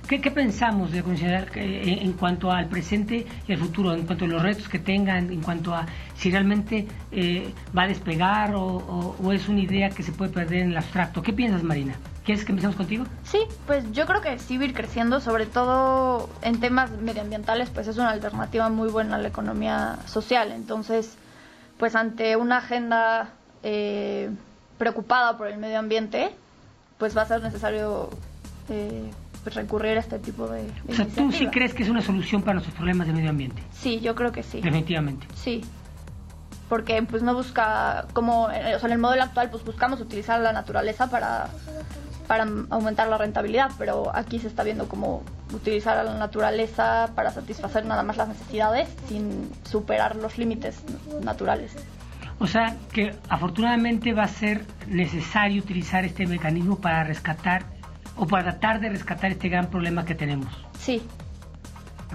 ¿Qué, 0.07 0.19
pensamos 0.31 0.93
de 0.93 1.03
considerar 1.03 1.49
eh, 1.55 1.99
en 2.03 2.13
cuanto 2.13 2.53
al 2.53 2.67
presente 2.67 3.27
y 3.47 3.53
al 3.53 3.59
futuro, 3.59 3.95
en 3.95 4.07
cuanto 4.07 4.27
a 4.27 4.29
los 4.29 4.43
retos 4.43 4.69
que 4.69 4.79
tengan, 4.79 5.33
en 5.33 5.41
cuanto 5.41 5.75
a 5.75 5.87
si 6.15 6.31
realmente 6.31 6.87
eh, 7.11 7.53
va 7.77 7.83
a 7.83 7.89
despegar 7.89 8.53
o, 8.55 9.33
es 9.33 9.49
una 9.49 9.61
idea 9.61 9.91
que 9.91 10.03
se 10.03 10.13
puede 10.13 10.31
perder 10.31 10.63
en 10.63 10.71
el 10.71 10.77
abstracto? 10.77 11.23
¿Qué 11.23 11.33
piensas, 11.33 11.63
Marina? 11.63 11.95
¿Quieres 12.25 12.45
que 12.45 12.53
empecemos 12.53 12.77
contigo? 12.77 13.05
Sí, 13.25 13.39
pues 13.67 13.91
yo 13.93 14.05
creo 14.05 14.21
que 14.21 14.39
sí 14.39 14.57
ir 14.57 14.75
creciendo, 14.75 15.21
sobre 15.21 15.47
todo 15.47 16.29
en 16.43 16.61
temas 16.61 16.91
medioambientales, 16.91 17.71
pues 17.71 17.89
es 17.89 17.97
una 17.97 18.11
alternativa 18.11 18.69
muy 18.69 18.91
buena 18.91 19.17
a 19.17 19.19
la 19.19 19.29
economía 19.29 19.99
social. 20.07 20.53
Entonces, 20.53 21.17
pues 21.79 21.95
ante 21.95 22.37
una 22.37 22.59
agenda 22.59 23.31
eh, 23.63 24.31
preocupada 24.77 25.39
por 25.39 25.49
el 25.49 25.57
medio 25.57 25.79
ambiente, 25.79 26.35
pues 26.99 27.17
va 27.17 27.23
a 27.23 27.27
ser 27.27 27.43
necesario 27.43 28.11
eh, 28.69 29.11
pues, 29.43 29.55
recurrir 29.55 29.97
a 29.97 30.01
este 30.01 30.19
tipo 30.19 30.49
de, 30.49 30.69
O 30.89 30.95
sea, 30.95 31.07
¿tú 31.07 31.33
sí 31.33 31.47
crees 31.47 31.73
que 31.73 31.83
es 31.83 31.89
una 31.89 32.03
solución 32.03 32.43
para 32.43 32.55
nuestros 32.55 32.77
problemas 32.77 33.07
de 33.07 33.13
medio 33.13 33.31
ambiente? 33.31 33.63
Sí, 33.73 34.01
yo 34.01 34.15
creo 34.15 34.33
que 34.33 34.43
sí. 34.43 34.61
Definitivamente. 34.61 35.27
Sí. 35.35 35.65
Porque 36.69 37.03
pues 37.03 37.23
no 37.23 37.35
busca, 37.35 38.07
como, 38.13 38.51
eh, 38.51 38.75
o 38.75 38.79
sea, 38.79 38.89
en 38.89 38.93
el 38.93 38.99
modelo 38.99 39.23
actual 39.23 39.49
pues 39.49 39.65
buscamos 39.65 40.01
utilizar 40.03 40.39
la 40.41 40.53
naturaleza 40.53 41.09
para, 41.09 41.49
para 42.27 42.47
aumentar 42.69 43.09
la 43.09 43.17
rentabilidad, 43.17 43.71
pero 43.79 44.15
aquí 44.15 44.39
se 44.39 44.49
está 44.49 44.65
viendo 44.65 44.87
como 44.87 45.23
utilizar 45.55 45.97
a 45.97 46.05
la 46.05 46.15
naturaleza 46.19 47.09
para 47.15 47.31
satisfacer 47.31 47.87
nada 47.87 48.03
más 48.03 48.19
las 48.19 48.29
necesidades 48.29 48.87
sin 49.09 49.51
superar 49.65 50.17
los 50.17 50.37
límites 50.37 50.83
naturales. 51.23 51.73
O 52.41 52.47
sea 52.47 52.77
que 52.93 53.15
afortunadamente 53.29 54.13
va 54.13 54.25
a 54.25 54.29
ser 54.29 54.65
necesario 54.87 55.63
utilizar 55.63 56.05
este 56.05 56.27
mecanismo 56.27 56.79
para 56.81 57.05
rescatar 57.05 57.65
o 58.17 58.27
para 58.27 58.45
tratar 58.45 58.81
de 58.81 58.89
rescatar 58.91 59.33
este 59.33 59.49
gran 59.49 59.71
problema 59.71 60.05
que 60.05 60.15
tenemos. 60.15 60.53
Sí. 60.79 61.03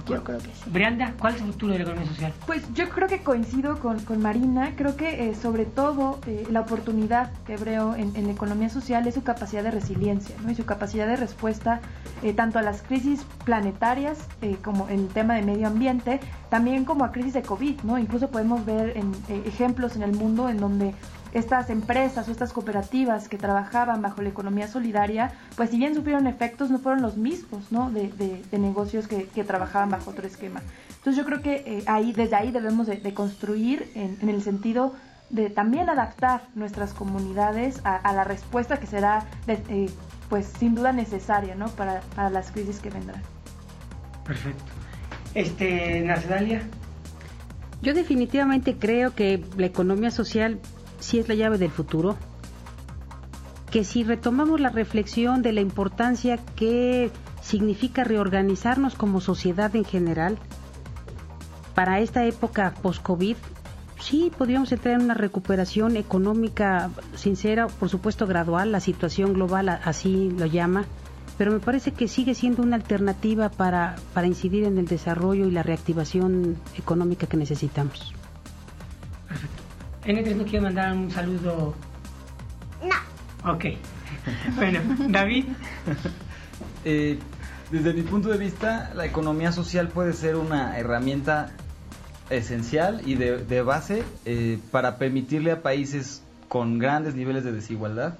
Yo 0.07 0.23
creo 0.23 0.39
que 0.39 0.45
sí. 0.45 0.51
Brianda, 0.67 1.13
¿cuál 1.19 1.35
es 1.35 1.41
el 1.41 1.47
futuro 1.47 1.73
de 1.73 1.79
la 1.79 1.83
economía 1.85 2.09
social? 2.09 2.33
Pues 2.45 2.63
yo 2.73 2.89
creo 2.89 3.07
que 3.07 3.21
coincido 3.21 3.79
con, 3.79 3.99
con 3.99 4.21
Marina. 4.21 4.73
Creo 4.75 4.95
que 4.95 5.29
eh, 5.29 5.35
sobre 5.35 5.65
todo 5.65 6.19
eh, 6.25 6.45
la 6.49 6.61
oportunidad 6.61 7.31
que 7.45 7.57
veo 7.57 7.95
en, 7.95 8.13
la 8.13 8.31
economía 8.31 8.69
social 8.69 9.07
es 9.07 9.15
su 9.15 9.23
capacidad 9.23 9.63
de 9.63 9.71
resiliencia 9.71 10.35
¿no? 10.43 10.51
y 10.51 10.55
su 10.55 10.65
capacidad 10.65 11.07
de 11.07 11.15
respuesta 11.15 11.81
eh, 12.21 12.33
tanto 12.33 12.59
a 12.59 12.61
las 12.61 12.81
crisis 12.81 13.25
planetarias 13.45 14.27
como 14.63 14.89
en 14.89 15.01
el 15.01 15.07
tema 15.07 15.35
de 15.35 15.41
medio 15.41 15.67
ambiente, 15.67 16.19
también 16.49 16.85
como 16.85 17.05
a 17.05 17.11
crisis 17.11 17.33
de 17.33 17.41
COVID. 17.43 17.81
¿no? 17.83 17.97
Incluso 17.97 18.29
podemos 18.29 18.65
ver 18.65 18.97
en, 18.97 19.11
ejemplos 19.45 19.95
en 19.95 20.03
el 20.03 20.13
mundo 20.13 20.49
en 20.49 20.57
donde 20.57 20.93
estas 21.33 21.69
empresas 21.69 22.27
o 22.27 22.31
estas 22.31 22.53
cooperativas 22.53 23.27
que 23.27 23.37
trabajaban 23.37 24.01
bajo 24.01 24.21
la 24.21 24.29
economía 24.29 24.67
solidaria, 24.67 25.33
pues 25.55 25.71
si 25.71 25.77
bien 25.77 25.95
sufrieron 25.95 26.27
efectos, 26.27 26.69
no 26.69 26.79
fueron 26.79 27.01
los 27.01 27.17
mismos, 27.17 27.71
¿no? 27.71 27.89
De, 27.89 28.09
de, 28.09 28.59
negocios 28.59 29.07
que, 29.07 29.25
que, 29.25 29.43
trabajaban 29.43 29.89
bajo 29.89 30.11
otro 30.11 30.25
esquema. 30.27 30.61
Entonces 30.89 31.17
yo 31.17 31.25
creo 31.25 31.41
que 31.41 31.63
eh, 31.65 31.83
ahí, 31.87 32.13
desde 32.13 32.35
ahí 32.35 32.51
debemos 32.51 32.87
de, 32.87 33.13
construir 33.13 33.91
en, 33.95 34.17
en, 34.21 34.29
el 34.29 34.41
sentido 34.41 34.93
de 35.29 35.49
también 35.49 35.89
adaptar 35.89 36.43
nuestras 36.55 36.93
comunidades 36.93 37.81
a, 37.83 38.13
la 38.13 38.23
respuesta 38.23 38.79
que 38.79 38.87
será, 38.87 39.25
eh, 39.47 39.89
pues 40.29 40.45
sin 40.59 40.75
duda 40.75 40.93
necesaria, 40.93 41.55
¿no? 41.55 41.67
Para, 41.69 42.01
para 42.15 42.29
las 42.29 42.51
crisis 42.51 42.79
que 42.79 42.89
vendrán. 42.89 43.21
Perfecto. 44.23 44.63
Este, 45.33 46.01
Nacedalia. 46.01 46.61
Yo 47.81 47.93
definitivamente 47.93 48.77
creo 48.77 49.13
que 49.13 49.43
la 49.57 49.65
economía 49.65 50.11
social 50.11 50.59
si 51.03 51.19
es 51.19 51.27
la 51.27 51.35
llave 51.35 51.57
del 51.57 51.71
futuro, 51.71 52.15
que 53.69 53.83
si 53.83 54.03
retomamos 54.03 54.59
la 54.59 54.69
reflexión 54.69 55.41
de 55.41 55.51
la 55.51 55.61
importancia 55.61 56.37
que 56.37 57.11
significa 57.41 58.03
reorganizarnos 58.03 58.95
como 58.95 59.19
sociedad 59.19 59.75
en 59.75 59.83
general, 59.83 60.37
para 61.75 61.99
esta 61.99 62.25
época 62.25 62.73
post-COVID, 62.81 63.35
sí 63.99 64.31
podríamos 64.37 64.71
entrar 64.71 64.95
en 64.95 65.01
una 65.01 65.13
recuperación 65.13 65.97
económica 65.97 66.89
sincera, 67.15 67.67
por 67.67 67.89
supuesto 67.89 68.27
gradual, 68.27 68.71
la 68.71 68.79
situación 68.79 69.33
global 69.33 69.69
así 69.69 70.29
lo 70.37 70.45
llama, 70.45 70.85
pero 71.37 71.51
me 71.51 71.59
parece 71.59 71.91
que 71.91 72.07
sigue 72.07 72.35
siendo 72.35 72.61
una 72.61 72.75
alternativa 72.75 73.49
para, 73.49 73.95
para 74.13 74.27
incidir 74.27 74.65
en 74.65 74.77
el 74.77 74.85
desarrollo 74.85 75.47
y 75.47 75.51
la 75.51 75.63
reactivación 75.63 76.57
económica 76.77 77.27
que 77.27 77.37
necesitamos. 77.37 78.13
¿N3 80.05 80.35
no 80.35 80.43
quiere 80.43 80.61
mandar 80.61 80.93
un 80.93 81.09
saludo? 81.09 81.75
No. 82.83 83.53
Ok. 83.53 83.65
bueno, 84.55 84.79
David. 85.09 85.45
Eh, 86.85 87.17
desde 87.71 87.93
mi 87.93 88.01
punto 88.01 88.29
de 88.29 88.37
vista, 88.37 88.91
la 88.95 89.05
economía 89.05 89.51
social 89.51 89.87
puede 89.87 90.13
ser 90.13 90.35
una 90.35 90.77
herramienta 90.77 91.51
esencial 92.29 93.01
y 93.05 93.15
de, 93.15 93.61
base 93.61 94.03
eh, 94.25 94.59
para 94.71 94.97
permitirle 94.97 95.51
a 95.51 95.61
países 95.61 96.23
con 96.47 96.79
grandes 96.79 97.15
niveles 97.15 97.43
de 97.43 97.51
desigualdad 97.51 98.15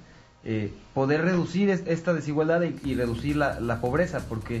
eh, 0.46 0.72
poder 0.92 1.22
reducir 1.22 1.70
esta 1.70 2.12
desigualdad 2.12 2.62
y, 2.62 2.94
reducir 2.94 3.36
la, 3.36 3.60
la, 3.60 3.80
pobreza, 3.80 4.20
porque 4.28 4.60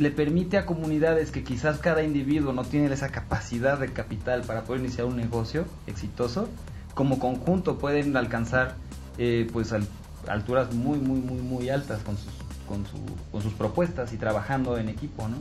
le 0.00 0.10
permite 0.10 0.56
a 0.56 0.64
comunidades 0.64 1.30
que 1.30 1.44
quizás 1.44 1.78
cada 1.78 2.02
individuo 2.02 2.52
no 2.52 2.64
tiene 2.64 2.92
esa 2.92 3.10
capacidad 3.10 3.78
de 3.78 3.92
capital 3.92 4.42
para 4.42 4.62
poder 4.62 4.80
iniciar 4.80 5.06
un 5.06 5.16
negocio 5.16 5.66
exitoso, 5.86 6.48
como 6.94 7.18
conjunto 7.18 7.78
pueden 7.78 8.16
alcanzar 8.16 8.76
eh, 9.18 9.48
pues 9.52 9.74
alturas 10.26 10.72
muy, 10.72 10.98
muy, 10.98 11.20
muy, 11.20 11.42
muy 11.42 11.68
altas 11.68 12.02
con 12.02 12.16
sus, 12.16 12.32
con, 12.66 12.86
su, 12.86 12.98
con 13.30 13.42
sus 13.42 13.52
propuestas 13.52 14.12
y 14.12 14.16
trabajando 14.16 14.78
en 14.78 14.88
equipo, 14.88 15.28
¿no? 15.28 15.36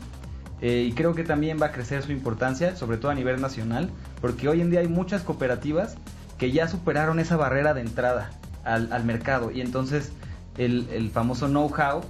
Eh, 0.61 0.87
y 0.89 0.91
creo 0.91 1.15
que 1.15 1.23
también 1.23 1.57
va 1.61 1.67
a 1.67 1.71
crecer 1.71 2.03
su 2.03 2.11
importancia, 2.11 2.75
sobre 2.75 2.97
todo 2.97 3.11
a 3.11 3.15
nivel 3.15 3.39
nacional, 3.39 3.89
porque 4.19 4.49
hoy 4.49 4.59
en 4.59 4.69
día 4.69 4.81
hay 4.81 4.89
muchas 4.89 5.21
cooperativas 5.21 5.95
que 6.37 6.51
ya 6.51 6.67
superaron 6.67 7.19
esa 7.19 7.37
barrera 7.37 7.73
de 7.73 7.81
entrada 7.81 8.31
al, 8.65 8.91
al 8.91 9.05
mercado 9.05 9.51
y 9.51 9.61
entonces 9.61 10.11
el, 10.57 10.89
el 10.91 11.11
famoso 11.11 11.47
know-how 11.47 12.01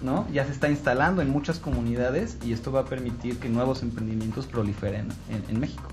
¿no? 0.00 0.26
ya 0.32 0.44
se 0.44 0.52
está 0.52 0.68
instalando 0.68 1.22
en 1.22 1.30
muchas 1.30 1.58
comunidades 1.58 2.38
y 2.44 2.52
esto 2.52 2.72
va 2.72 2.80
a 2.80 2.84
permitir 2.84 3.38
que 3.38 3.48
nuevos 3.48 3.82
emprendimientos 3.82 4.46
proliferen 4.46 5.08
en, 5.30 5.44
en 5.48 5.60
México. 5.60 5.88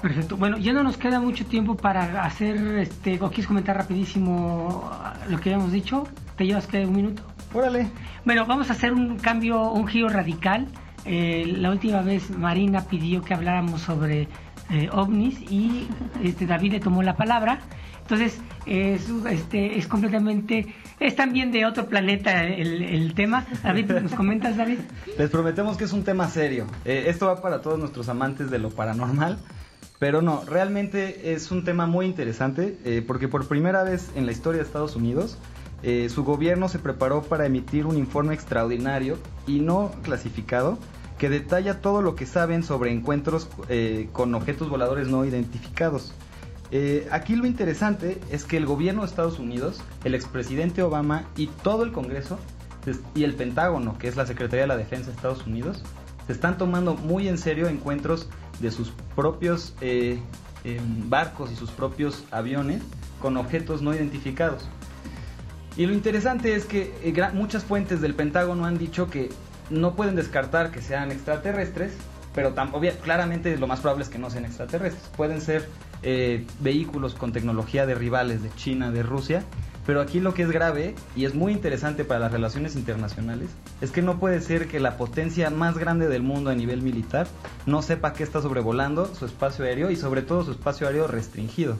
Perfecto. 0.00 0.36
Bueno, 0.36 0.58
ya 0.58 0.72
no 0.72 0.84
nos 0.84 0.96
queda 0.96 1.18
mucho 1.18 1.44
tiempo 1.44 1.76
para 1.76 2.22
hacer, 2.22 2.56
este, 2.78 3.20
¿o 3.20 3.28
quieres 3.28 3.48
comentar 3.48 3.76
rapidísimo 3.76 4.88
lo 5.28 5.40
que 5.40 5.52
habíamos 5.52 5.72
dicho? 5.72 6.06
¿Te 6.36 6.46
llevas 6.46 6.68
que 6.68 6.86
un 6.86 6.94
minuto? 6.94 7.22
Órale. 7.52 7.88
Bueno, 8.24 8.46
vamos 8.46 8.70
a 8.70 8.74
hacer 8.74 8.92
un 8.92 9.18
cambio, 9.18 9.72
un 9.72 9.88
giro 9.88 10.08
radical. 10.08 10.68
Eh, 11.04 11.52
la 11.56 11.70
última 11.70 12.02
vez 12.02 12.30
Marina 12.30 12.82
pidió 12.82 13.22
que 13.22 13.34
habláramos 13.34 13.80
sobre 13.80 14.28
eh, 14.70 14.88
ovnis 14.92 15.40
y 15.50 15.88
este, 16.22 16.46
David 16.46 16.72
le 16.72 16.80
tomó 16.80 17.02
la 17.02 17.16
palabra. 17.16 17.58
Entonces, 18.02 18.40
es, 18.66 19.08
este, 19.28 19.78
es 19.78 19.88
completamente, 19.88 20.74
es 21.00 21.16
también 21.16 21.52
de 21.52 21.66
otro 21.66 21.86
planeta 21.86 22.44
el, 22.44 23.14
tema. 23.14 23.46
David, 23.62 23.90
¿nos 24.02 24.14
comentas, 24.14 24.56
David? 24.56 24.78
Les 25.16 25.30
prometemos 25.30 25.76
que 25.76 25.84
es 25.84 25.92
un 25.92 26.04
tema 26.04 26.28
serio. 26.28 26.66
Eh, 26.84 27.04
esto 27.08 27.26
va 27.26 27.40
para 27.40 27.60
todos 27.62 27.78
nuestros 27.78 28.08
amantes 28.08 28.50
de 28.50 28.58
lo 28.58 28.70
paranormal. 28.70 29.38
Pero 29.98 30.22
no, 30.22 30.44
realmente 30.44 31.32
es 31.32 31.50
un 31.50 31.64
tema 31.64 31.86
muy 31.86 32.06
interesante 32.06 32.78
eh, 32.84 33.02
porque 33.04 33.26
por 33.26 33.48
primera 33.48 33.82
vez 33.82 34.10
en 34.14 34.26
la 34.26 34.32
historia 34.32 34.60
de 34.60 34.66
Estados 34.66 34.94
Unidos 34.94 35.38
eh, 35.82 36.08
su 36.08 36.24
gobierno 36.24 36.68
se 36.68 36.78
preparó 36.78 37.22
para 37.22 37.46
emitir 37.46 37.84
un 37.86 37.96
informe 37.96 38.34
extraordinario 38.34 39.18
y 39.46 39.60
no 39.60 39.90
clasificado 40.02 40.78
que 41.18 41.28
detalla 41.28 41.80
todo 41.80 42.00
lo 42.00 42.14
que 42.14 42.26
saben 42.26 42.62
sobre 42.62 42.92
encuentros 42.92 43.48
eh, 43.68 44.08
con 44.12 44.34
objetos 44.34 44.68
voladores 44.68 45.08
no 45.08 45.24
identificados. 45.24 46.14
Aquí 47.10 47.34
lo 47.36 47.46
interesante 47.46 48.20
es 48.30 48.44
que 48.44 48.56
el 48.56 48.66
gobierno 48.66 49.02
de 49.02 49.08
Estados 49.08 49.38
Unidos, 49.38 49.80
el 50.04 50.14
expresidente 50.14 50.82
Obama 50.82 51.24
y 51.36 51.46
todo 51.46 51.82
el 51.82 51.92
Congreso 51.92 52.38
y 53.14 53.24
el 53.24 53.34
Pentágono, 53.34 53.98
que 53.98 54.08
es 54.08 54.16
la 54.16 54.26
Secretaría 54.26 54.62
de 54.62 54.68
la 54.68 54.76
Defensa 54.76 55.06
de 55.06 55.16
Estados 55.16 55.46
Unidos, 55.46 55.82
se 56.26 56.32
están 56.32 56.58
tomando 56.58 56.94
muy 56.94 57.26
en 57.26 57.38
serio 57.38 57.68
encuentros 57.68 58.28
de 58.60 58.70
sus 58.70 58.92
propios 59.16 59.74
eh, 59.80 60.18
em, 60.64 61.08
barcos 61.08 61.50
y 61.50 61.56
sus 61.56 61.70
propios 61.70 62.24
aviones 62.30 62.82
con 63.20 63.36
objetos 63.36 63.82
no 63.82 63.94
identificados. 63.94 64.68
Y 65.76 65.86
lo 65.86 65.94
interesante 65.94 66.54
es 66.54 66.66
que 66.66 66.92
eh, 67.02 67.30
muchas 67.32 67.64
fuentes 67.64 68.00
del 68.00 68.14
Pentágono 68.14 68.64
han 68.64 68.78
dicho 68.78 69.08
que 69.08 69.30
no 69.70 69.94
pueden 69.94 70.16
descartar 70.16 70.70
que 70.70 70.82
sean 70.82 71.12
extraterrestres, 71.12 71.92
pero 72.38 72.54
claramente 73.02 73.56
lo 73.56 73.66
más 73.66 73.80
probable 73.80 74.04
es 74.04 74.10
que 74.10 74.18
no 74.20 74.30
sean 74.30 74.44
extraterrestres. 74.44 75.10
Pueden 75.16 75.40
ser 75.40 75.68
eh, 76.04 76.46
vehículos 76.60 77.14
con 77.16 77.32
tecnología 77.32 77.84
de 77.84 77.96
rivales 77.96 78.44
de 78.44 78.50
China, 78.54 78.92
de 78.92 79.02
Rusia, 79.02 79.42
pero 79.84 80.00
aquí 80.00 80.20
lo 80.20 80.34
que 80.34 80.44
es 80.44 80.52
grave 80.52 80.94
y 81.16 81.24
es 81.24 81.34
muy 81.34 81.50
interesante 81.50 82.04
para 82.04 82.20
las 82.20 82.30
relaciones 82.30 82.76
internacionales 82.76 83.48
es 83.80 83.90
que 83.90 84.02
no 84.02 84.20
puede 84.20 84.40
ser 84.40 84.68
que 84.68 84.78
la 84.78 84.96
potencia 84.96 85.50
más 85.50 85.78
grande 85.78 86.06
del 86.06 86.22
mundo 86.22 86.50
a 86.50 86.54
nivel 86.54 86.80
militar 86.80 87.26
no 87.66 87.82
sepa 87.82 88.12
que 88.12 88.22
está 88.22 88.40
sobrevolando 88.40 89.12
su 89.16 89.24
espacio 89.24 89.64
aéreo 89.64 89.90
y 89.90 89.96
sobre 89.96 90.22
todo 90.22 90.44
su 90.44 90.52
espacio 90.52 90.86
aéreo 90.86 91.08
restringido. 91.08 91.76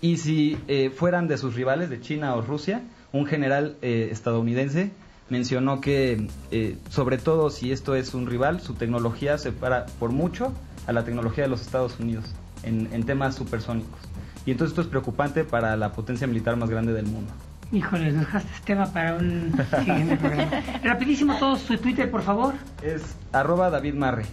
Y 0.00 0.18
si 0.18 0.56
eh, 0.68 0.90
fueran 0.90 1.26
de 1.26 1.36
sus 1.36 1.56
rivales 1.56 1.90
de 1.90 2.00
China 2.00 2.36
o 2.36 2.42
Rusia, 2.42 2.82
un 3.10 3.26
general 3.26 3.76
eh, 3.82 4.10
estadounidense 4.12 4.92
mencionó 5.28 5.80
que 5.80 6.28
eh, 6.50 6.78
sobre 6.90 7.18
todo 7.18 7.50
si 7.50 7.72
esto 7.72 7.94
es 7.94 8.14
un 8.14 8.26
rival, 8.26 8.60
su 8.60 8.74
tecnología 8.74 9.38
se 9.38 9.52
para 9.52 9.86
por 9.86 10.10
mucho 10.12 10.52
a 10.86 10.92
la 10.92 11.04
tecnología 11.04 11.44
de 11.44 11.50
los 11.50 11.60
Estados 11.62 11.98
Unidos 11.98 12.24
en, 12.62 12.88
en 12.92 13.04
temas 13.04 13.34
supersónicos. 13.34 14.00
Y 14.44 14.52
entonces 14.52 14.72
esto 14.72 14.82
es 14.82 14.88
preocupante 14.88 15.44
para 15.44 15.76
la 15.76 15.92
potencia 15.92 16.26
militar 16.26 16.56
más 16.56 16.70
grande 16.70 16.92
del 16.92 17.06
mundo. 17.06 17.32
Híjole, 17.72 18.12
nos 18.12 18.20
dejaste 18.20 18.48
este 18.54 18.66
tema 18.66 18.86
para 18.86 19.14
un 19.16 19.52
siguiente 19.80 20.16
programa. 20.16 20.50
Rapidísimo 20.84 21.36
todos 21.38 21.60
su 21.60 21.76
Twitter, 21.78 22.08
por 22.10 22.22
favor. 22.22 22.54
Es 22.80 23.16
arroba 23.32 23.70
David 23.70 23.94
Marre. 23.94 24.24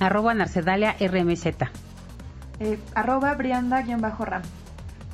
Arroba 0.00 0.32
Narcedalia 0.32 0.96
RMZ. 0.98 1.46
Eh, 2.60 2.78
arroba 2.94 3.34
Brianda-Ram. 3.34 4.42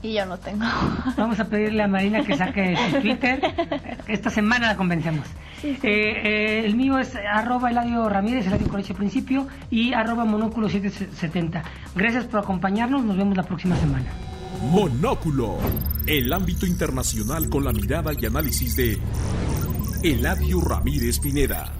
Y 0.04 0.12
yo 0.12 0.26
no 0.26 0.36
tengo. 0.36 0.66
Vamos 1.16 1.40
a 1.40 1.46
pedirle 1.46 1.82
a 1.82 1.88
Marina 1.88 2.22
que 2.22 2.36
saque 2.36 2.76
su 2.90 3.00
Twitter. 3.00 3.40
Esta 4.06 4.28
semana 4.28 4.68
la 4.68 4.76
convencemos. 4.76 5.26
Eh, 5.62 5.78
eh, 5.82 6.62
el 6.66 6.76
mío 6.76 6.98
es 6.98 7.16
arroba 7.16 7.70
Eladio 7.70 8.06
Ramírez, 8.10 8.46
Eladio 8.46 8.68
Colegio 8.68 8.94
Principio, 8.94 9.48
y 9.70 9.94
arroba 9.94 10.26
Monóculo 10.26 10.68
770. 10.68 11.62
Gracias 11.94 12.26
por 12.26 12.40
acompañarnos, 12.40 13.02
nos 13.02 13.16
vemos 13.16 13.34
la 13.34 13.44
próxima 13.44 13.76
semana. 13.76 14.04
Monóculo, 14.70 15.56
el 16.06 16.30
ámbito 16.34 16.66
internacional 16.66 17.48
con 17.48 17.64
la 17.64 17.72
mirada 17.72 18.12
y 18.12 18.26
análisis 18.26 18.76
de 18.76 18.98
Eladio 20.02 20.60
Ramírez 20.60 21.18
Pineda. 21.18 21.72